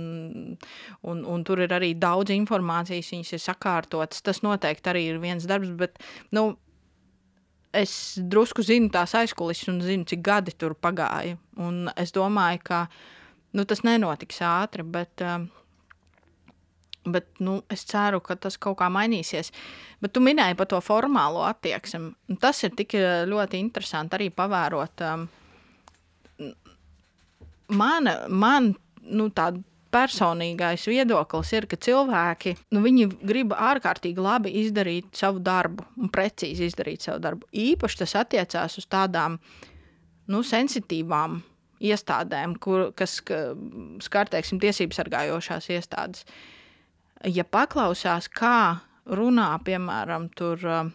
un, 1.02 1.26
un 1.34 1.44
tur 1.44 1.66
ir 1.66 1.74
arī 1.74 1.92
daudz 1.98 2.32
informācijas, 2.34 3.10
viņas 3.12 3.34
ir 3.34 3.44
sakārtotas. 3.44 4.24
Tas 4.24 4.40
noteikti 4.46 4.94
arī 4.94 5.04
ir 5.10 5.20
viens 5.22 5.44
darbs, 5.48 5.74
bet, 5.82 6.00
nu, 6.32 6.52
es 7.78 7.92
drusku 8.18 8.64
zinu 8.66 8.90
tās 8.92 9.14
aizkulisēs 9.18 9.70
un 9.72 9.80
zinu, 9.84 10.06
cik 10.08 10.24
gadi 10.24 10.54
tur 10.58 10.74
pagāja. 10.78 11.38
Un 11.62 11.88
es 11.96 12.12
domāju, 12.14 12.62
ka 12.66 12.82
nu, 13.56 13.64
tas 13.68 13.84
nenotiks 13.86 14.42
ātri, 14.44 14.84
bet, 14.86 15.22
um, 15.24 15.48
bet 17.08 17.28
nu, 17.44 17.58
es 17.72 17.84
ceru, 17.88 18.20
ka 18.24 18.36
tas 18.36 18.58
kaut 18.60 18.78
kā 18.80 18.90
mainīsies. 18.92 19.52
Bet 20.02 20.14
tu 20.14 20.22
minēji 20.24 20.58
par 20.58 20.70
to 20.70 20.80
formālo 20.84 21.44
attieksmi. 21.48 22.12
Tas 22.42 22.62
ir 22.66 22.74
tik 22.78 22.98
uh, 22.98 23.24
ļoti 23.30 23.62
interesanti 23.62 24.18
arī 24.18 24.30
pavērot. 24.34 25.06
Um, 25.08 25.26
man, 27.68 28.12
man 28.28 28.72
nu, 29.08 29.30
tāda 29.34 29.62
personīgais 29.94 30.86
viedoklis 30.90 31.52
ir, 31.56 31.66
ka 31.70 31.78
cilvēki 31.80 32.54
nu, 32.74 32.82
grib 33.24 33.54
ārkārtīgi 33.56 34.22
labi 34.22 34.52
izdarīt 34.62 35.16
savu 35.16 35.42
darbu 35.44 35.86
un 35.96 36.12
precīzi 36.12 36.68
izdarīt 36.68 37.06
savu 37.06 37.22
darbu. 37.24 37.48
Īpaši 37.52 38.02
tas 38.02 38.16
attiecās 38.22 38.78
uz 38.80 38.88
tādām 38.90 39.38
nu, 40.28 40.42
sensitīvām 40.44 41.40
iestādēm, 41.78 42.56
kur, 42.58 42.90
kas 42.98 43.20
skar 44.04 44.32
tiesību 44.32 44.96
sargājošās 44.96 45.70
iestādes. 45.76 46.24
Ja 47.26 47.44
paklausās, 47.46 48.28
kā 48.30 48.80
runā 49.08 49.50
piemēram 49.66 50.28
tur, 50.38 50.62
uh, 50.62 50.90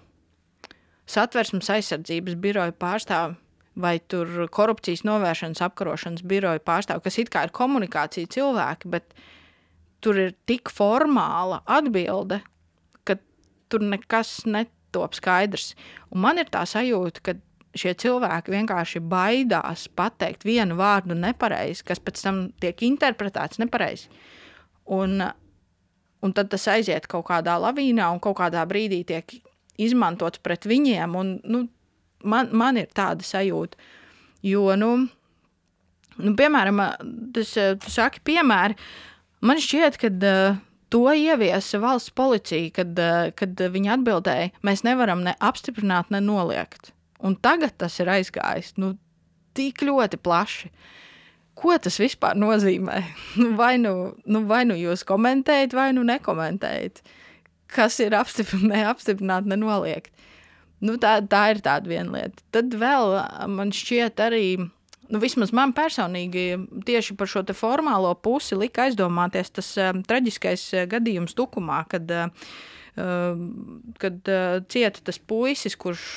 satversmes 1.09 1.69
aizsardzības 1.73 2.37
biroja 2.39 2.75
pārstāvja 2.79 3.37
vai 3.75 3.97
korupcijas 4.53 5.03
novēršanas 5.07 5.61
apkarošanas 5.65 6.25
biroja 6.29 6.61
pārstāvji, 6.61 7.05
kas 7.07 7.19
it 7.21 7.31
kā 7.33 7.45
ir 7.47 7.53
komunikācija 7.55 8.29
cilvēki, 8.35 8.91
bet 8.93 9.15
tur 10.03 10.19
ir 10.19 10.35
tik 10.49 10.69
formāla 10.73 11.61
atbilde, 11.65 12.41
ka 13.07 13.17
tur 13.71 13.85
nekas 13.87 14.43
netop 14.45 15.17
skaidrs. 15.17 15.73
Un 16.13 16.21
man 16.25 16.41
ir 16.41 16.51
tā 16.53 16.65
sajūta, 16.69 17.23
ka 17.25 17.37
šie 17.73 17.95
cilvēki 17.97 18.53
vienkārši 18.53 19.01
baidās 19.09 19.87
pateikt 19.97 20.45
vienu 20.45 20.77
vārdu 20.77 21.17
nepareizi, 21.17 21.85
kas 21.87 22.01
pēc 22.03 22.21
tam 22.25 22.43
tiek 22.61 22.85
interpretēts 22.85 23.61
nepareizi. 23.63 24.11
Un, 24.93 25.23
un 26.21 26.35
tad 26.35 26.51
tas 26.53 26.67
aiziet 26.69 27.07
kaut 27.09 27.25
kādā 27.31 27.55
lavīnā 27.61 28.11
un 28.13 28.21
kaut 28.21 28.37
kādā 28.41 28.65
brīdī 28.69 29.01
tiek 29.07 29.39
izmantots 29.81 30.41
pret 30.43 30.67
viņiem. 30.69 31.15
Un, 31.17 31.37
nu, 31.49 31.65
man, 32.23 32.51
man 32.55 32.79
ir 32.81 32.89
tāda 32.95 33.25
sajūta. 33.27 33.79
Jo, 34.43 34.73
nu, 34.79 34.91
nu 36.19 36.35
piemēram, 36.39 36.81
tas, 37.35 37.53
tu 37.53 37.93
saki, 37.93 38.23
piemēri, 38.27 38.75
man 39.45 39.61
šķiet, 39.63 39.99
ka 40.01 40.11
uh, 40.11 40.59
to 40.93 41.05
ieviesa 41.15 41.79
valsts 41.83 42.13
policija, 42.15 42.73
kad, 42.75 42.99
uh, 42.99 43.29
kad 43.39 43.63
viņi 43.75 43.93
atbildēja, 43.95 44.51
mēs 44.67 44.83
nevaram 44.87 45.23
ne 45.25 45.37
apstiprināt, 45.39 46.11
ne 46.13 46.21
noliegt. 46.23 46.91
Un 47.23 47.37
tagad 47.39 47.77
tas 47.79 47.95
ir 48.03 48.11
aizgājis 48.11 48.73
nu, 48.83 48.93
tik 49.55 49.85
ļoti 49.85 50.19
plaši. 50.19 50.69
Ko 51.57 51.75
tas 51.81 51.99
vispār 52.01 52.37
nozīmē? 52.39 52.99
Vai 53.59 53.77
nu, 53.81 54.13
nu, 54.25 54.43
vai 54.49 54.63
nu 54.65 54.75
jūs 54.77 55.05
komentējat, 55.07 55.75
vai 55.77 55.91
nu 55.93 56.03
nekomentējat, 56.07 57.03
kas 57.73 57.99
ir 58.01 58.15
apstiprināt, 58.17 58.73
neapstiprināt, 58.73 59.47
nenoliegt. 59.49 60.12
Nu, 60.83 60.97
tā, 60.99 61.17
tā 61.29 61.43
ir 61.53 61.61
tāda 61.63 61.89
viena 61.89 62.17
lieta. 62.17 62.43
Tad 62.55 62.75
vēl 62.79 63.17
man 63.53 63.71
šķiet 63.75 64.19
arī. 64.23 64.47
Nu, 65.11 65.19
vismaz 65.21 65.51
man 65.53 65.73
personīgi 65.75 66.57
tieši 66.87 67.15
par 67.19 67.29
šo 67.29 67.43
formālo 67.53 68.13
pusi 68.15 68.57
lika 68.57 68.87
aizdomāties 68.87 69.51
tas 69.53 69.69
um, 69.77 69.99
traģiskais 70.07 70.63
gadījums 70.89 71.35
Tukumā, 71.37 71.83
kad, 71.91 72.09
uh, 72.09 72.53
kad 74.01 74.31
uh, 74.31 74.63
cieta 74.71 75.03
tas 75.05 75.19
puisis, 75.19 75.75
kurš, 75.77 76.07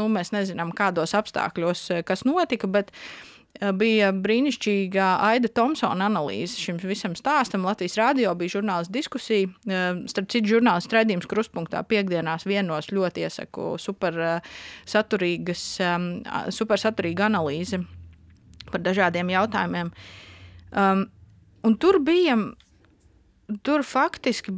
nu, 0.00 0.08
mēs 0.10 0.32
nezinām, 0.34 0.72
kādos 0.76 1.14
apstākļos, 1.20 1.84
kas 2.08 2.24
notika, 2.26 2.68
bet 2.72 2.90
uh, 2.90 3.30
bija 3.76 4.08
brīnišķīga 4.16 5.06
Aida 5.26 5.50
Thompsona 5.52 6.06
analīze 6.08 6.56
šim 6.60 6.78
visam 6.80 7.12
stāstam. 7.18 7.66
Latvijas 7.68 7.98
rādio 8.00 8.32
bija 8.38 8.56
žurnālistu 8.56 8.94
diskusija. 8.94 9.50
Eh, 9.68 10.02
starp 10.10 10.30
citu, 10.32 10.54
žurnālistu 10.54 10.96
raidījums 10.96 11.28
krustpunktā 11.30 11.82
piekdienās 11.88 12.46
vienos 12.48 12.88
ļoti 12.94 13.26
iesaku 13.26 13.74
super 13.82 14.16
eh, 14.16 14.50
saturīgas, 14.88 15.64
super 16.54 16.80
saturīga 16.80 17.28
analīze 17.28 17.82
par 18.70 18.82
dažādiem 18.84 19.32
jautājumiem. 19.32 19.90
Um, 20.70 21.06
un 21.66 21.76
tur 21.82 21.98
bija 22.04 22.36
tur 23.66 23.82
faktiski 23.86 24.54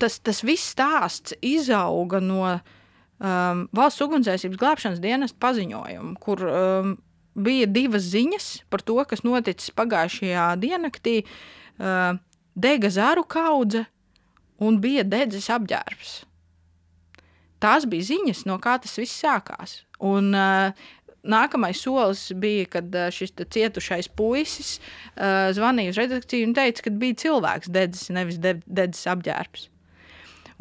tas, 0.00 0.18
tas 0.24 0.40
viss 0.46 0.72
stāsts 0.72 1.34
izauga 1.44 2.20
no 2.24 2.46
um, 2.48 3.66
valsts 3.76 4.04
ugunsdzēsības 4.06 4.60
glābšanas 4.60 5.02
dienesta 5.04 5.40
paziņojuma, 5.42 6.14
kur 6.22 6.44
um, 6.48 6.94
bija 7.34 7.68
divas 7.70 8.08
ziņas 8.12 8.48
par 8.72 8.84
to, 8.84 8.98
kas 9.08 9.24
noticis 9.26 9.72
pagājušajā 9.76 10.46
diennaktī. 10.62 11.22
Uh, 11.80 12.18
dega 12.54 12.90
zaru 12.92 13.24
kaudze 13.24 13.86
un 14.62 14.78
bija 14.82 15.04
dedzes 15.08 15.48
apģērbs. 15.52 16.16
Tās 17.62 17.86
bija 17.86 18.10
ziņas, 18.10 18.44
no 18.48 18.58
kā 18.62 18.76
tas 18.82 18.98
viss 18.98 19.22
sākās. 19.22 19.82
Un, 20.02 20.34
uh, 20.34 20.90
Nākamais 21.22 21.78
solis 21.78 22.32
bija, 22.34 22.66
kad 22.66 22.96
uh, 22.98 23.06
šis 23.14 23.30
cietušais 23.38 24.08
puisis 24.18 24.72
uh, 24.80 25.52
zvanīja 25.54 25.92
uz 25.92 26.00
redakciju 26.00 26.48
un 26.48 26.54
teica, 26.56 26.82
ka 26.82 26.90
bija 26.98 27.20
cilvēks 27.22 27.70
dedzis, 27.70 28.08
nevis 28.10 28.40
de 28.42 28.56
dedzis 28.66 29.06
apģērbs. 29.12 29.68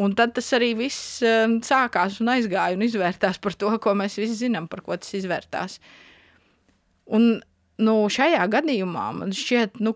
Un 0.01 0.13
tad 0.17 0.36
tas 0.38 0.47
arī 0.57 0.72
viss 0.78 1.17
um, 1.26 1.57
sākās 1.65 2.19
un 2.22 2.30
aizgāja 2.36 2.78
un 2.78 2.86
izvērtās 2.86 3.41
par 3.41 3.57
to, 3.57 3.74
ko 3.82 3.95
mēs 3.97 4.19
visi 4.22 4.38
zinām, 4.45 4.69
par 4.69 4.84
ko 4.86 4.93
tas 4.97 5.17
izvērtās. 5.17 5.80
Un 7.10 7.41
nu, 7.82 7.95
šajā 8.12 8.45
gadījumā 8.52 9.08
man 9.18 9.34
šķiet, 9.36 9.82
nu, 9.84 9.95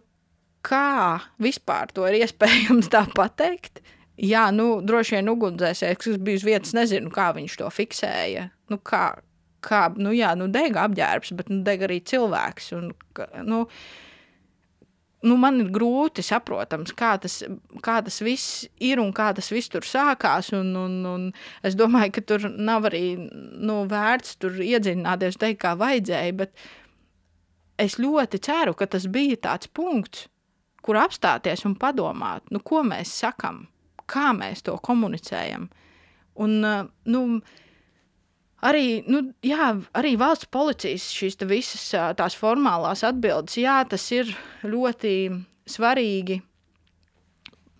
kā 0.66 1.20
vispār 1.42 1.92
to 1.94 2.08
ir 2.10 2.24
iespējams 2.24 2.90
tā 2.94 3.06
pateikt. 3.16 3.84
Jā, 4.16 4.48
nu, 4.56 4.80
droši 4.86 5.18
vien 5.18 5.30
ugunsdzēsējs, 5.34 6.00
kas 6.00 6.20
bija 6.24 6.40
uz 6.40 6.48
vietas, 6.48 6.74
nezinu, 6.78 7.12
kā 7.14 7.34
viņš 7.36 7.60
to 7.60 7.70
fiksēja. 7.74 8.48
Nu, 8.72 8.80
kā, 8.80 9.10
kā, 9.66 9.90
nu, 10.00 10.14
jā, 10.16 10.32
nu, 10.40 10.48
dega 10.52 10.86
apģērbs, 10.88 11.34
bet 11.36 11.52
nu, 11.52 11.60
dega 11.68 11.90
arī 11.90 12.00
cilvēks. 12.08 12.70
Un, 12.78 12.94
nu, 13.44 13.60
nu, 15.26 15.36
man 15.42 15.60
ir 15.60 15.74
grūti 15.76 16.24
saprotams, 16.24 16.96
kā 16.96 17.12
tas, 17.20 17.42
kā 17.84 17.98
tas 18.08 18.22
viss 18.24 18.64
ir 18.80 19.04
un 19.04 19.12
kā 19.16 19.34
tas 19.36 19.52
viss 19.52 19.74
tur 19.74 19.84
sākās. 19.84 20.54
Un, 20.56 20.72
un, 20.80 20.96
un 21.12 21.28
es 21.68 21.76
domāju, 21.76 22.16
ka 22.16 22.26
tur 22.32 22.48
nav 22.56 22.88
arī 22.88 23.04
nu, 23.20 23.82
vērts 23.92 24.40
tur 24.40 24.56
iedziļināties, 24.64 25.42
teikt, 25.44 25.60
kā 25.66 25.76
vajadzēja. 25.84 26.40
Bet 26.40 26.56
es 27.82 27.98
ļoti 28.00 28.40
ceru, 28.44 28.76
ka 28.78 28.88
tas 28.88 29.08
bija 29.12 29.38
tāds 29.50 29.70
punkts, 29.72 30.28
kur 30.86 31.00
apstāties 31.02 31.66
un 31.66 31.76
padomāt, 31.82 32.46
nu, 32.54 32.62
ko 32.62 32.84
mēs 32.86 33.14
sakām, 33.24 33.66
kā 34.10 34.32
mēs 34.38 34.64
to 34.66 34.76
komunicējam. 34.86 35.68
Un, 36.46 36.60
nu, 37.10 37.22
arī, 38.62 38.88
nu, 39.10 39.22
jā, 39.46 39.72
arī 39.98 40.14
valsts 40.20 40.50
policijas 40.52 41.08
šīs 41.16 41.40
visas 41.50 41.88
tās 42.20 42.38
formālās 42.38 43.06
atbildes, 43.08 43.58
jā, 43.58 43.80
tas 43.90 44.06
ir 44.14 44.30
ļoti 44.64 45.16
svarīgi. 45.70 46.42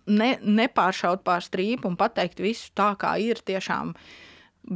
Ne, 0.06 0.36
nepāršaut 0.38 1.24
pār 1.26 1.42
strīpu 1.42 1.88
un 1.90 1.96
pateikt 1.98 2.38
visu 2.38 2.70
tā, 2.78 2.92
kā 2.98 3.16
ir 3.18 3.40
tiešām, 3.42 3.90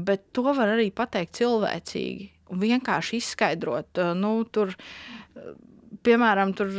bet 0.07 0.25
to 0.35 0.51
var 0.51 0.73
arī 0.73 0.89
pateikt 0.91 1.39
cilvēcīgi 1.39 2.27
un 2.51 2.61
vienkārši 2.63 3.21
izskaidrot. 3.21 4.03
Nu, 4.19 4.33
tur, 4.53 4.75
piemēram, 6.07 6.55
tur 6.59 6.75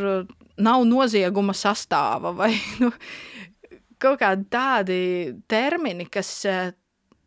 nav 0.62 0.86
nozieguma 0.88 1.56
sastāva 1.58 2.34
vai 2.42 2.54
nu, 2.84 2.92
kaut 4.02 4.22
kādi 4.22 4.48
tādi 4.52 5.02
termini, 5.52 6.08
kas 6.12 6.34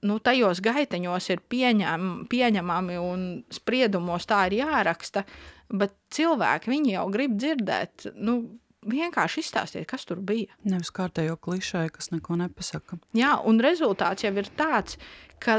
nu, 0.05 0.19
tajos 0.23 0.61
gaiteņos 0.65 1.31
ir 1.33 1.43
pieņem, 1.51 2.11
pieņemami 2.31 2.99
un 3.01 3.25
spriedumos 3.53 4.29
tā 4.29 4.45
ir 4.51 4.61
jāraksta, 4.63 5.25
bet 5.73 5.97
cilvēki 6.15 6.73
viņi 6.73 6.95
jau 6.99 7.09
grib 7.15 7.39
dzirdēt. 7.41 8.13
Nu, 8.21 8.43
Vienkārši 8.85 9.41
izstāstiet, 9.41 9.87
kas 9.89 10.03
tur 10.05 10.19
bija. 10.21 10.53
Nevis 10.69 10.91
kārtējo 10.93 11.39
klišēju, 11.41 11.89
kas 11.95 12.11
neko 12.13 12.37
nepasaka. 12.37 12.99
Jā, 13.17 13.31
un 13.49 13.57
rezultāts 13.65 14.27
jau 14.27 14.33
ir 14.37 14.51
tāds, 14.59 14.99
ka 15.41 15.55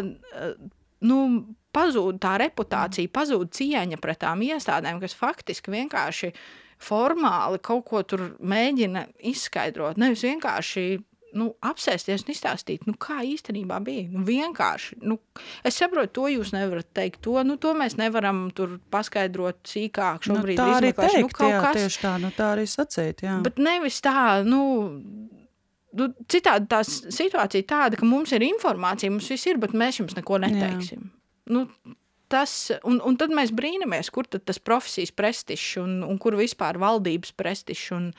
nu, 1.01 1.17
pazūd 1.75 2.19
tā 2.23 2.35
reputācija, 2.41 3.11
pazūd 3.13 3.51
cieņa 3.55 3.99
pret 4.01 4.21
tām 4.23 4.43
iestādēm, 4.45 5.01
kas 5.03 5.17
faktiski 5.17 5.73
vienkārši 5.73 6.31
formāli 6.85 7.61
kaut 7.63 7.85
ko 7.89 8.01
tur 8.07 8.31
mēģina 8.39 9.07
izskaidrot. 9.31 9.99
Nevis 10.01 10.25
vienkārši 10.27 10.85
nu, 11.35 11.49
apsēsties 11.65 12.23
un 12.23 12.31
izstāstīt, 12.31 12.85
nu, 12.87 12.95
kā 12.99 13.19
īstenībā 13.27 13.79
bija. 13.83 14.07
Nu, 14.11 14.23
vienkārši. 14.27 14.99
Nu, 15.03 15.17
es 15.67 15.77
saprotu, 15.79 16.13
to 16.19 16.29
jūs 16.31 16.53
nevarat 16.55 16.87
teikt. 16.95 17.21
To, 17.27 17.37
nu, 17.47 17.57
to 17.61 17.73
mēs 17.77 17.97
nevaram 17.99 18.47
paskaidrot 18.93 19.59
sīkāk. 19.67 20.29
Nu, 20.29 20.39
Šobrīd 20.39 20.59
nu, 20.59 20.61
tā 20.61 20.77
arī 20.79 20.93
teikt, 20.95 21.39
nu, 21.41 21.49
jā, 21.51 21.61
kas... 21.65 21.79
tieši 21.81 22.01
tā, 22.05 22.13
nu, 22.23 22.31
tā 22.35 22.51
arī 22.55 22.67
sacīt. 22.71 23.25
Jā. 23.27 23.39
Bet 23.45 23.59
nevis 23.61 23.99
tā, 24.05 24.15
nu, 24.47 24.61
nu, 25.99 26.09
citādi 26.31 26.71
tā 26.71 26.81
situācija 26.87 27.67
tāda, 27.67 27.99
ka 27.99 28.07
mums 28.07 28.31
ir 28.35 28.47
informācija, 28.47 29.11
mums 29.11 29.29
viss 29.35 29.51
ir, 29.51 29.59
bet 29.61 29.75
mēs 29.75 30.01
jums 30.01 30.15
neko 30.17 30.39
neteiksim. 30.45 31.03
Jā. 31.03 31.24
Nu, 31.51 31.67
tas, 32.31 32.55
un, 32.87 32.99
un 33.05 33.17
tad 33.19 33.33
mēs 33.35 33.53
brīnamies, 33.55 34.09
kur 34.13 34.27
tas 34.27 34.59
profesijas 34.59 35.13
prestižs 35.15 35.77
un, 35.81 36.01
un 36.07 36.19
kur 36.21 36.37
vispār 36.39 36.79
valdības 36.81 37.35
prestižs 37.37 37.91
un, 37.95 38.11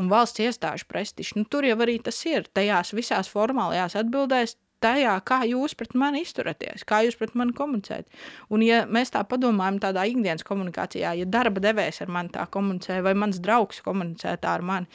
un 0.00 0.10
valsts 0.12 0.42
iestāžu 0.42 0.88
prestižs. 0.90 1.36
Nu, 1.36 1.44
tur 1.44 1.66
jau 1.68 1.78
arī 1.84 1.98
tas 2.02 2.18
ir. 2.28 2.48
Tajās 2.56 2.94
visās 2.96 3.30
formālajās 3.32 3.98
atbildēs, 4.00 4.56
tajā, 4.82 5.14
kā 5.26 5.42
jūs 5.48 5.76
pret 5.78 5.94
mani 5.98 6.22
izturaties, 6.24 6.84
kā 6.88 7.02
jūs 7.06 7.16
pret 7.20 7.36
mani 7.38 7.54
komunicējat. 7.56 8.08
Un, 8.52 8.64
ja 8.66 8.82
mēs 8.90 9.14
tā 9.14 9.22
padomājam, 9.28 9.80
tādā 9.82 10.04
ikdienas 10.10 10.46
komunikācijā, 10.46 11.14
ja 11.20 11.28
darba 11.28 11.62
devējs 11.62 12.02
ar 12.04 12.12
mani 12.12 12.32
tā 12.34 12.46
komunicē, 12.50 13.00
vai 13.06 13.14
mans 13.18 13.40
draugs 13.42 13.82
komunicē 13.84 14.34
tā 14.42 14.56
ar 14.58 14.66
mani, 14.66 14.90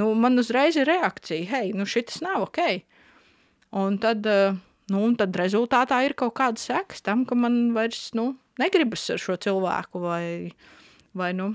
nu, 0.00 0.12
man 0.18 0.40
uzreiz 0.40 0.78
ir 0.80 0.88
reakcija, 0.90 1.46
hei, 1.52 1.74
nu, 1.76 1.86
šis 1.88 2.20
nav 2.24 2.48
ok. 2.48 2.64
Un 3.80 4.00
tad, 4.02 4.26
nu, 4.90 5.02
un 5.06 5.16
tad 5.18 5.36
rezultātā 5.38 6.02
ir 6.06 6.16
kaut 6.18 6.34
kāda 6.38 6.60
sekas 6.60 7.04
tam, 7.06 7.24
ka 7.28 7.38
man 7.38 7.70
vairs 7.76 8.10
nu, 8.18 8.34
negribas 8.60 9.06
ar 9.14 9.22
šo 9.22 9.38
cilvēku 9.40 10.02
vai, 10.02 10.24
vai 11.16 11.32
nu, 11.36 11.52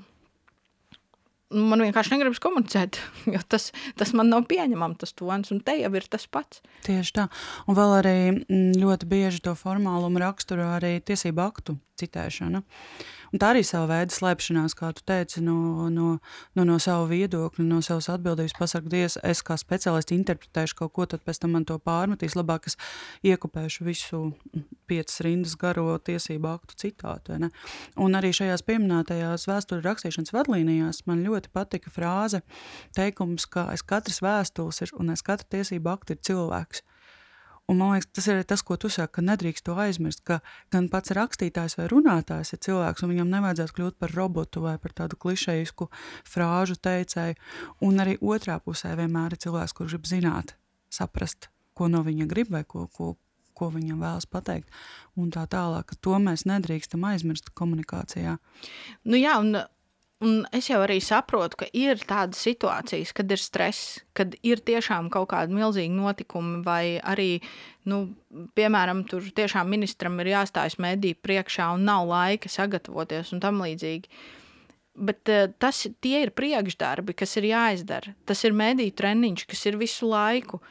man 1.55 1.83
vienkārši 1.85 2.15
negribas 2.15 2.41
komunicēt, 2.43 2.99
jo 3.33 3.41
tas, 3.49 3.71
tas 3.99 4.13
man 4.17 4.31
nav 4.33 4.45
pieņemams, 4.51 4.99
tas 5.01 5.15
tons, 5.17 5.51
un 5.55 5.63
te 5.65 5.77
jau 5.79 5.91
ir 5.95 6.07
tas 6.11 6.27
pats. 6.27 6.61
Tieši 6.85 7.17
tā. 7.17 7.27
Un 7.69 7.79
vēl 7.79 7.97
arī 8.01 8.17
mm, 8.35 8.77
ļoti 8.81 9.09
bieži 9.09 9.43
to 9.45 9.55
formālumu 9.57 10.21
raksturo 10.23 10.69
arī 10.77 10.97
tiesību 11.05 11.45
aktu 11.47 11.79
citēšana. 11.99 12.61
Un 13.33 13.41
tā 13.41 13.49
arī 13.51 13.65
sava 13.67 13.89
veida 13.89 14.15
slēpšanās, 14.15 14.75
kā 14.79 14.91
tu 14.95 15.03
teici, 15.07 15.41
no, 15.43 15.89
no, 15.91 16.13
no, 16.55 16.65
no 16.67 16.77
sava 16.79 17.07
viedokļa, 17.09 17.65
no 17.67 17.81
savas 17.83 18.07
atbildības. 18.13 18.55
Pasargties, 18.55 19.17
es 19.27 19.41
kā 19.43 19.57
speciālists 19.59 20.15
interpretēšu 20.15 20.77
kaut 20.79 20.93
ko, 20.95 21.07
tad 21.09 21.25
pēc 21.25 21.41
tam 21.43 21.55
man 21.57 21.65
to 21.67 21.75
pārmetīs. 21.83 22.37
Labāk 22.39 22.69
es 22.71 22.77
iekopēšu 23.27 23.87
visu 23.87 24.21
piecas 24.87 25.19
rindas 25.25 25.57
garo 25.59 25.97
tiesību 25.99 26.51
aktu 26.53 26.79
citātu. 26.85 27.35
Un 27.99 28.15
arī 28.15 28.31
šajās 28.35 28.63
pieminētajās 28.67 29.47
vēstures 29.49 29.83
rakstīšanas 29.83 30.35
vadlīnijās 30.35 31.03
man 31.09 31.25
ļoti 31.25 31.44
patika 31.53 31.91
frāze, 31.93 32.41
teikums, 32.97 33.47
ka 33.49 33.69
aiz 33.73 33.85
katras 33.85 34.21
vēstules 34.25 34.81
ir 34.85 34.93
un 34.99 35.13
aiz 35.13 35.25
katra 35.25 35.57
tiesību 35.57 35.93
akta 35.93 36.15
ir 36.15 36.23
cilvēks. 36.25 36.85
Un 37.65 37.79
man 37.81 37.95
liekas, 37.95 38.11
tas 38.13 38.27
ir 38.29 38.43
tas, 38.45 38.61
ko 38.61 38.75
tu 38.77 38.91
saki, 38.93 39.09
ka 39.17 39.23
nedrīkst 39.25 39.65
to 39.65 39.73
aizmirst, 39.81 40.21
ka 40.27 40.37
gan 40.73 40.85
pats 40.93 41.13
rakstītājs 41.17 41.79
vai 41.79 41.87
runātājs 41.89 42.53
ir 42.53 42.61
cilvēks, 42.61 43.01
un 43.01 43.13
viņam 43.15 43.31
nevajadzētu 43.33 43.77
kļūt 43.79 43.97
par 44.03 44.13
robotu 44.13 44.61
vai 44.61 44.75
par 44.81 44.93
tādu 44.93 45.17
klišejisku 45.17 45.89
frāžu 46.29 46.77
teicēju. 46.77 47.39
Un 47.87 48.03
arī 48.03 48.19
otrā 48.21 48.59
pusē 48.61 48.93
vienmēr 48.99 49.33
ir 49.33 49.41
cilvēks, 49.47 49.73
kurš 49.73 49.97
grib 49.97 50.09
zināt, 50.11 50.53
saprast, 50.93 51.49
ko 51.73 51.89
no 51.89 52.03
viņa 52.05 52.29
grib 52.29 52.53
vai 52.53 52.61
ko, 52.69 52.85
ko, 52.93 53.15
ko 53.57 53.71
viņam 53.73 54.05
vēlas 54.05 54.29
pateikt. 54.29 54.69
Un 55.17 55.33
tā 55.33 55.47
tālāk, 55.49 55.97
to 56.05 56.19
mēs 56.21 56.45
nedrīkstam 56.45 57.07
aizmirst 57.09 57.49
komunikācijā. 57.57 58.37
Nu 59.09 59.17
jā, 59.17 59.39
un 59.41 59.57
Un 60.23 60.45
es 60.55 60.69
jau 60.69 60.77
arī 60.79 61.01
saprotu, 61.03 61.57
ka 61.59 61.67
ir 61.75 61.99
tādas 62.07 62.39
situācijas, 62.45 63.11
kad 63.17 63.31
ir 63.35 63.41
stress, 63.41 63.97
kad 64.15 64.37
ir 64.47 64.61
tiešām 64.63 65.09
kaut 65.11 65.27
kādi 65.33 65.57
milzīgi 65.57 65.91
notikumi, 65.91 66.61
vai 66.63 66.95
arī, 67.03 67.41
nu, 67.91 68.05
piemēram, 68.55 69.03
tur 69.11 69.27
tiešām 69.35 69.67
ministram 69.67 70.15
ir 70.23 70.31
jāstājas 70.31 70.79
mediju 70.79 71.19
priekšā 71.19 71.67
un 71.75 71.83
nav 71.89 72.07
laika 72.07 72.51
sagatavoties 72.51 73.33
un 73.35 73.43
tam 73.43 73.59
līdzīgi. 73.65 74.23
Bet 74.95 75.27
uh, 75.27 75.49
tas, 75.59 75.83
tie 75.99 76.23
ir 76.23 76.31
priekšdarbi, 76.31 77.17
kas 77.19 77.35
ir 77.35 77.49
jāizdara. 77.49 78.15
Tas 78.23 78.45
ir 78.47 78.55
mediju 78.55 78.95
treniņš, 78.95 79.43
kas 79.51 79.65
ir 79.67 79.75
visu 79.81 80.07
laiku. 80.07 80.61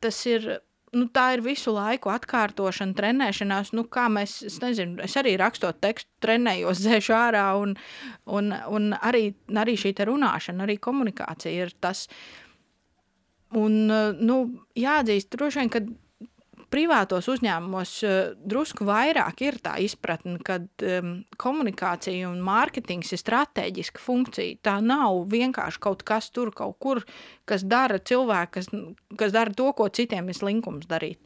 Tas 0.00 0.24
ir 0.24 0.48
nu, 0.96 1.06
tā 1.14 1.26
ir 1.36 1.42
visu 1.44 1.72
laiku 1.74 2.10
atkārtošana, 2.12 2.96
trenēšanās. 2.98 3.72
Nu, 3.76 3.84
kā 3.92 4.08
mēs, 4.12 4.40
es 4.46 4.58
nezinu, 4.62 4.98
es 5.04 5.16
arī 5.20 5.36
rakstot 5.40 5.80
tekstu, 5.82 6.10
trenējos, 6.24 6.80
dzēšu 6.84 7.16
ārā, 7.16 7.46
un, 7.60 7.76
un, 8.26 8.52
un 8.70 8.92
arī, 8.98 9.30
arī 9.62 9.76
šī 9.80 9.94
runāšana, 10.10 10.66
arī 10.66 10.78
komunikācija 10.82 11.66
ir 11.66 11.74
tas. 11.80 12.06
Un, 13.58 13.90
nu, 14.22 14.36
jāatzīst, 14.78 15.32
droši 15.34 15.62
vien, 15.62 15.70
ka 15.74 15.82
privātos 16.70 17.28
uzņēmumos 17.32 17.92
uh, 18.06 18.16
drusku 18.38 18.86
vairāk 18.88 19.44
ir 19.44 19.58
tā 19.62 19.76
izpratne, 19.82 20.38
ka 20.46 20.60
um, 20.62 21.12
komunikācija 21.40 22.28
un 22.30 22.40
mārketings 22.46 23.14
ir 23.14 23.22
strateģiska 23.22 24.02
funkcija. 24.02 24.60
Tā 24.66 24.78
nav 24.84 25.24
vienkārši 25.30 25.82
kaut 25.82 26.04
kas 26.08 26.30
tur, 26.34 26.52
kaut 26.56 26.78
kur, 26.82 27.04
kas 27.48 27.66
dara 27.66 27.98
cilvēku, 27.98 28.58
kas, 28.58 28.70
kas 29.20 29.36
dara 29.36 29.54
to, 29.56 29.70
ko 29.76 29.88
citiem 29.92 30.30
ir 30.30 30.38
slinkums 30.38 30.90
darīt. 30.90 31.20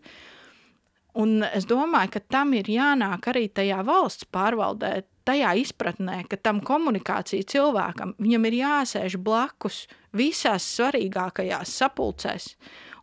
Un 1.14 1.44
es 1.46 1.66
domāju, 1.70 2.16
ka 2.16 2.24
tam 2.34 2.56
ir 2.58 2.66
jānāk 2.66 3.28
arī 3.30 3.46
tajā 3.54 3.84
valsts 3.86 4.26
pārvaldē, 4.34 5.04
tajā 5.24 5.52
izpratnē, 5.62 6.24
ka 6.28 6.38
tam 6.42 6.58
komunikācija 6.64 7.46
cilvēkam 7.54 8.16
viņam 8.18 8.48
ir 8.48 8.56
jāsēž 8.58 9.16
blakus 9.22 9.84
visās 10.16 10.66
svarīgākajās 10.74 11.76
sapulcēs 11.78 12.50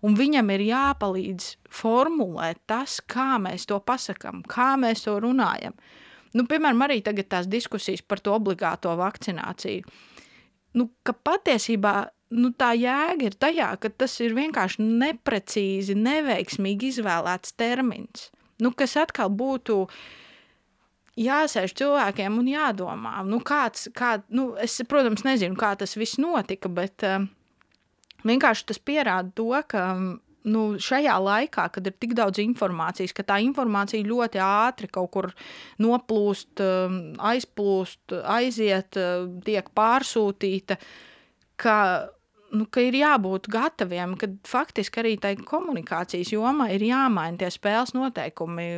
un 0.06 0.16
viņam 0.18 0.54
ir 0.56 0.64
jāpalīdz 0.70 1.50
formulēt 1.72 2.62
tas, 2.70 3.00
kā 3.02 3.36
mēs 3.42 3.68
to 3.70 3.80
pasakām, 3.80 4.44
kā 4.50 4.74
mēs 4.82 5.06
to 5.08 5.18
runājam. 5.22 5.76
Nu, 6.38 6.46
piemēram, 6.48 6.86
arī 6.86 7.02
tagad 7.04 7.28
tās 7.32 7.50
diskusijas 7.52 8.04
par 8.08 8.22
to 8.24 8.34
obligāto 8.38 8.94
vakcināciju. 8.98 9.84
Nu, 10.80 10.88
ka 11.04 11.12
patiesībā 11.14 11.96
nu, 12.32 12.54
tā 12.56 12.72
jēga 12.80 13.28
ir 13.28 13.36
tajā, 13.36 13.74
ka 13.82 13.92
tas 13.92 14.16
ir 14.24 14.36
vienkārši 14.38 14.86
neprecīzi, 14.86 15.98
neveiksmīgi 16.00 16.94
izvēlēts 16.94 17.58
termins, 17.60 18.30
nu, 18.64 18.72
kas 18.72 18.96
atkal 19.02 19.32
būtu 19.36 19.84
jāsēž 21.20 21.76
cilvēkiem 21.76 22.40
un 22.40 22.48
jādomā, 22.54 23.18
nu, 23.28 23.42
kāds, 23.44 23.90
kā, 23.98 24.16
nu, 24.32 24.54
es, 24.64 24.80
protams, 24.88 25.26
nezinu, 25.28 25.60
kā 25.60 25.74
tas 25.76 25.98
viss 26.00 26.22
notika, 26.22 26.72
bet 26.72 27.04
uh, 27.04 27.28
vienkārši 28.28 28.68
tas 28.72 28.82
pierāda 28.82 29.32
to, 29.36 29.54
ka 29.68 29.86
nu, 30.48 30.62
šajā 30.82 31.16
laikā, 31.22 31.68
kad 31.76 31.88
ir 31.88 31.96
tik 32.02 32.16
daudz 32.18 32.42
informācijas, 32.42 33.14
ka 33.16 33.26
tā 33.28 33.38
informācija 33.46 34.06
ļoti 34.08 34.42
ātri 34.44 34.90
kaut 34.92 35.12
kur 35.14 35.30
noplūst, 35.82 36.64
um, 36.66 37.02
aizplūst, 37.32 38.16
aiziet, 38.38 38.98
uh, 39.00 39.28
tiek 39.46 39.70
pārsūtīta, 39.78 40.80
ka, 41.62 41.76
nu, 42.56 42.68
ka 42.72 42.86
ir 42.86 42.98
jābūt 43.02 43.52
gataviem, 43.52 44.18
ka 44.20 44.32
faktiski 44.48 45.04
arī 45.04 45.18
tai 45.22 45.36
komunikācijas 45.38 46.34
jomā 46.34 46.72
ir 46.76 46.90
jāmaina 46.90 47.44
tie 47.44 47.52
spēles 47.54 47.96
noteikumi. 47.98 48.72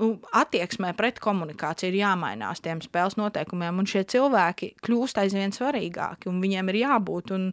Nu, 0.00 0.14
attieksmē 0.32 0.94
pret 0.96 1.18
komunikāciju 1.20 1.90
ir 1.90 1.98
jāmainās 1.98 2.62
tiem 2.64 2.78
spēles 2.80 3.18
noteikumiem, 3.20 3.82
un 3.82 3.88
šie 3.88 4.00
cilvēki 4.08 4.70
kļūst 4.80 5.20
aizvien 5.20 5.52
svarīgāki, 5.52 6.30
un 6.30 6.38
viņiem 6.40 6.72
ir 6.72 6.78
jābūt. 6.86 7.34
Un, 7.36 7.50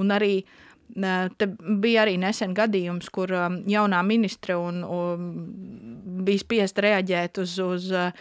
un 0.00 0.14
arī 0.14 0.34
Te 0.92 1.46
bija 1.80 2.02
arī 2.02 2.18
nesen 2.20 2.52
gadījums, 2.52 3.08
kur 3.14 3.30
um, 3.32 3.54
jaunā 3.70 4.02
ministre 4.04 4.58
un, 4.60 4.82
un 4.84 5.30
bija 6.26 6.42
spiesta 6.42 6.84
reaģēt 6.84 7.40
uz, 7.40 7.54
uz, 7.64 7.86
uh, 7.96 8.12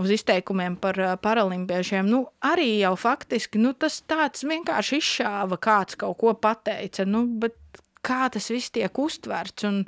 uz 0.00 0.14
izteikumiem 0.16 0.78
par 0.80 0.96
uh, 1.02 1.10
paralimpiešiem. 1.20 2.08
Nu, 2.08 2.22
arī 2.40 2.78
jau 2.78 2.94
faktiski 2.96 3.60
nu, 3.60 3.74
tas 3.76 4.00
tāds 4.08 4.46
vienkārši 4.48 5.02
izšāva, 5.02 5.60
kāds 5.60 6.00
kaut 6.00 6.16
ko 6.22 6.32
pateica, 6.32 7.04
nu, 7.04 7.26
kā 8.00 8.22
tas 8.32 8.48
viss 8.54 8.72
tiek 8.72 9.04
uztverts. 9.04 9.68
Un, 9.68 9.82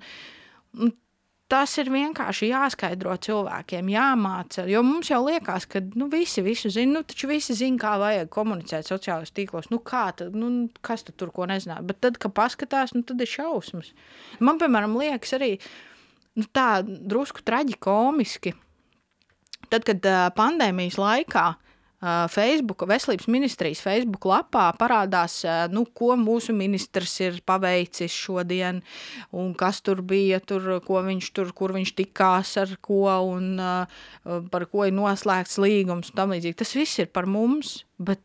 un 0.77 0.93
tas 1.51 1.75
ir 1.83 1.91
vienkārši 1.93 2.51
jāskaidro 2.53 3.17
cilvēkiem, 3.27 3.91
jāmāca. 3.91 4.65
Jo 4.71 4.83
mums 4.87 5.11
jau 5.11 5.21
liekas, 5.27 5.67
ka 5.71 5.83
nu, 5.99 6.07
visi 6.13 6.45
visu 6.47 6.71
zina, 6.73 6.99
nu, 6.99 7.05
taču 7.07 7.31
visi 7.31 7.57
zina, 7.59 7.79
kā 7.81 7.97
vajag 8.01 8.31
komunicēt 8.33 8.89
sociālajos 8.89 9.35
tīklos. 9.37 9.71
Nu, 9.73 9.81
tad, 9.83 10.37
nu, 10.37 10.69
kas 10.87 11.05
tad 11.07 11.19
tur 11.21 11.33
ko 11.35 11.49
nezina? 11.51 11.81
Bet 11.87 12.01
tad, 12.05 12.21
kad 12.23 12.35
paskatās, 12.37 12.95
nu, 12.97 13.03
tad 13.07 13.21
ir 13.21 13.31
šausmas. 13.31 13.93
Man, 14.39 14.61
piemēram, 14.63 14.99
liekas 15.01 15.35
arī 15.39 15.57
nu, 16.39 16.47
tā 16.55 16.83
drusku 16.87 17.43
traģikomiski. 17.47 18.55
Tad, 19.71 19.85
kad 19.87 20.07
uh, 20.07 20.29
pandēmijas 20.35 20.99
laikā 20.99 21.49
uh, 21.53 21.70
Facebook, 22.01 22.87
veselības 22.89 23.27
ministrijas 23.29 23.83
Facebook 23.85 24.25
lapā 24.25 24.71
parādās, 24.81 25.43
nu, 25.69 25.83
ko 25.85 26.15
mūsu 26.17 26.55
ministrs 26.57 27.19
ir 27.21 27.41
paveicis 27.45 28.15
šodien, 28.17 28.79
un 29.37 29.51
kas 29.53 29.83
tur 29.85 30.01
bija, 30.01 30.39
tur, 30.41 30.79
ko 30.87 31.03
viņš 31.05 31.29
tur, 31.37 31.51
kur 31.53 31.75
viņš 31.77 31.93
tikās 31.99 32.55
ar 32.63 32.73
ko, 32.81 33.05
un 33.29 33.61
par 34.49 34.65
ko 34.73 34.87
ir 34.89 34.97
noslēgts 34.97 35.61
līgums. 35.61 36.15
Tas 36.17 36.73
viss 36.73 37.03
ir 37.05 37.11
par 37.13 37.29
mums, 37.29 37.83
bet 38.01 38.25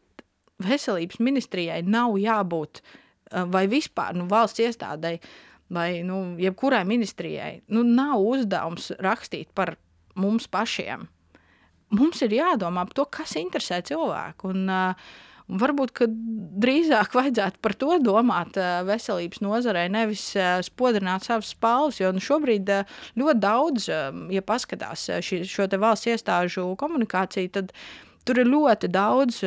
veselības 0.64 1.20
ministrijai 1.20 1.82
nav 1.84 2.16
jābūt 2.16 2.80
vai 3.52 3.66
vispār 3.68 4.16
nu, 4.16 4.30
valsts 4.32 4.64
iestādei 4.64 5.20
vai 5.68 6.00
nu, 6.08 6.38
jebkurai 6.40 6.86
ministrijai. 6.88 7.66
Nu, 7.68 7.84
nav 7.84 8.24
uzdevums 8.24 8.94
rakstīt 9.04 9.52
par 9.52 9.76
mums 10.16 10.48
pašiem 10.48 11.10
mums 11.94 12.22
ir 12.26 12.38
jādomā 12.40 12.88
par 12.88 12.98
to, 12.98 13.06
kas 13.20 13.36
interesē 13.42 13.82
cilvēku. 13.86 14.54
Un, 14.56 14.68
uh, 14.70 15.14
Un 15.46 15.60
varbūt 15.62 16.00
drīzāk 16.58 17.14
vajadzētu 17.20 17.62
par 17.62 17.76
to 17.78 18.00
domāt 18.02 18.58
uh, 18.58 18.82
veselības 18.88 19.44
nozarē, 19.46 19.84
nevis 19.94 20.32
uh, 20.40 20.58
spodrināt 20.66 21.28
savas 21.28 21.52
spāles. 21.54 22.00
Jo 22.02 22.10
nu, 22.16 22.24
šobrīd 22.24 22.72
ļoti 23.14 23.42
daudz, 23.44 23.90
ja 24.34 24.42
paskatās 24.46 25.06
ši, 25.22 25.44
šo 25.46 25.70
valsts 25.78 26.10
iestāžu 26.10 26.72
komunikāciju, 26.82 27.52
tad 27.60 27.76
tur 28.26 28.42
ir 28.42 28.50
ļoti 28.50 28.90
daudz 28.90 29.44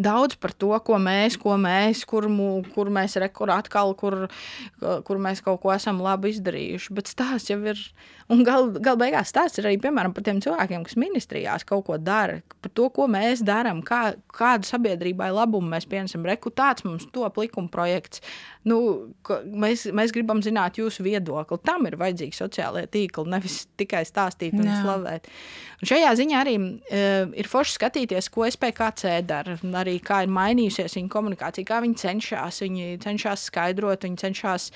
daudz 0.00 0.36
par 0.40 0.52
to, 0.56 0.70
ko 0.84 0.98
mēs, 1.02 1.36
ko 1.40 1.56
mēs, 1.60 2.04
kur, 2.08 2.26
mū, 2.32 2.62
kur 2.74 2.90
mēs 2.92 3.18
rekur 3.20 3.52
atkal, 3.52 3.92
kur, 3.98 4.26
kur 4.80 5.20
mēs 5.20 5.42
kaut 5.44 5.60
ko 5.62 5.72
esam 5.74 6.00
labi 6.02 6.32
izdarījuši. 6.34 6.94
Bet 6.96 7.10
stāsts 7.10 7.52
jau 7.52 7.58
ir, 7.68 7.80
un 8.32 8.42
gal, 8.46 8.70
gal 8.80 8.96
beigās 9.00 9.28
stāsts 9.32 9.60
ir 9.60 9.68
arī, 9.68 9.76
piemēram, 9.82 10.14
par 10.16 10.24
tiem 10.24 10.40
cilvēkiem, 10.42 10.86
kas 10.88 10.96
ministrijās 11.00 11.66
kaut 11.68 11.84
ko 11.90 11.98
dara, 12.00 12.40
par 12.64 12.72
to, 12.76 12.88
ko 12.96 13.08
mēs 13.10 13.44
darām, 13.46 13.82
kā, 13.86 14.14
kādu 14.32 14.68
sabiedrībai 14.68 15.30
labumu 15.36 15.74
mēs 15.74 15.88
pienesam. 15.90 16.24
Reku 16.28 16.52
tāds 16.54 16.86
mums 16.86 17.06
top 17.12 17.36
likuma 17.42 17.70
projekts. 17.72 18.24
Nu, 18.64 18.80
mēs, 19.28 19.86
mēs 19.96 20.12
gribam 20.12 20.42
zināt 20.44 20.80
jūsu 20.80 21.04
viedokli. 21.04 21.60
Tam 21.64 21.86
ir 21.88 21.96
vajadzīgi 22.00 22.36
sociālai 22.36 22.84
tīkli, 22.92 23.28
nevis 23.32 23.62
tikai 23.80 24.02
stāstīt 24.08 24.56
un 24.56 24.68
Jā. 24.68 24.80
slavēt. 24.82 25.30
Un 25.80 25.88
šajā 25.88 26.10
ziņā 26.20 26.42
arī 26.42 26.56
uh, 26.60 27.32
ir 27.40 27.48
forši 27.48 27.78
skatīties, 27.78 28.28
ko 28.32 28.44
SPKC 28.48 29.16
dara. 29.24 29.56
Arī 29.80 29.90
arī 29.90 29.98
kā 30.04 30.22
ir 30.24 30.32
mainījusies 30.32 30.96
viņa 30.96 31.10
komunikācija, 31.10 31.66
kā 31.66 31.80
viņi 31.82 31.98
cenšas, 32.00 32.62
viņi 32.64 32.98
cenšas 33.02 33.48
skaidrot, 33.50 34.06
viņi 34.06 34.20
cenšas 34.22 34.70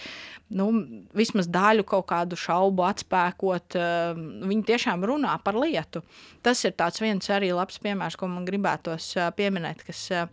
nu, 0.57 0.69
vismaz 1.17 1.49
daļu 1.53 1.85
kaut 1.89 2.07
kādu 2.11 2.39
šaubu 2.39 2.87
atspēkot. 2.87 3.77
Ehm, 3.79 4.25
viņi 4.49 4.67
tiešām 4.71 5.05
runā 5.07 5.35
par 5.45 5.59
lietu. 5.59 6.05
Tas 6.43 6.65
ir 6.65 6.75
viens 7.01 7.31
arī 7.31 7.53
labs 7.55 7.79
piemērs, 7.79 8.17
ko 8.17 8.29
man 8.31 8.47
gribētos 8.47 9.17
eh, 9.17 9.31
pieminēt, 9.37 9.85
kas, 9.87 10.11
eh, 10.11 10.27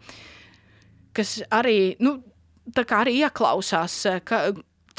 kas 1.13 1.41
arī, 1.51 1.95
nu, 1.99 2.19
arī 2.76 3.22
ieklausās. 3.26 4.05
Eh, 4.05 4.19
ka, 4.24 4.51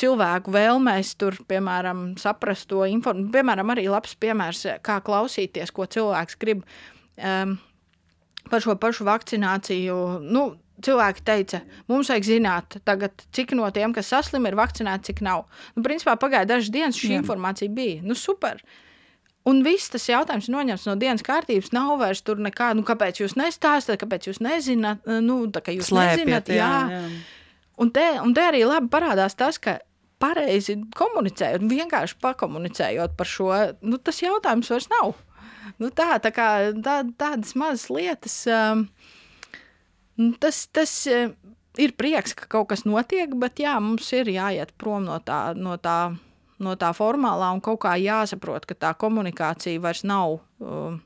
cilvēku 0.02 0.50
vēlmēs, 0.50 1.16
tur, 1.20 1.36
piemēram, 1.46 2.16
saprast 2.18 2.66
to 2.70 2.82
informāciju. 2.88 3.32
Piemēram, 3.34 3.74
arī 3.74 3.84
labs 3.92 4.16
piemērs, 4.18 4.64
kā 4.82 4.98
klausīties, 5.04 5.70
ko 5.70 5.86
cilvēks 5.86 6.38
grib. 6.40 6.64
Um, 7.20 7.58
par 8.50 8.64
šo 8.64 8.74
pašu 8.80 9.04
vakcināciju. 9.06 9.98
Nu, 10.24 10.46
cilvēki 10.84 11.24
teica, 11.26 11.62
mums 11.90 12.10
vajag 12.12 12.28
zināt, 12.28 12.78
tagad, 12.86 13.24
cik 13.34 13.54
no 13.58 13.68
tiem, 13.74 13.94
kas 13.96 14.10
saslim, 14.12 14.46
ir 14.48 14.56
vakcinēti, 14.58 15.10
cik 15.10 15.22
nav. 15.26 15.44
Nu, 15.76 15.84
principā 15.86 16.16
pagāja 16.20 16.48
dažas 16.54 16.72
dienas, 16.74 16.98
šī 16.98 17.14
Jā. 17.14 17.20
informācija 17.22 17.72
bija. 17.72 18.00
Nu, 18.06 18.16
super. 18.18 18.62
Un 19.48 19.64
viss 19.66 19.90
tas 19.90 20.04
jautājums 20.06 20.46
ir 20.46 20.54
noņemts 20.54 20.86
no 20.86 20.96
dienas 20.98 21.24
kārtības. 21.26 21.72
Nav 21.74 21.96
vairs 22.02 22.22
tur 22.22 22.38
nekā, 22.42 22.72
nu, 22.78 22.84
kāpēc 22.86 23.22
jūs 23.24 23.34
nestāstāt, 23.38 23.98
kāpēc 24.02 24.28
jūs 24.30 24.42
nezināt, 24.44 25.08
nu, 25.24 25.40
tā 25.54 25.64
kā 25.64 25.74
jūs 25.74 25.90
Slēpiet, 25.90 26.28
nezināt. 26.28 26.52
Jā. 26.54 26.68
Jā, 26.92 27.00
jā. 27.00 27.48
Un, 27.82 27.90
te, 27.90 28.06
un 28.22 28.36
te 28.36 28.44
arī 28.46 28.62
labi 28.68 28.92
parādās 28.92 29.34
tas, 29.34 29.58
ka 29.58 29.80
pareizi 30.22 30.76
komunicējot, 30.94 31.64
vienkārši 31.66 32.20
pakomunicējot 32.22 33.18
par 33.18 33.26
šo, 33.26 33.50
nu, 33.82 33.98
tas 33.98 34.22
jautājums 34.22 34.70
vairs 34.70 34.86
nav 34.92 35.16
nu, 35.80 35.90
tā, 35.94 36.16
tā 36.22 36.32
kā, 36.34 36.48
tā, 36.84 37.00
tādas 37.18 37.54
mazas 37.58 37.88
lietas. 37.92 38.36
Um, 38.50 38.86
tas, 40.42 40.66
tas 40.74 40.94
uh, 41.10 41.32
ir 41.80 41.94
prieks, 41.98 42.36
ka 42.36 42.48
kaut 42.50 42.70
kas 42.72 42.84
notiek, 42.88 43.32
bet 43.38 43.62
jā, 43.62 43.76
mums 43.80 44.10
ir 44.16 44.30
jāiet 44.32 44.74
prom 44.80 45.06
no 45.08 45.18
tā, 45.24 45.40
no 45.56 45.78
tā, 45.80 46.14
no 46.62 46.76
tā 46.76 46.92
formālā 46.96 47.52
un 47.54 47.62
kaut 47.64 47.82
kā 47.86 47.96
jāsaprot, 48.00 48.66
ka 48.68 48.78
tā 48.78 48.94
komunikācija 48.98 49.82
vairs 49.82 50.04
nav 50.08 50.38
uh, 50.38 50.96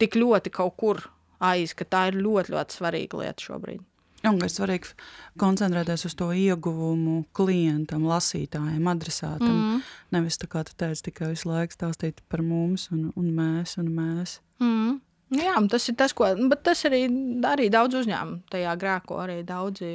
tik 0.00 0.18
ļoti 0.18 0.52
kaut 0.54 0.76
kur 0.80 1.06
aiz, 1.42 1.74
ka 1.74 1.84
tā 1.88 2.08
ir 2.10 2.20
ļoti, 2.22 2.54
ļoti 2.54 2.78
svarīga 2.78 3.24
lieta 3.24 3.50
šobrīd. 3.50 3.82
Un 4.22 4.38
ir 4.38 4.50
svarīgi 4.54 4.92
koncentrēties 5.40 6.04
uz 6.06 6.14
to 6.14 6.28
ieguvumu 6.30 7.24
klientam, 7.34 8.04
lasītājiem, 8.06 8.84
adresātam. 8.92 9.50
Mm. 9.50 9.80
Nevis 10.14 10.38
tā 10.38 10.46
kā 10.50 10.62
tu 10.66 10.76
teici, 10.78 11.08
tikai 11.08 11.32
visu 11.32 11.50
laiku 11.50 11.74
stāstīt 11.74 12.22
par 12.30 12.44
mums 12.46 12.86
un, 12.94 13.08
un 13.18 13.32
mēs 13.34 13.74
un 13.82 13.90
mēs. 13.96 14.36
Mm. 14.62 15.00
Jā, 15.32 15.54
tas 15.72 15.86
ir 15.88 15.96
tas, 15.96 16.12
ko. 16.12 16.26
Bet 16.50 16.60
tas 16.66 16.82
arī, 16.84 17.06
arī 17.48 17.70
daudz 17.72 17.96
uzņēmumu 18.02 18.52
tajā 18.52 18.74
grēko. 18.80 19.16
Arī 19.22 19.38
daudzi. 19.48 19.94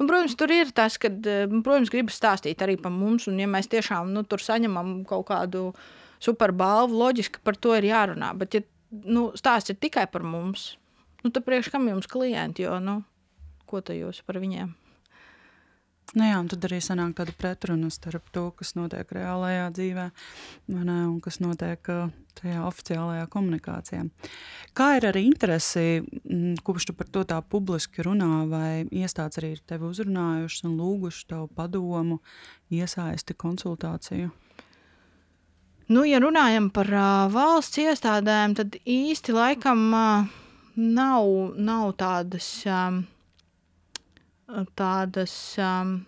Un, 0.00 0.08
protams, 0.08 0.36
tur 0.40 0.52
ir 0.54 0.72
tas, 0.76 0.96
ka, 1.00 1.10
protams, 1.12 1.92
gribas 1.92 2.16
stāstīt 2.16 2.64
arī 2.64 2.78
par 2.80 2.94
mums. 2.94 3.28
Un, 3.28 3.42
ja 3.42 3.48
mēs 3.50 3.68
tiešām 3.72 4.14
nu, 4.14 4.24
tur 4.24 4.40
saņemam 4.40 5.02
kaut 5.08 5.28
kādu 5.28 5.68
superbalvu, 6.20 6.96
loģiski 6.96 7.44
par 7.44 7.60
to 7.60 7.76
ir 7.76 7.90
jārunā. 7.90 8.32
Bet, 8.40 8.56
ja 8.56 9.04
nu, 9.04 9.28
stāsts 9.36 9.74
ir 9.74 9.80
tikai 9.80 10.06
par 10.10 10.24
mums, 10.24 10.74
nu, 11.20 11.28
tad 11.28 11.44
priekš 11.44 11.72
kam 11.74 11.88
jums 11.90 12.08
klienti? 12.10 12.64
Jo, 12.64 12.80
nu, 12.80 13.02
ko 13.68 13.84
tu 13.84 13.96
jūs 13.96 14.24
par 14.24 14.40
viņiem? 14.40 14.79
Nu 16.10 16.26
jā, 16.26 16.40
un 16.42 16.48
tad 16.50 16.64
arī 16.66 16.80
sanāk 16.82 17.12
tāda 17.20 17.30
pretruna 17.38 17.86
starp 17.94 18.32
to, 18.34 18.48
kas 18.58 18.74
notiek 18.74 19.12
reālajā 19.14 19.68
dzīvē 19.76 20.06
ne, 20.74 20.96
un 21.06 21.20
kas 21.22 21.38
notiek 21.38 21.86
tajā 22.40 22.64
oficiālajā 22.66 23.28
komunikācijā. 23.30 24.02
Kā 24.74 24.88
ir 24.98 25.06
ar 25.06 25.18
interesi, 25.20 26.02
kurš 26.66 26.88
tu 26.90 26.96
par 26.98 27.10
to 27.14 27.22
tā 27.30 27.38
publiski 27.46 28.02
runā, 28.06 28.42
vai 28.50 28.72
iestādes 28.90 29.38
arī 29.38 29.52
ir 29.54 29.62
tevi 29.70 29.86
uzrunājušas 29.86 30.66
un 30.66 30.76
lūgušas 30.80 31.30
tev 31.30 31.46
padomu, 31.54 32.18
iesaisti 32.74 33.38
konsultāciju? 33.38 34.32
Nu, 35.90 36.02
ja 36.06 36.18
runājam 36.22 36.68
par 36.74 36.90
uh, 36.90 37.06
valsts 37.30 37.78
iestādēm, 37.82 38.58
tad 38.58 38.76
īsti 38.82 39.34
laikam 39.34 39.88
uh, 39.94 40.36
nav, 40.74 41.30
nav 41.58 41.88
tādas. 42.02 42.50
Um, 42.66 43.04
tādas 44.78 45.34
um, 45.60 45.98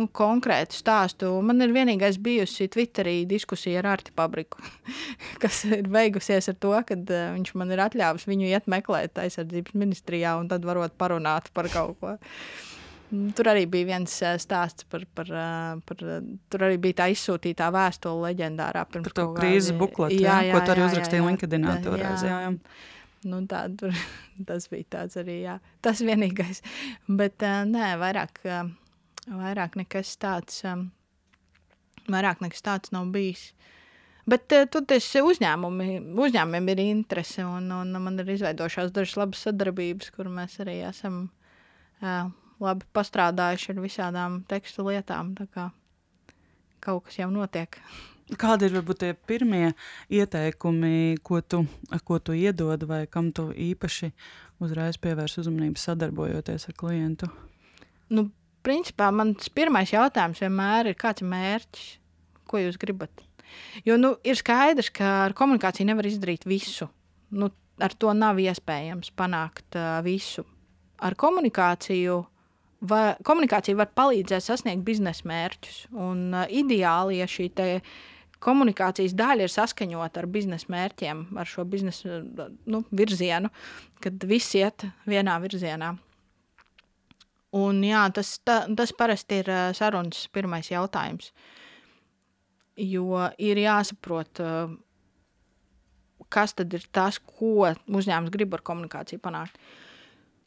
nu, 0.00 0.06
konkrētu 0.16 0.78
stāstu. 0.78 1.32
Man 1.44 1.62
ir 1.64 1.74
vienīgais 1.74 2.18
bijusi 2.22 2.68
Twitterī 2.72 3.22
diskusija 3.30 3.82
ar 3.82 3.92
Arti 3.96 4.14
Pabriku, 4.16 4.62
kas 5.42 5.62
ir 5.68 5.88
beigusies 5.90 6.50
ar 6.52 6.58
to, 6.62 6.74
ka 6.86 6.96
uh, 6.96 7.20
viņš 7.36 7.54
man 7.60 7.74
ir 7.74 7.84
atļāvis 7.86 8.26
viņu 8.30 8.50
iet 8.50 8.70
meklēt 8.70 9.20
aizsardzības 9.22 9.76
ministrijā 9.78 10.36
un 10.40 10.50
tad 10.50 10.66
varot 10.66 10.96
parunāt 11.00 11.52
par 11.56 11.70
kaut 11.72 11.96
ko. 12.00 12.16
Tur 13.34 13.48
arī 13.50 13.64
bija 13.66 13.88
viens 13.88 14.12
uh, 14.22 14.36
stāsts 14.38 14.86
par, 14.90 15.02
par, 15.18 15.32
uh, 15.34 15.80
par, 15.86 15.98
par 15.98 16.30
tur 16.52 16.68
arī 16.68 16.78
bija 16.82 17.02
tā 17.02 17.10
izsūtītā 17.14 17.72
vēstule 17.74 18.30
leģendārā. 18.30 18.86
Par 18.86 19.10
to 19.16 19.26
krīzes 19.34 19.74
bukletu, 19.78 20.20
jā, 20.22 20.40
jā, 20.46 20.54
ko 20.54 20.62
tu 20.66 20.74
arī 20.76 20.86
uzrakstīji 20.86 21.26
LinkedInā 21.26 21.76
toreiz. 21.84 22.24
Jā, 22.26 22.40
jā. 22.46 22.54
Nu, 23.28 23.42
tā, 23.48 23.66
tur, 23.76 23.92
tas 24.48 24.68
bija 24.72 24.88
tāds 24.96 25.18
arī, 25.20 25.42
jā. 25.44 25.58
Tas 25.84 26.00
vienīgais. 26.04 26.62
Bet 27.08 27.44
uh, 27.44 27.62
nē, 27.68 27.92
vairāk, 28.00 28.40
uh, 28.48 28.70
vairāk 29.28 29.76
nekas 29.80 30.14
tāds, 30.20 30.62
um, 30.68 30.88
vairāk 32.08 32.40
nekas 32.44 32.64
tāds 32.64 32.94
nav 32.96 33.10
bijis. 33.12 33.50
Bet 34.30 34.52
uh, 34.56 34.64
tur 34.72 34.86
tas 34.88 35.08
uzņēmumi, 35.20 35.98
uzņēmumiem 36.16 36.72
ir 36.72 36.84
interese, 36.86 37.44
un, 37.44 37.68
un 37.76 37.92
man 38.00 38.22
ir 38.22 38.32
izveidojušās 38.36 38.92
dažas 38.96 39.18
labas 39.20 39.44
sadarbības, 39.48 40.12
kur 40.16 40.30
mēs 40.32 40.56
arī 40.64 40.80
esam 40.88 41.26
uh, 42.00 42.30
labi 42.60 42.88
pastrādājuši 42.96 43.74
ar 43.74 43.84
visādām 43.84 44.40
tekstu 44.48 44.88
lietām. 44.88 45.34
Tā 45.36 45.48
kā 45.52 45.68
kaut 46.80 47.08
kas 47.08 47.20
jau 47.20 47.28
notiek. 47.32 47.76
Kādi 48.38 48.68
ir 48.68 48.76
varbūt 48.76 49.00
tie 49.02 49.14
pirmie 49.26 49.72
ieteikumi, 50.12 51.18
ko 51.26 51.40
tu, 51.42 51.64
ko 52.06 52.18
tu 52.22 52.36
iedod, 52.36 52.84
vai 52.86 53.06
kam 53.10 53.32
tu 53.34 53.48
īpaši 53.50 54.12
uzreiz 54.62 55.00
pievērs 55.02 55.38
uzmanību 55.42 55.80
sadarbojoties 55.80 56.68
ar 56.70 56.76
klientu? 56.78 57.30
Nu, 58.10 58.28
principā 58.66 59.08
mans 59.14 59.50
pirmais 59.54 59.90
jautājums 59.90 60.42
vienmēr 60.44 60.92
ir, 60.92 60.98
kāds 61.00 61.24
ir 61.24 61.30
mērķis, 61.32 61.90
ko 62.50 62.62
jūs 62.62 62.78
gribat? 62.80 63.24
Jo 63.86 63.96
nu, 63.98 64.14
ir 64.22 64.38
skaidrs, 64.38 64.92
ka 64.94 65.24
ar 65.26 65.34
komunikāciju 65.38 65.88
nevar 65.88 66.06
izdarīt 66.06 66.46
visu. 66.46 66.86
Nu, 67.34 67.50
ar 67.82 67.94
to 67.98 68.12
nav 68.14 68.38
iespējams 68.42 69.12
panākt 69.18 69.78
uh, 69.78 69.98
visu. 70.06 70.44
Ar 71.00 71.16
komunikāciju 71.18 72.20
va, 72.90 73.00
komunikācija 73.26 73.78
var 73.78 73.90
palīdzēt 73.96 74.44
sasniegt 74.44 74.84
biznesa 74.86 75.26
mērķus. 75.28 75.82
Un 75.96 76.28
uh, 76.34 76.46
ideāli, 76.46 77.20
ja 77.20 77.28
šī 77.30 77.50
komunikācijas 78.44 79.14
daļa 79.16 79.46
ir 79.46 79.52
saskaņota 79.52 80.22
ar 80.22 80.28
biznesa 80.30 80.70
mērķiem, 80.72 81.24
ar 81.40 81.48
šo 81.48 81.64
biznesa 81.68 82.22
nu, 82.24 82.82
virzienu, 82.90 83.50
kad 84.00 84.28
viss 84.28 84.56
iet 84.58 84.86
vienā 85.08 85.36
virzienā. 85.42 85.94
Un, 87.56 87.80
jā, 87.82 88.04
tas, 88.14 88.36
ta, 88.46 88.62
tas 88.78 88.92
parasti 88.94 89.40
ir 89.42 89.50
sarunas 89.74 90.28
pirmais 90.32 90.70
jautājums. 90.70 91.32
Jo 92.80 93.26
ir 93.42 93.58
jāsaprot, 93.60 94.40
kas 96.30 96.54
tad 96.56 96.78
ir 96.78 96.86
tas, 96.94 97.18
ko 97.18 97.68
uzņēmums 97.68 98.32
grib 98.32 98.54
ar 98.54 98.62
komunikāciju 98.64 99.20
panākt. 99.22 99.58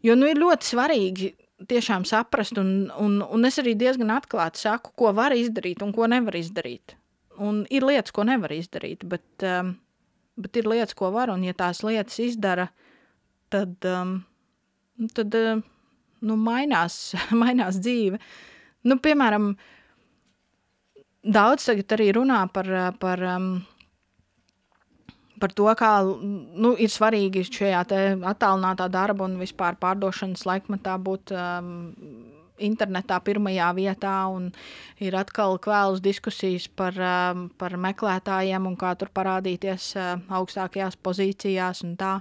Jo 0.03 0.15
nu, 0.19 0.27
ir 0.31 0.39
ļoti 0.39 0.71
svarīgi 0.71 1.33
tiešām 1.67 2.07
saprast, 2.07 2.57
un, 2.59 2.89
un, 2.99 3.21
un 3.23 3.47
es 3.47 3.59
arī 3.61 3.75
diezgan 3.79 4.11
atklāti 4.15 4.63
saku, 4.63 4.95
ko 4.99 5.13
var 5.15 5.35
izdarīt 5.35 5.83
un 5.83 5.93
ko 5.95 6.07
nevar 6.11 6.35
izdarīt. 6.39 6.95
Un 7.41 7.63
ir 7.73 7.85
lietas, 7.85 8.13
ko 8.13 8.25
nevar 8.27 8.53
izdarīt, 8.53 9.05
bet, 9.09 9.25
um, 9.47 9.73
bet 10.37 10.59
ir 10.59 10.69
lietas, 10.69 10.95
ko 10.97 11.09
var. 11.13 11.31
Un, 11.33 11.45
ja 11.45 11.55
tās 11.57 11.81
lietas 11.85 12.19
izdara, 12.21 12.67
tad, 13.53 13.75
um, 13.89 14.19
tad 15.17 15.37
uh, 15.39 15.61
nu, 16.21 16.37
mainās, 16.39 17.13
mainās 17.43 17.79
dzīve. 17.81 18.19
Nu, 18.87 18.99
piemēram, 19.01 19.53
daudz 21.23 21.69
tagad 21.69 21.95
arī 21.97 22.11
runā 22.17 22.43
par, 22.53 22.69
par, 23.01 23.23
um, 23.35 23.49
par 25.39 25.55
to, 25.55 25.69
kā 25.79 25.93
nu, 26.03 26.75
ir 26.75 26.91
svarīgi 26.91 27.45
šajā 27.49 27.83
attālinātā 28.33 28.89
darba 28.91 29.25
un 29.29 29.39
vispār 29.41 29.79
pārdošanas 29.81 30.45
laikmatā 30.49 30.97
būt. 31.01 31.33
Um, 31.33 32.42
internetā 32.63 33.19
pirmajā 33.23 33.69
vietā, 33.77 34.15
un 34.31 34.49
ir 35.03 35.15
atkal 35.17 35.57
kvēlas 35.61 36.01
diskusijas 36.03 36.69
par, 36.71 36.97
um, 36.97 37.47
par 37.59 37.75
meklētājiem 37.81 38.67
un 38.69 38.77
kā 38.79 38.93
tur 38.99 39.11
parādīties 39.13 39.91
uh, 39.97 40.15
augstākajās 40.33 40.97
pozīcijās 41.03 41.83
un 41.87 41.95
tā. 41.99 42.15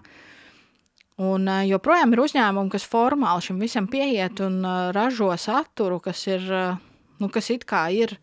Un 1.23 1.47
uh, 1.49 1.63
joprojām 1.69 2.15
ir 2.15 2.25
uzņēmumi, 2.25 2.73
kas 2.73 2.89
formāli 2.89 3.47
šim 3.47 3.61
visam 3.63 3.89
pieiet 3.91 4.43
un 4.45 4.63
uh, 4.65 4.91
ražo 4.97 5.31
saturu, 5.39 6.01
kas 6.03 6.25
ir, 6.31 6.47
nu, 7.21 7.31
kas 7.33 7.53
it 7.55 7.67
kā 7.69 7.87
ir 7.95 8.17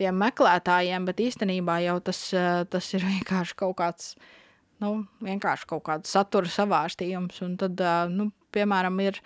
tiem 0.00 0.16
meklētājiem, 0.18 1.06
bet 1.08 1.20
īstenībā 1.22 1.80
jau 1.86 1.98
tas, 2.04 2.26
tas 2.72 2.92
ir 2.96 3.06
vienkārši 3.12 3.56
kaut 3.62 3.78
kāds, 3.80 4.12
nu, 4.82 5.02
vienkārši 5.24 5.68
kaut 5.70 5.86
kāds 5.88 6.12
satura 6.12 6.50
savārstījums. 6.50 7.40
Un 7.46 7.56
tad, 7.60 7.80
nu, 8.12 8.30
piemēram, 8.52 8.98
ir 9.04 9.20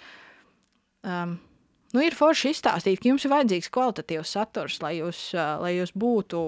um, 1.07 1.37
nu, 1.97 2.03
ir 2.05 2.17
forši 2.17 2.53
izstāstīt, 2.53 3.01
ka 3.01 3.11
jums 3.11 3.25
ir 3.25 3.33
vajadzīgs 3.33 3.73
kvalitatīvs 3.73 4.35
saturs, 4.37 4.77
lai 4.85 4.99
jūs, 4.99 5.31
lai 5.35 5.73
jūs 5.79 5.95
būtu, 5.97 6.43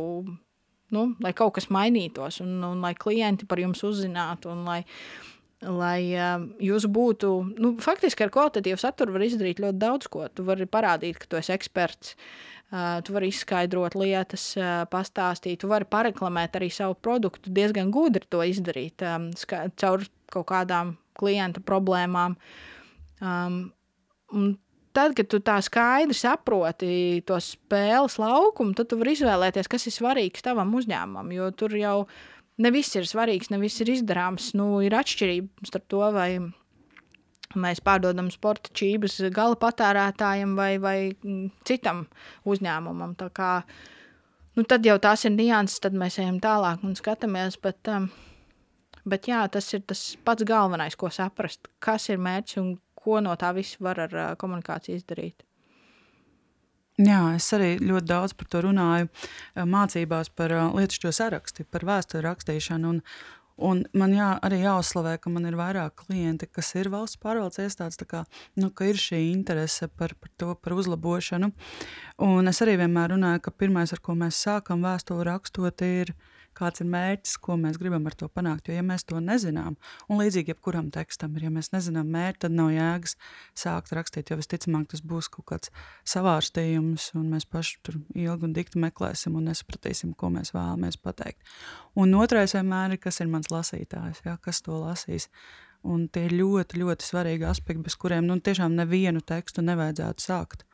nu, 0.95 1.07
lai 1.25 1.33
kaut 1.37 1.57
kas 1.59 1.71
mainītos, 1.75 2.43
un, 2.45 2.59
un 2.69 2.85
lai 2.85 2.93
klienti 2.99 3.49
par 3.49 3.63
jums 3.63 3.83
uzzinātu, 3.89 4.53
un 4.53 4.69
lai, 4.69 4.83
lai 5.65 6.03
jūs 6.63 6.87
būtu, 6.93 7.33
nu, 7.57 7.73
faktiski 7.83 8.27
ar 8.27 8.35
kvalitatīvu 8.35 8.81
saturu 8.81 9.17
var 9.17 9.27
izdarīt 9.27 9.65
ļoti 9.65 9.81
daudz 9.81 10.13
ko. 10.13 10.29
Tu 10.29 10.47
vari 10.47 10.69
parādīt, 10.69 11.19
ka 11.23 11.33
tu 11.33 11.41
esi 11.41 11.57
eksperts. 11.57 12.15
Uh, 12.15 12.49
tu 13.05 13.15
vari 13.15 13.31
izskaidrot 13.33 13.95
lietas, 13.97 14.51
pastāstīt, 14.93 15.63
tu 15.63 15.71
vari 15.71 15.89
pareklamēt 15.89 16.59
arī 16.59 16.69
savu 16.73 16.99
produktu. 17.01 17.53
Diezgan 17.55 17.93
gudri 17.95 18.29
to 18.29 18.43
izdarīt 18.45 19.05
caur 19.81 20.05
kaut 20.29 20.49
kādām 20.51 20.97
klienta 21.19 21.63
problēmām. 21.65 22.37
Um, 23.25 23.73
un 24.37 24.53
tad, 24.99 25.15
kad 25.19 25.29
tu 25.31 25.39
tā 25.45 25.59
skaidri 25.63 26.17
saproti 26.17 26.91
to 27.27 27.39
spēles 27.43 28.19
laukumu, 28.21 28.75
tad 28.77 28.91
tu 28.91 28.99
vari 28.99 29.15
izvēlēties, 29.15 29.71
kas 29.71 29.87
ir 29.87 29.95
svarīgs 29.95 30.45
tavam 30.45 30.75
uzņēmumam. 30.79 31.31
Jo 31.37 31.51
tur 31.55 31.77
jau 31.79 31.99
ne 32.63 32.73
viss 32.75 32.99
ir 32.99 33.07
svarīgs, 33.07 33.53
ne 33.53 33.61
viss 33.63 33.83
ir 33.85 33.93
izdarāms. 33.95 34.53
Nu, 34.59 34.79
ir 34.85 34.97
atšķirība 34.99 35.69
starp 35.71 35.87
to, 35.93 36.03
vai 36.15 36.31
mēs 37.59 37.83
pārdodam 37.85 38.33
sporta 38.35 38.73
čības 38.77 39.21
gala 39.35 39.57
patērētājiem 39.61 40.57
vai, 40.59 40.73
vai 40.83 40.99
citam 41.69 42.07
uzņēmumam. 42.49 43.15
Tā 43.21 43.31
kā, 43.35 43.53
nu, 44.59 44.67
tad 44.69 44.87
jau 44.87 44.99
tās 45.03 45.25
ir 45.29 45.37
nianses, 45.37 45.81
tad 45.85 45.97
mēs 45.97 46.19
ejam 46.21 46.43
tālāk 46.45 46.83
un 46.85 46.99
skatāmies. 46.99 47.57
Bet, 47.63 47.81
um, 47.95 48.11
bet 49.09 49.31
jā, 49.31 49.45
tas 49.53 49.71
ir 49.77 49.87
tas 49.87 50.11
pats 50.27 50.47
galvenais, 50.49 50.99
ko 50.99 51.13
saprast, 51.15 51.71
kas 51.85 52.11
ir 52.11 52.21
mērķis 52.23 52.61
un 52.65 52.77
ko 53.09 53.23
no 53.25 53.37
tā 53.41 53.55
viss 53.57 53.81
var 53.81 54.05
ar 54.05 54.17
komunikāciju 54.41 55.01
izdarīt. 55.01 55.49
Jā, 56.99 57.21
es 57.39 57.47
arī 57.55 57.77
ļoti 57.79 58.11
daudz 58.11 58.35
par 58.35 58.49
to 58.51 58.65
runāju 58.67 59.07
mācībās 59.71 60.33
par 60.35 60.55
uh, 60.55 60.71
lietu 60.75 61.13
sarakstu, 61.15 61.63
par 61.71 61.87
vēsturi 61.87 62.25
rakstīšanu. 62.27 62.91
Un, 62.91 62.99
un 63.69 63.85
man 63.95 64.17
jā, 64.17 64.33
arī 64.43 64.59
jāuzslavē, 64.65 65.13
ka 65.23 65.31
man 65.31 65.47
ir 65.47 65.55
vairāk 65.61 65.95
klienti, 66.03 66.49
kas 66.51 66.73
ir 66.75 66.91
valsts 66.91 67.21
pārvaldes 67.23 67.63
iestādes, 67.63 68.03
kā, 68.11 68.25
nu, 68.59 68.73
ka 68.75 68.91
ir 68.91 68.99
šī 68.99 69.21
interese 69.29 69.87
par, 69.87 70.17
par 70.19 70.33
to, 70.43 70.57
par 70.59 70.75
uzlabošanu. 70.75 71.53
Un 72.27 72.51
es 72.51 72.63
arī 72.67 72.75
vienmēr 72.83 73.15
runāju, 73.15 73.45
ka 73.47 73.55
pirmais, 73.55 73.95
ar 73.95 74.03
ko 74.03 74.19
mēs 74.19 74.43
sākam 74.49 74.83
vēstuli 74.83 75.29
rakstot, 75.31 75.87
ir 75.87 76.17
uh, 76.17 76.35
kāds 76.59 76.83
ir 76.83 76.89
mērķis, 76.91 77.37
ko 77.45 77.57
mēs 77.61 77.79
gribam 77.81 78.07
ar 78.11 78.17
to 78.19 78.29
panākt. 78.33 78.69
Jo, 78.69 78.79
ja 78.79 78.85
mēs 78.87 79.07
to 79.09 79.21
nezinām, 79.23 79.77
un 80.09 80.21
līdzīgi 80.21 80.53
jebkuram 80.53 80.91
tekstam 80.95 81.37
ir, 81.39 81.47
ja 81.49 81.53
mēs 81.55 81.71
nezinām 81.75 82.11
mērķi, 82.15 82.43
tad 82.45 82.57
nav 82.57 82.73
jēgas 82.75 83.17
sākt 83.59 83.95
rakstīt, 83.97 84.33
jo 84.33 84.39
visticamāk 84.41 84.89
tas 84.93 85.05
būs 85.07 85.31
kaut 85.35 85.47
kāds 85.53 85.73
savārstījums, 86.09 87.13
un 87.19 87.31
mēs 87.35 87.47
paši 87.49 87.79
tur 87.87 88.01
ilgi 88.15 88.49
un 88.49 88.57
dikti 88.57 88.83
meklēsim 88.83 89.39
un 89.39 89.49
nesapratīsim, 89.53 90.17
ko 90.19 90.33
mēs 90.35 90.53
vēlamies 90.57 91.01
pateikt. 91.03 91.57
Un 91.99 92.15
otrais 92.19 92.57
vienmēr 92.57 92.97
ir, 92.97 93.03
kas 93.03 93.23
ir 93.23 93.31
mans 93.33 93.51
lasītājs, 93.53 94.25
ja, 94.27 94.37
kas 94.43 94.63
to 94.67 94.83
lasīs. 94.83 95.31
Un 95.87 96.09
tie 96.11 96.25
ir 96.27 96.35
ļoti, 96.35 96.81
ļoti 96.83 97.07
svarīgi 97.07 97.47
aspekti, 97.47 97.85
bez 97.87 97.95
kuriem 98.01 98.27
nu, 98.27 98.41
tiešām 98.43 98.75
nevienu 98.75 99.23
tekstu 99.23 99.63
nevajadzētu 99.63 100.25
sākt. 100.25 100.65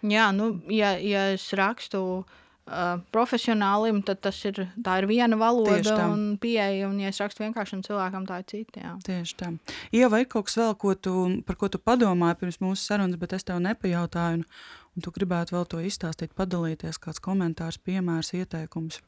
Jā, 0.00 0.30
nu, 0.32 0.52
ja, 0.72 0.94
ja 0.96 1.26
es 1.34 1.44
rakstu 1.56 2.24
uh, 2.66 2.70
uh, 2.70 3.00
profesionālim, 3.14 4.00
tad 4.06 4.20
tas 4.24 4.38
ir, 4.48 4.62
ir 4.62 5.08
viena 5.10 5.38
valoda 5.40 5.96
un 6.08 6.36
pieeja. 6.40 6.88
Un, 6.88 6.98
ja 7.02 7.10
es 7.12 7.20
rakstu 7.22 7.44
vienkāršam 7.44 7.82
cilvēkam, 7.86 8.26
tā 8.28 8.40
ir 8.42 8.48
cita. 8.52 8.84
Jā. 8.84 8.94
Tieši 9.06 9.38
tā. 9.40 9.52
Ieva, 9.96 10.22
ir 10.22 10.30
kaut 10.30 10.48
kas 10.48 10.58
vēl, 10.60 10.74
ko 10.80 10.94
tu, 10.94 11.16
par 11.46 11.58
ko 11.60 11.70
tu 11.72 11.82
padomāji 11.82 12.40
pirms 12.42 12.60
mūsu 12.62 12.84
sarunas, 12.84 13.20
bet 13.20 13.36
es 13.36 13.46
tev 13.46 13.60
nepajautāju. 13.64 14.40
Un, 14.40 14.48
un 14.96 15.06
tu 15.06 15.12
gribētu 15.14 15.56
vēl 15.56 15.70
to 15.70 15.84
izstāstīt, 15.84 16.34
padalīties, 16.38 17.00
kāds 17.02 17.22
komentārs, 17.22 17.80
piemērs, 17.82 18.34
ieteikums. 18.38 19.00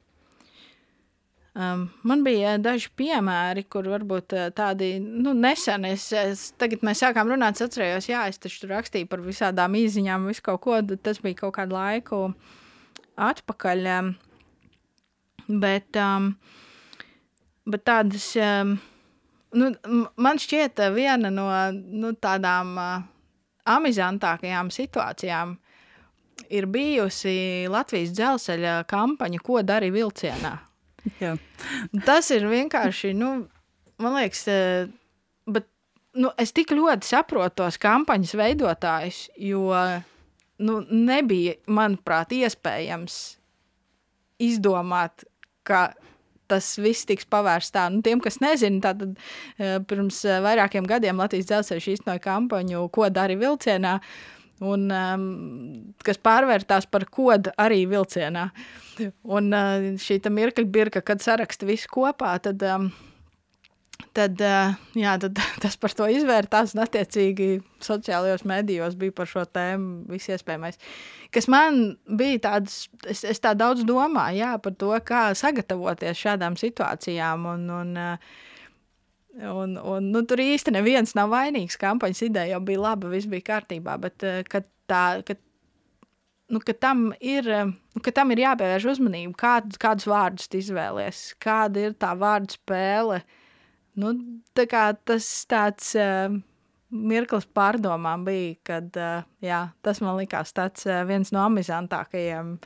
Um, 1.53 1.83
man 2.09 2.23
bija 2.25 2.55
daži 2.57 2.89
piemēri, 2.97 3.67
kur 3.69 3.85
varbūt 3.93 4.33
tādi 4.57 4.95
nu, 5.05 5.35
nesen, 5.37 5.85
es, 5.85 6.07
es, 6.17 6.47
tagad 6.57 6.81
mēs 6.81 7.03
sākām 7.05 7.29
runāt, 7.29 7.61
atcerējos, 7.61 8.09
jā, 8.09 8.23
es 8.33 8.41
taču 8.41 8.63
tur 8.63 8.73
rakstīju 8.79 9.11
par 9.11 9.21
visādām 9.21 9.77
īziņām, 9.77 10.31
visu 10.33 10.47
kaut 10.47 10.63
ko, 10.65 10.79
tas 10.97 11.21
bija 11.21 11.43
kaut 11.43 11.53
kādu 11.59 11.77
laiku 11.77 12.23
atpakaļ. 13.29 13.89
Bet, 15.63 15.99
um, 15.99 16.33
bet 17.69 17.85
tādas, 17.89 18.29
um, 18.39 18.77
nu, 19.59 19.73
man 20.17 20.41
šķiet, 20.41 20.81
viena 20.95 21.33
no 21.35 21.49
nu, 21.73 22.13
tādām 22.15 22.77
uh, 22.79 23.03
amizantākajām 23.69 24.71
situācijām 24.73 25.57
ir 26.53 26.67
bijusi 26.71 27.69
Latvijas 27.71 28.13
dzelzceļa 28.17 28.77
kampaņa, 28.91 29.41
ko 29.45 29.63
darīja 29.67 29.95
vilcienā. 29.95 30.53
Jā. 31.23 31.35
Tas 32.07 32.31
ir 32.35 32.47
vienkārši, 32.51 33.13
nu, 33.19 33.33
man 34.03 34.17
liekas, 34.19 34.45
eh, 34.51 34.91
bet 35.51 35.67
nu, 36.19 36.31
es 36.39 36.55
tik 36.55 36.75
ļoti 36.77 37.09
saprotu 37.09 37.63
tos 37.63 37.79
kampaņas 37.83 38.35
veidotājus, 38.39 39.25
jo 39.37 39.71
nu, 40.61 40.81
nebija, 40.91 41.57
manuprāt, 41.67 42.35
iespējams 42.37 43.19
izdomāt, 44.43 45.25
ka 45.67 45.93
tas 46.51 46.75
viss 46.83 47.07
tiks 47.09 47.25
pavērsts 47.31 47.73
tā. 47.73 47.87
Nu, 47.93 48.03
tiem, 48.05 48.21
kas 48.21 48.41
nezina, 48.43 48.83
tad 48.91 49.07
eh, 49.07 49.79
pirms 49.89 50.21
eh, 50.27 50.43
vairākiem 50.45 50.87
gadiem 50.89 51.23
Latvijas 51.23 51.49
dzelzceļš 51.49 51.91
īstenoja 51.95 52.23
kampaņu, 52.27 52.85
ko 52.93 53.09
dari 53.09 53.39
vilcienā, 53.41 53.97
un 54.63 54.87
um, 54.95 55.23
kas 56.05 56.21
pārvērtās 56.23 56.87
par 56.91 57.09
kodu 57.11 57.51
arī 57.59 57.87
vilcienā. 57.91 58.51
Uh, 58.53 58.83
Un 59.23 59.55
šī 60.01 60.19
mirkļa 60.29 60.69
birka, 60.69 61.03
kad 61.05 61.23
saraksta 61.25 61.67
visu 61.69 61.89
kopā, 61.93 62.35
tad, 62.45 62.63
tad, 64.17 64.43
jā, 64.99 65.15
tad 65.23 65.41
tas 65.63 65.79
par 65.81 65.95
to 65.97 66.09
izvērtās 66.11 66.75
un 66.77 66.85
attiecīgi 66.85 67.51
sociālajos 67.83 68.47
medijos 68.49 68.97
bija 68.99 69.15
par 69.17 69.31
šo 69.31 69.45
tēmu 69.49 70.13
viss 70.13 70.33
iespējamais. 70.33 70.81
Kas 71.33 71.49
man 71.53 71.97
bija 72.07 72.43
tāds, 72.49 72.87
es, 73.09 73.25
es 73.29 73.43
tā 73.43 73.55
daudz 73.59 73.87
domāju, 73.89 74.43
jā, 74.43 74.55
par 74.63 74.77
to, 74.79 74.93
kā 75.07 75.29
sagatavoties 75.39 76.25
šādām 76.27 76.59
situācijām 76.61 77.53
un, 77.57 77.69
un 77.81 78.03
Un, 79.33 79.79
un, 79.81 80.11
nu, 80.13 80.21
tur 80.29 80.43
īsti 80.45 80.75
neviens 80.75 81.15
nav 81.17 81.31
vainīgs. 81.33 81.79
Kampaņas 81.81 82.19
ideja 82.27 82.51
jau 82.51 82.59
bija 82.69 82.83
laba, 82.83 83.09
viss 83.09 83.25
bija 83.33 83.47
kārtībā. 83.47 83.95
Bet, 84.03 84.21
kad 84.53 84.67
tā, 84.93 85.23
kad 85.25 85.41
nu, 86.53 86.61
ka, 86.61 86.73
tam 86.77 87.13
ir, 87.21 87.49
nu, 87.95 88.03
ka 88.05 88.13
tam 88.15 88.33
ir 88.35 88.43
jāpievērš 88.45 88.89
uzmanība, 88.93 89.33
kād, 89.41 89.77
kādus 89.81 90.09
vārdus 90.11 90.51
izvēlēties, 90.59 91.23
kāda 91.43 91.87
ir 91.87 91.97
tā 91.97 92.13
vārdu 92.19 92.59
spēle. 92.59 93.23
Nu, 94.01 94.15
tā 94.57 94.65
kā 94.71 94.87
tas 95.05 95.27
tāds 95.51 95.93
uh, 96.01 96.33
mirklis 96.89 97.47
pārdomām 97.53 98.25
bija, 98.25 98.57
kad 98.71 98.99
uh, 99.01 99.27
jā, 99.45 99.67
tas 99.85 100.01
man 100.05 100.17
likās 100.21 100.55
tāds 100.57 100.87
uh, 100.89 101.03
viens 101.09 101.33
no 101.35 101.45
amizantākajiem 101.45 102.57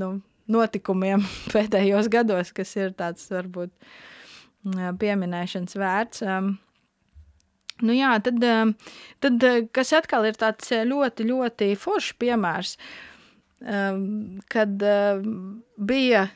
nu, 0.00 0.10
notikumiem 0.50 1.24
pēdējos 1.54 2.10
gados, 2.12 2.52
kas 2.56 2.74
ir 2.78 2.94
tāds 2.98 3.28
varbūt 3.30 3.72
uh, 3.72 4.92
pieminēšanas 5.00 5.82
vērts. 5.82 6.24
Um, 6.26 6.56
Nu 7.84 7.92
jā, 7.92 8.14
tad, 8.24 8.40
tad, 9.20 9.42
kas 9.76 9.90
atkal 9.92 10.24
ir 10.24 10.38
tāds 10.40 10.70
ļoti, 10.88 11.26
ļoti 11.28 11.66
foršs 11.76 12.14
piemērs, 12.16 12.70
uh, 12.72 13.16
Ehm, 13.60 14.38
kad 14.48 14.82
ehm, 14.82 15.62
bija 15.76 16.28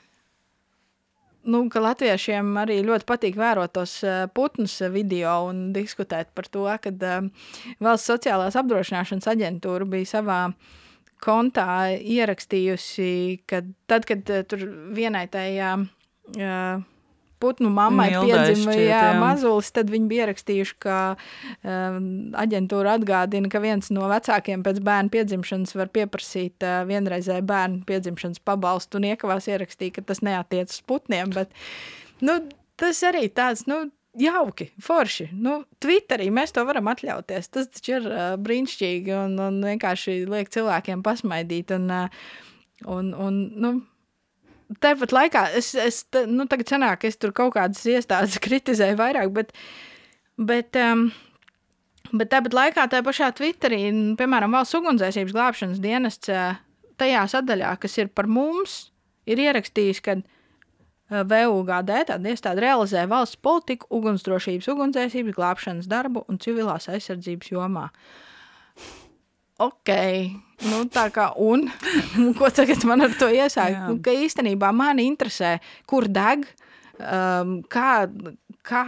nu, 1.50 1.62
ka 1.72 1.82
latviešiem 1.82 2.52
arī 2.62 2.80
ļoti 2.86 3.06
patīk 3.08 3.38
vērot 3.40 3.72
tos 3.76 3.98
eh, 4.06 4.26
putnus 4.34 4.78
video 4.92 5.34
un 5.50 5.70
diskutēt 5.74 6.30
par 6.36 6.48
to, 6.52 6.66
ka 6.82 6.92
uh, 6.92 7.26
valsts 7.82 8.10
sociālās 8.10 8.58
apdrošināšanas 8.60 9.28
aģentūra 9.34 9.88
bija 9.90 10.12
savā 10.14 10.40
kontā 11.20 11.90
ierakstījusi, 11.98 13.10
ka 13.50 13.62
tad, 13.90 14.06
kad 14.08 14.30
uh, 14.32 14.44
tur 14.48 14.64
vienai 14.96 15.26
tajā 15.32 15.74
uh, 15.80 16.86
putnu 17.40 17.70
mammai 17.72 18.08
piedzima 18.12 18.74
jā, 18.76 19.02
jā. 19.10 19.14
mazulis, 19.20 19.70
tad 19.74 19.92
viņi 19.92 20.10
bija 20.10 20.26
ierakstījuši, 20.26 20.76
ka 20.84 20.96
um, 21.14 22.08
aģentūra 22.40 22.96
atgādina, 22.98 23.50
ka 23.52 23.62
viens 23.64 23.92
no 23.94 24.08
vecākiem 24.10 24.64
pēc 24.66 24.82
bērna 24.86 25.12
piedzimšanas 25.14 25.76
var 25.78 25.92
pieprasīt 25.94 26.66
uh, 26.66 26.82
vienreizēju 26.90 27.46
bērnu 27.50 27.86
piedzimšanas 27.88 28.42
pabalstu 28.46 29.00
un 29.00 29.08
iekavās 29.12 29.48
ierakstīja, 29.50 29.98
ka 29.98 30.06
tas 30.12 30.22
neatiec 30.26 30.72
uz 30.72 30.82
putniem, 30.86 31.32
bet 31.36 31.54
nu, 32.24 32.40
tas 32.80 33.00
arī 33.08 33.26
tāds, 33.32 33.66
nu, 33.70 33.86
jauki, 34.18 34.70
forši. 34.82 35.30
Nu, 35.32 35.60
Twitterī 35.82 36.30
mēs 36.34 36.54
to 36.54 36.64
varam 36.68 36.90
atļauties. 36.90 37.50
Tas 37.54 37.70
taču 37.70 37.98
ir 37.98 38.08
uh, 38.10 38.20
brīnišķīgi 38.42 39.14
un, 39.16 39.36
un 39.42 39.60
vienkārši 39.64 40.22
liek 40.30 40.50
cilvēkiem 40.52 41.04
pasmaidīt. 41.06 41.74
Un, 41.76 41.86
uh, 41.94 42.24
un, 42.90 43.12
un, 43.14 43.40
nu, 43.60 43.74
tāpat 44.82 45.14
laikā 45.14 45.44
es, 45.58 45.72
es 45.74 46.02
nu, 46.30 46.46
tagad 46.50 46.70
sanāk, 46.70 47.06
es 47.08 47.18
tur 47.20 47.34
kaut 47.36 47.54
kādas 47.56 47.82
iestādes 47.88 48.38
kritizēju 48.44 48.98
vairāk, 49.00 49.32
bet, 49.34 49.54
bet, 50.38 50.78
um, 50.78 51.08
bet 52.12 52.32
tāpat 52.32 52.56
laikā 52.56 52.88
tajā 52.90 53.06
pašā 53.06 53.30
Twitterī, 53.38 53.82
piemēram, 54.20 54.54
valsts 54.54 54.78
ugunsdzēsības 54.78 55.36
glābšanas 55.36 55.82
dienests 55.82 56.34
tajā 57.00 57.24
sadaļā, 57.32 57.74
kas 57.80 57.96
ir 57.98 58.12
par 58.14 58.28
mums, 58.30 58.90
ir 59.30 59.40
ierakstījis, 59.40 60.04
ka 60.04 60.20
VUGD 61.10 61.90
tāda 62.06 62.30
iestāde 62.30 62.62
realizē 62.62 63.02
valsts 63.10 63.38
politiku, 63.42 63.88
ugunsdrošības, 63.98 64.68
ugunsdzēsības, 64.70 65.34
glābšanas 65.34 65.88
darbu 65.90 66.22
un 66.30 66.38
civilās 66.42 66.86
aizsardzības 66.92 67.50
jomā. 67.50 67.88
Ok, 69.60 69.92
Nu, 70.68 70.82
tā 70.92 71.06
kā, 71.14 71.30
un, 71.40 71.68
un 72.20 72.32
ko 72.36 72.50
tagad 72.52 72.82
man 72.88 73.06
ar 73.06 73.14
to 73.16 73.30
iesākt? 73.32 73.78
Nu, 73.88 74.00
ka 74.04 74.12
īstenībā 74.12 74.74
mani 74.76 75.06
interesē, 75.08 75.54
kur 75.88 76.04
deg, 76.10 76.44
um, 77.00 77.54
kā, 77.72 77.92
kā 78.66 78.82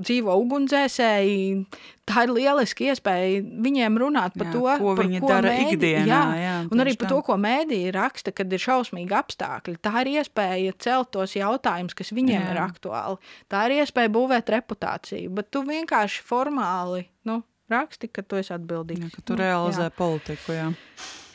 dzīvo 0.00 0.36
ugunsdzēsēji. 0.40 1.66
Tā 2.06 2.22
ir 2.22 2.32
lieliski 2.36 2.86
iespēja 2.92 3.42
viņiem 3.64 3.98
runāt 3.98 4.36
par 4.38 4.48
jā, 4.48 4.52
to, 4.54 4.62
ko 4.80 4.94
viņi 5.00 5.20
ko 5.20 5.30
dara 5.32 5.50
mēdī, 5.52 5.74
ikdienā. 5.74 6.06
Jā, 6.06 6.20
jā, 6.38 6.54
un 6.70 6.84
arī 6.84 6.94
par 6.94 7.08
tā. 7.08 7.10
to, 7.12 7.18
ko 7.26 7.36
mēdīja 7.42 7.92
raksta, 7.96 8.32
kad 8.36 8.54
ir 8.54 8.62
šausmīgi 8.62 9.16
apstākļi. 9.18 9.74
Tā 9.82 9.92
ir 10.04 10.12
iespēja 10.14 10.76
celt 10.86 11.10
tos 11.18 11.34
jautājumus, 11.36 11.98
kas 11.98 12.14
viņiem 12.16 12.38
jā. 12.38 12.54
ir 12.54 12.62
aktuāli. 12.62 13.34
Tā 13.52 13.66
ir 13.66 13.80
iespēja 13.82 14.14
būvēt 14.16 14.54
reputāciju, 14.54 15.34
bet 15.34 15.50
tu 15.52 15.66
vienkārši 15.66 16.24
formāli. 16.30 17.08
Nu, 17.26 17.42
raksti, 17.72 18.10
ka 18.12 18.24
tu 18.26 18.38
esi 18.40 18.54
atbildīgs. 18.56 19.06
Jā, 19.06 19.12
ka 19.14 19.24
tu 19.26 19.36
nu, 19.36 19.42
realizē 19.42 19.88
jā. 19.88 19.94
politiku. 19.96 20.56
Jā, 20.56 20.70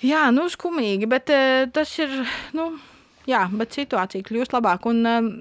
jā 0.06 0.24
nu, 0.36 0.48
skumīgi, 0.52 1.10
bet 1.12 1.32
uh, 1.34 1.68
tas 1.74 1.94
ir. 2.02 2.18
Nu, 2.58 2.72
jā, 3.30 3.46
bet 3.54 3.78
situācija 3.78 4.28
kļūst 4.28 4.56
labāka. 4.56 4.92
Un 4.92 5.08
uh, 5.08 5.32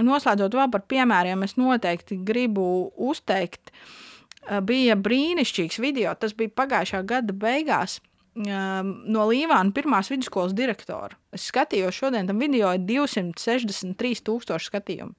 noslēdzot 0.00 0.56
vēl 0.58 0.72
par 0.74 0.86
piemēriem, 0.90 1.44
es 1.46 1.56
noteikti 1.60 2.20
gribu 2.26 2.66
uzteikt, 3.10 3.72
uh, 3.72 4.60
bija 4.64 4.98
brīnišķīgs 5.00 5.80
video. 5.82 6.14
Tas 6.18 6.36
bija 6.36 6.54
pagājušā 6.62 7.04
gada 7.08 7.36
beigās. 7.36 8.00
No 8.34 9.28
Līvāna 9.28 9.70
pirmās 9.70 10.08
vidusskolas 10.10 10.56
direktora. 10.58 11.14
Es 11.30 11.44
skatījos, 11.52 11.94
šodien 11.94 12.26
tam 12.26 12.40
video 12.42 12.72
ir 12.74 12.82
263,000 12.82 14.58
skatījumu. 14.64 15.14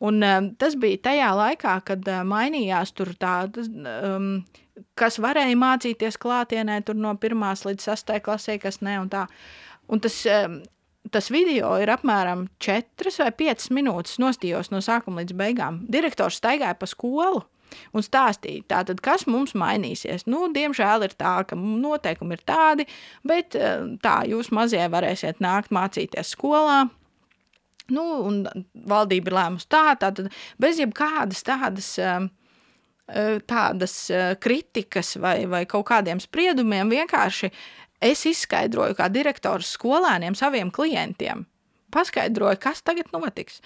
Un, 0.00 0.20
um, 0.22 0.50
tas 0.58 0.74
bija 0.80 1.00
tajā 1.10 1.30
laikā, 1.38 1.78
kad 1.86 2.08
uh, 2.10 2.22
mainījās 2.26 2.94
tur 2.96 3.12
tādas, 3.20 3.70
um, 3.70 4.44
kas 4.98 5.20
varēja 5.22 5.54
mācīties 5.58 6.18
klātienē, 6.20 6.80
tur 6.84 6.98
no 6.98 7.14
1 7.14 7.66
līdz 7.68 7.90
6 7.92 8.14
klasē, 8.24 8.58
kas 8.62 8.80
ne 8.82 8.98
un 9.00 9.10
tā. 9.12 9.26
Un 9.88 10.02
tas, 10.02 10.16
um, 10.26 10.60
tas 11.14 11.30
video 11.30 11.74
ir 11.80 11.92
apmēram 11.94 12.48
4 12.64 13.16
vai 13.22 13.32
5 13.44 13.70
minūtes 13.76 14.18
nostījos 14.22 14.72
no 14.74 14.82
sākuma 14.84 15.22
līdz 15.22 15.36
beigām. 15.38 15.84
Direktors 15.90 16.40
staigāja 16.40 16.74
pa 16.78 16.90
skolu 16.90 17.44
un 17.94 18.04
stāstīja, 18.04 18.64
tātad, 18.70 19.00
kas 19.02 19.26
mums 19.30 19.54
mainīsies. 19.58 20.28
Nu, 20.30 20.46
diemžēl 20.54 21.06
ir 21.08 21.14
tā, 21.18 21.36
ka 21.48 21.58
noteikumi 21.58 22.36
ir 22.36 22.44
tādi, 22.46 22.86
bet 23.26 23.56
tā 24.04 24.18
jūs 24.30 24.52
mazie 24.54 24.84
varēsiet 24.90 25.42
nākt 25.42 25.74
mācīties 25.74 26.34
skolā. 26.36 26.84
Nu, 27.92 28.04
un 28.24 28.44
valdība 28.88 29.28
ir 29.28 29.36
lēmusi 29.36 29.68
tā, 29.68 29.90
tātad 30.00 30.30
bez 30.60 30.78
jebkādas 30.80 31.44
tādas, 31.44 31.88
um, 32.00 32.30
uh, 33.12 33.40
tādas 33.44 33.96
uh, 34.12 34.30
kritikas 34.40 35.16
vai, 35.20 35.42
vai 35.50 35.64
kaut 35.68 35.84
kādiem 35.90 36.22
spriedumiem 36.22 36.92
vienkārši 36.94 37.50
es 38.04 38.24
izskaidroju 38.30 38.96
kā 38.96 39.10
direktors 39.12 39.74
skolēniem 39.76 40.36
saviem 40.38 40.72
klientiem. 40.72 41.44
Paskaidroju, 41.94 42.58
kas 42.58 42.80
tagad 42.82 43.12
notiks. 43.14 43.60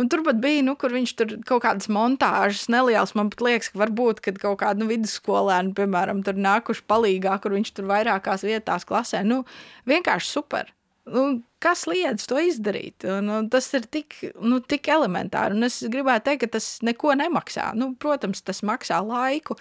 Un 0.00 0.08
turpat 0.12 0.38
bija, 0.40 0.62
nu, 0.64 0.76
kur 0.80 0.94
viņš 0.96 1.12
tur 1.18 1.34
kaut 1.48 1.64
kādas 1.66 1.90
montāžas 1.92 2.70
nelielas. 2.72 3.12
Man 3.18 3.28
pat 3.34 3.44
liekas, 3.44 3.68
ka 3.72 3.82
varbūt, 3.82 4.22
kaut 4.40 4.60
kāda 4.62 4.80
nu, 4.80 4.88
vidusskolēna, 4.88 5.74
piemēram, 5.76 6.22
tur 6.24 6.40
nākuši 6.40 6.86
palīgā, 6.88 7.36
kur 7.42 7.56
viņš 7.56 7.74
tur 7.76 7.90
vairākās 7.90 8.46
vietās 8.48 8.88
klasē. 8.88 9.20
Nu, 9.28 9.42
vienkārši 9.90 10.32
super. 10.38 10.72
Nu, 11.06 11.26
kas 11.62 11.84
liedz 11.86 12.24
to 12.26 12.38
izdarīt? 12.42 13.04
Un 13.06 13.50
tas 13.50 13.68
ir 13.78 13.84
tik, 13.86 14.16
nu, 14.42 14.58
tik 14.58 14.88
elementāri. 14.90 15.54
Un 15.54 15.68
es 15.68 15.78
gribētu 15.86 16.30
teikt, 16.30 16.42
ka 16.42 16.56
tas 16.56 16.70
neko 16.86 17.14
nemaksā. 17.18 17.70
Nu, 17.78 17.92
protams, 18.02 18.42
tas 18.46 18.64
maksā 18.66 18.98
laiku. 19.06 19.54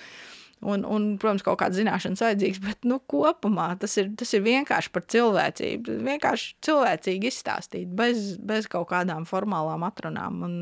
Un, 0.66 0.82
un, 0.90 1.12
protams, 1.22 1.44
kaut 1.46 1.60
kāda 1.62 1.78
zināšana 1.78 2.18
vajadzīgs, 2.18 2.62
bet 2.64 2.88
nu, 2.90 2.98
kopumā 3.12 3.68
tas 3.78 3.94
ir, 4.02 4.10
tas 4.18 4.32
ir 4.34 4.42
vienkārši 4.46 4.90
par 4.96 5.06
cilvēcību. 5.14 6.00
Vienkārši 6.08 6.50
cilvēcīgi 6.66 7.30
izstāstīt, 7.30 7.94
bez, 7.94 8.32
bez 8.42 8.66
kaut 8.72 8.90
kādām 8.90 9.28
formālām 9.30 9.86
atrunām. 9.86 10.42
Un, 10.48 10.58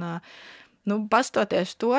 nu, 0.90 1.00
pastoties 1.14 1.78
to, 1.80 1.94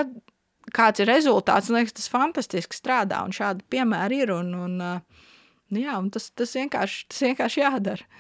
kāds 0.76 1.01
ir 1.01 1.09
rezultāts, 1.09 1.72
man 1.72 1.80
liekas, 1.80 1.97
tas 2.03 2.12
fantastiski 2.12 2.76
strādā. 2.76 3.24
Un 3.24 3.32
šādi 3.32 3.64
piemēri 3.72 4.24
ir. 4.26 4.37
Un, 4.37 4.53
un, 4.66 4.78
nu, 4.85 5.80
jā, 5.80 5.97
un 5.97 6.12
tas, 6.12 6.28
tas, 6.37 6.53
vienkārši, 6.61 7.07
tas 7.09 7.24
vienkārši 7.30 7.64
jādara. 7.64 8.11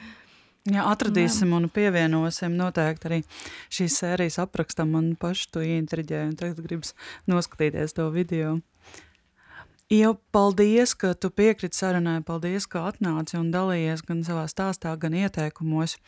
Jā, 0.64 0.80
atradīsim 0.88 1.50
Jā. 1.50 1.58
un 1.58 1.68
pievienosim 1.68 2.54
noteikti 2.56 3.08
arī 3.10 3.18
šīs 3.68 3.98
sērijas 4.00 4.38
aprakstam. 4.40 4.94
Man 4.96 5.10
pašu 5.20 5.50
to 5.52 5.64
ieintriģēja 5.64 6.30
un 6.30 6.38
tagad 6.40 6.62
gribas 6.64 6.94
noskatīties 7.28 7.92
to 7.98 8.06
video. 8.14 8.54
Jau 9.92 10.14
paldies, 10.32 10.94
ka 10.96 11.12
tu 11.12 11.28
piekriti 11.28 11.76
sarunai, 11.76 12.22
paldies, 12.24 12.64
ka 12.64 12.86
atnāci 12.88 13.36
un 13.36 13.50
dalījies 13.52 14.00
gan 14.08 14.22
savā 14.24 14.46
stāstā, 14.48 14.94
gan 14.96 15.12
ieteikumos. 15.20 15.98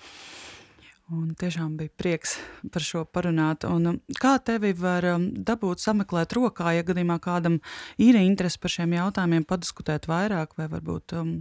Un 1.12 1.34
tiešām 1.38 1.76
bija 1.78 1.92
prieks 2.00 2.38
par 2.72 2.82
šo 2.82 3.04
parunāt. 3.04 3.68
Un 3.68 3.90
um, 3.92 3.98
kā 4.18 4.38
tevi 4.42 4.72
var 4.74 5.04
um, 5.12 5.28
dabūt 5.36 5.84
sameklēt 5.84 6.32
rokā, 6.34 6.72
ja 6.74 6.86
gadījumā 6.88 7.20
kādam 7.22 7.60
ir 8.02 8.16
interese 8.18 8.58
par 8.58 8.72
šiem 8.72 8.96
jautājumiem, 8.96 9.44
padiskutēt 9.46 10.08
vairāk 10.10 10.56
vai 10.58 10.66
varbūt 10.72 11.14
um, 11.20 11.36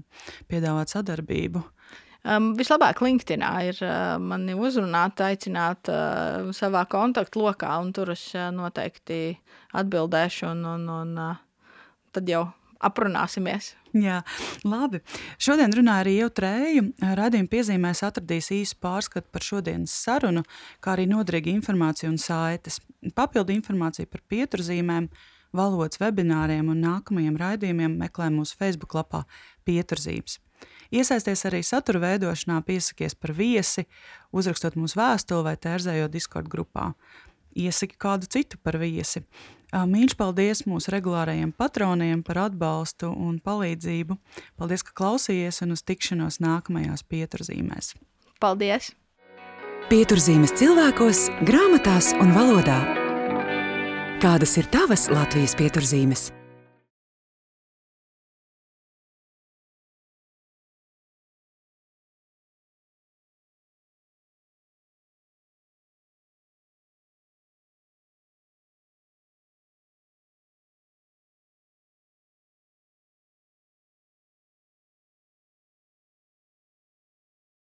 piedāvāt 0.51 0.93
sadarbību? 0.93 1.63
Um, 2.26 2.53
vislabāk 2.57 3.03
LinkedInā 3.05 3.49
ir 3.69 3.80
uh, 3.86 4.15
mani 4.17 4.55
uzrunāt, 4.57 5.21
aicināt 5.21 5.91
uh, 5.93 6.47
savā 6.57 6.82
kontaktu 6.89 7.43
lokā, 7.43 7.69
un 7.84 7.91
tur 7.93 8.09
es 8.15 8.23
uh, 8.34 8.47
noteikti 8.55 9.36
atbildēšu, 9.78 10.47
un, 10.49 10.63
un, 10.71 10.88
un 10.89 11.11
uh, 11.21 11.36
tad 12.15 12.32
jau 12.32 12.47
aprunāsimies. 12.86 13.76
Jā, 13.95 14.23
labi. 14.67 14.99
Šodien 15.38 15.73
runāja 15.78 16.03
arī 16.03 16.15
jau 16.17 16.32
trēju. 16.41 16.88
Radījuma 17.19 17.51
piezīmēs 17.51 18.01
atradīs 18.07 18.49
īsu 18.57 18.80
pārskatu 18.84 19.30
par 19.32 19.45
šodienas 19.45 19.93
sarunu, 19.93 20.43
kā 20.84 20.95
arī 20.95 21.05
noderīgu 21.11 21.53
informāciju 21.53 22.09
un 22.11 22.19
saites. 22.21 22.82
Papildu 23.15 23.55
informāciju 23.55 24.09
par 24.11 24.26
pieturzīmēm, 24.34 25.07
valodas 25.55 26.01
webināriem 26.01 26.73
un 26.73 26.82
nākamajiem 26.84 27.38
raidījumiem 27.39 27.95
meklē 28.01 28.34
mūsu 28.34 28.57
Facebook 28.59 28.97
lapā 28.97 29.23
Pieturzīmes. 29.65 30.41
Iesaisties 30.93 31.45
arī 31.49 31.61
satura 31.65 32.01
veidošanā, 32.03 32.59
piesakies 32.65 33.15
par 33.17 33.33
viesi, 33.38 33.86
uzrakstot 34.36 34.77
mums 34.77 34.97
vēstuli 34.97 35.47
vai 35.47 35.55
tērzējot 35.57 36.13
Discord 36.13 36.49
grupā. 36.51 36.91
Iesaki 37.55 37.95
kādu 37.97 38.27
citu 38.27 38.59
par 38.61 38.77
viesi. 38.81 39.23
Mīļš 39.75 40.15
paldies 40.19 40.63
mūsu 40.69 40.91
regulārajiem 40.93 41.51
patroniem 41.55 42.21
par 42.23 42.45
atbalstu 42.45 43.09
un 43.11 43.39
palīdzību. 43.43 44.17
Paldies, 44.59 44.83
ka 44.86 44.95
klausījies 44.95 45.63
un 45.65 45.75
uz 45.75 45.83
tikšanos 45.88 46.39
nākamajās 46.43 47.03
pieturzīmēs. 47.07 47.95
Paldies! 48.43 48.93
Pieturzīmes 49.89 50.55
cilvēkos, 50.57 51.27
grāmatās 51.45 52.13
un 52.17 52.31
valodā. 52.36 52.79
Kādas 54.23 54.55
ir 54.57 54.65
tavas 54.73 55.09
Latvijas 55.11 55.53
pieturzīmes? 55.59 56.31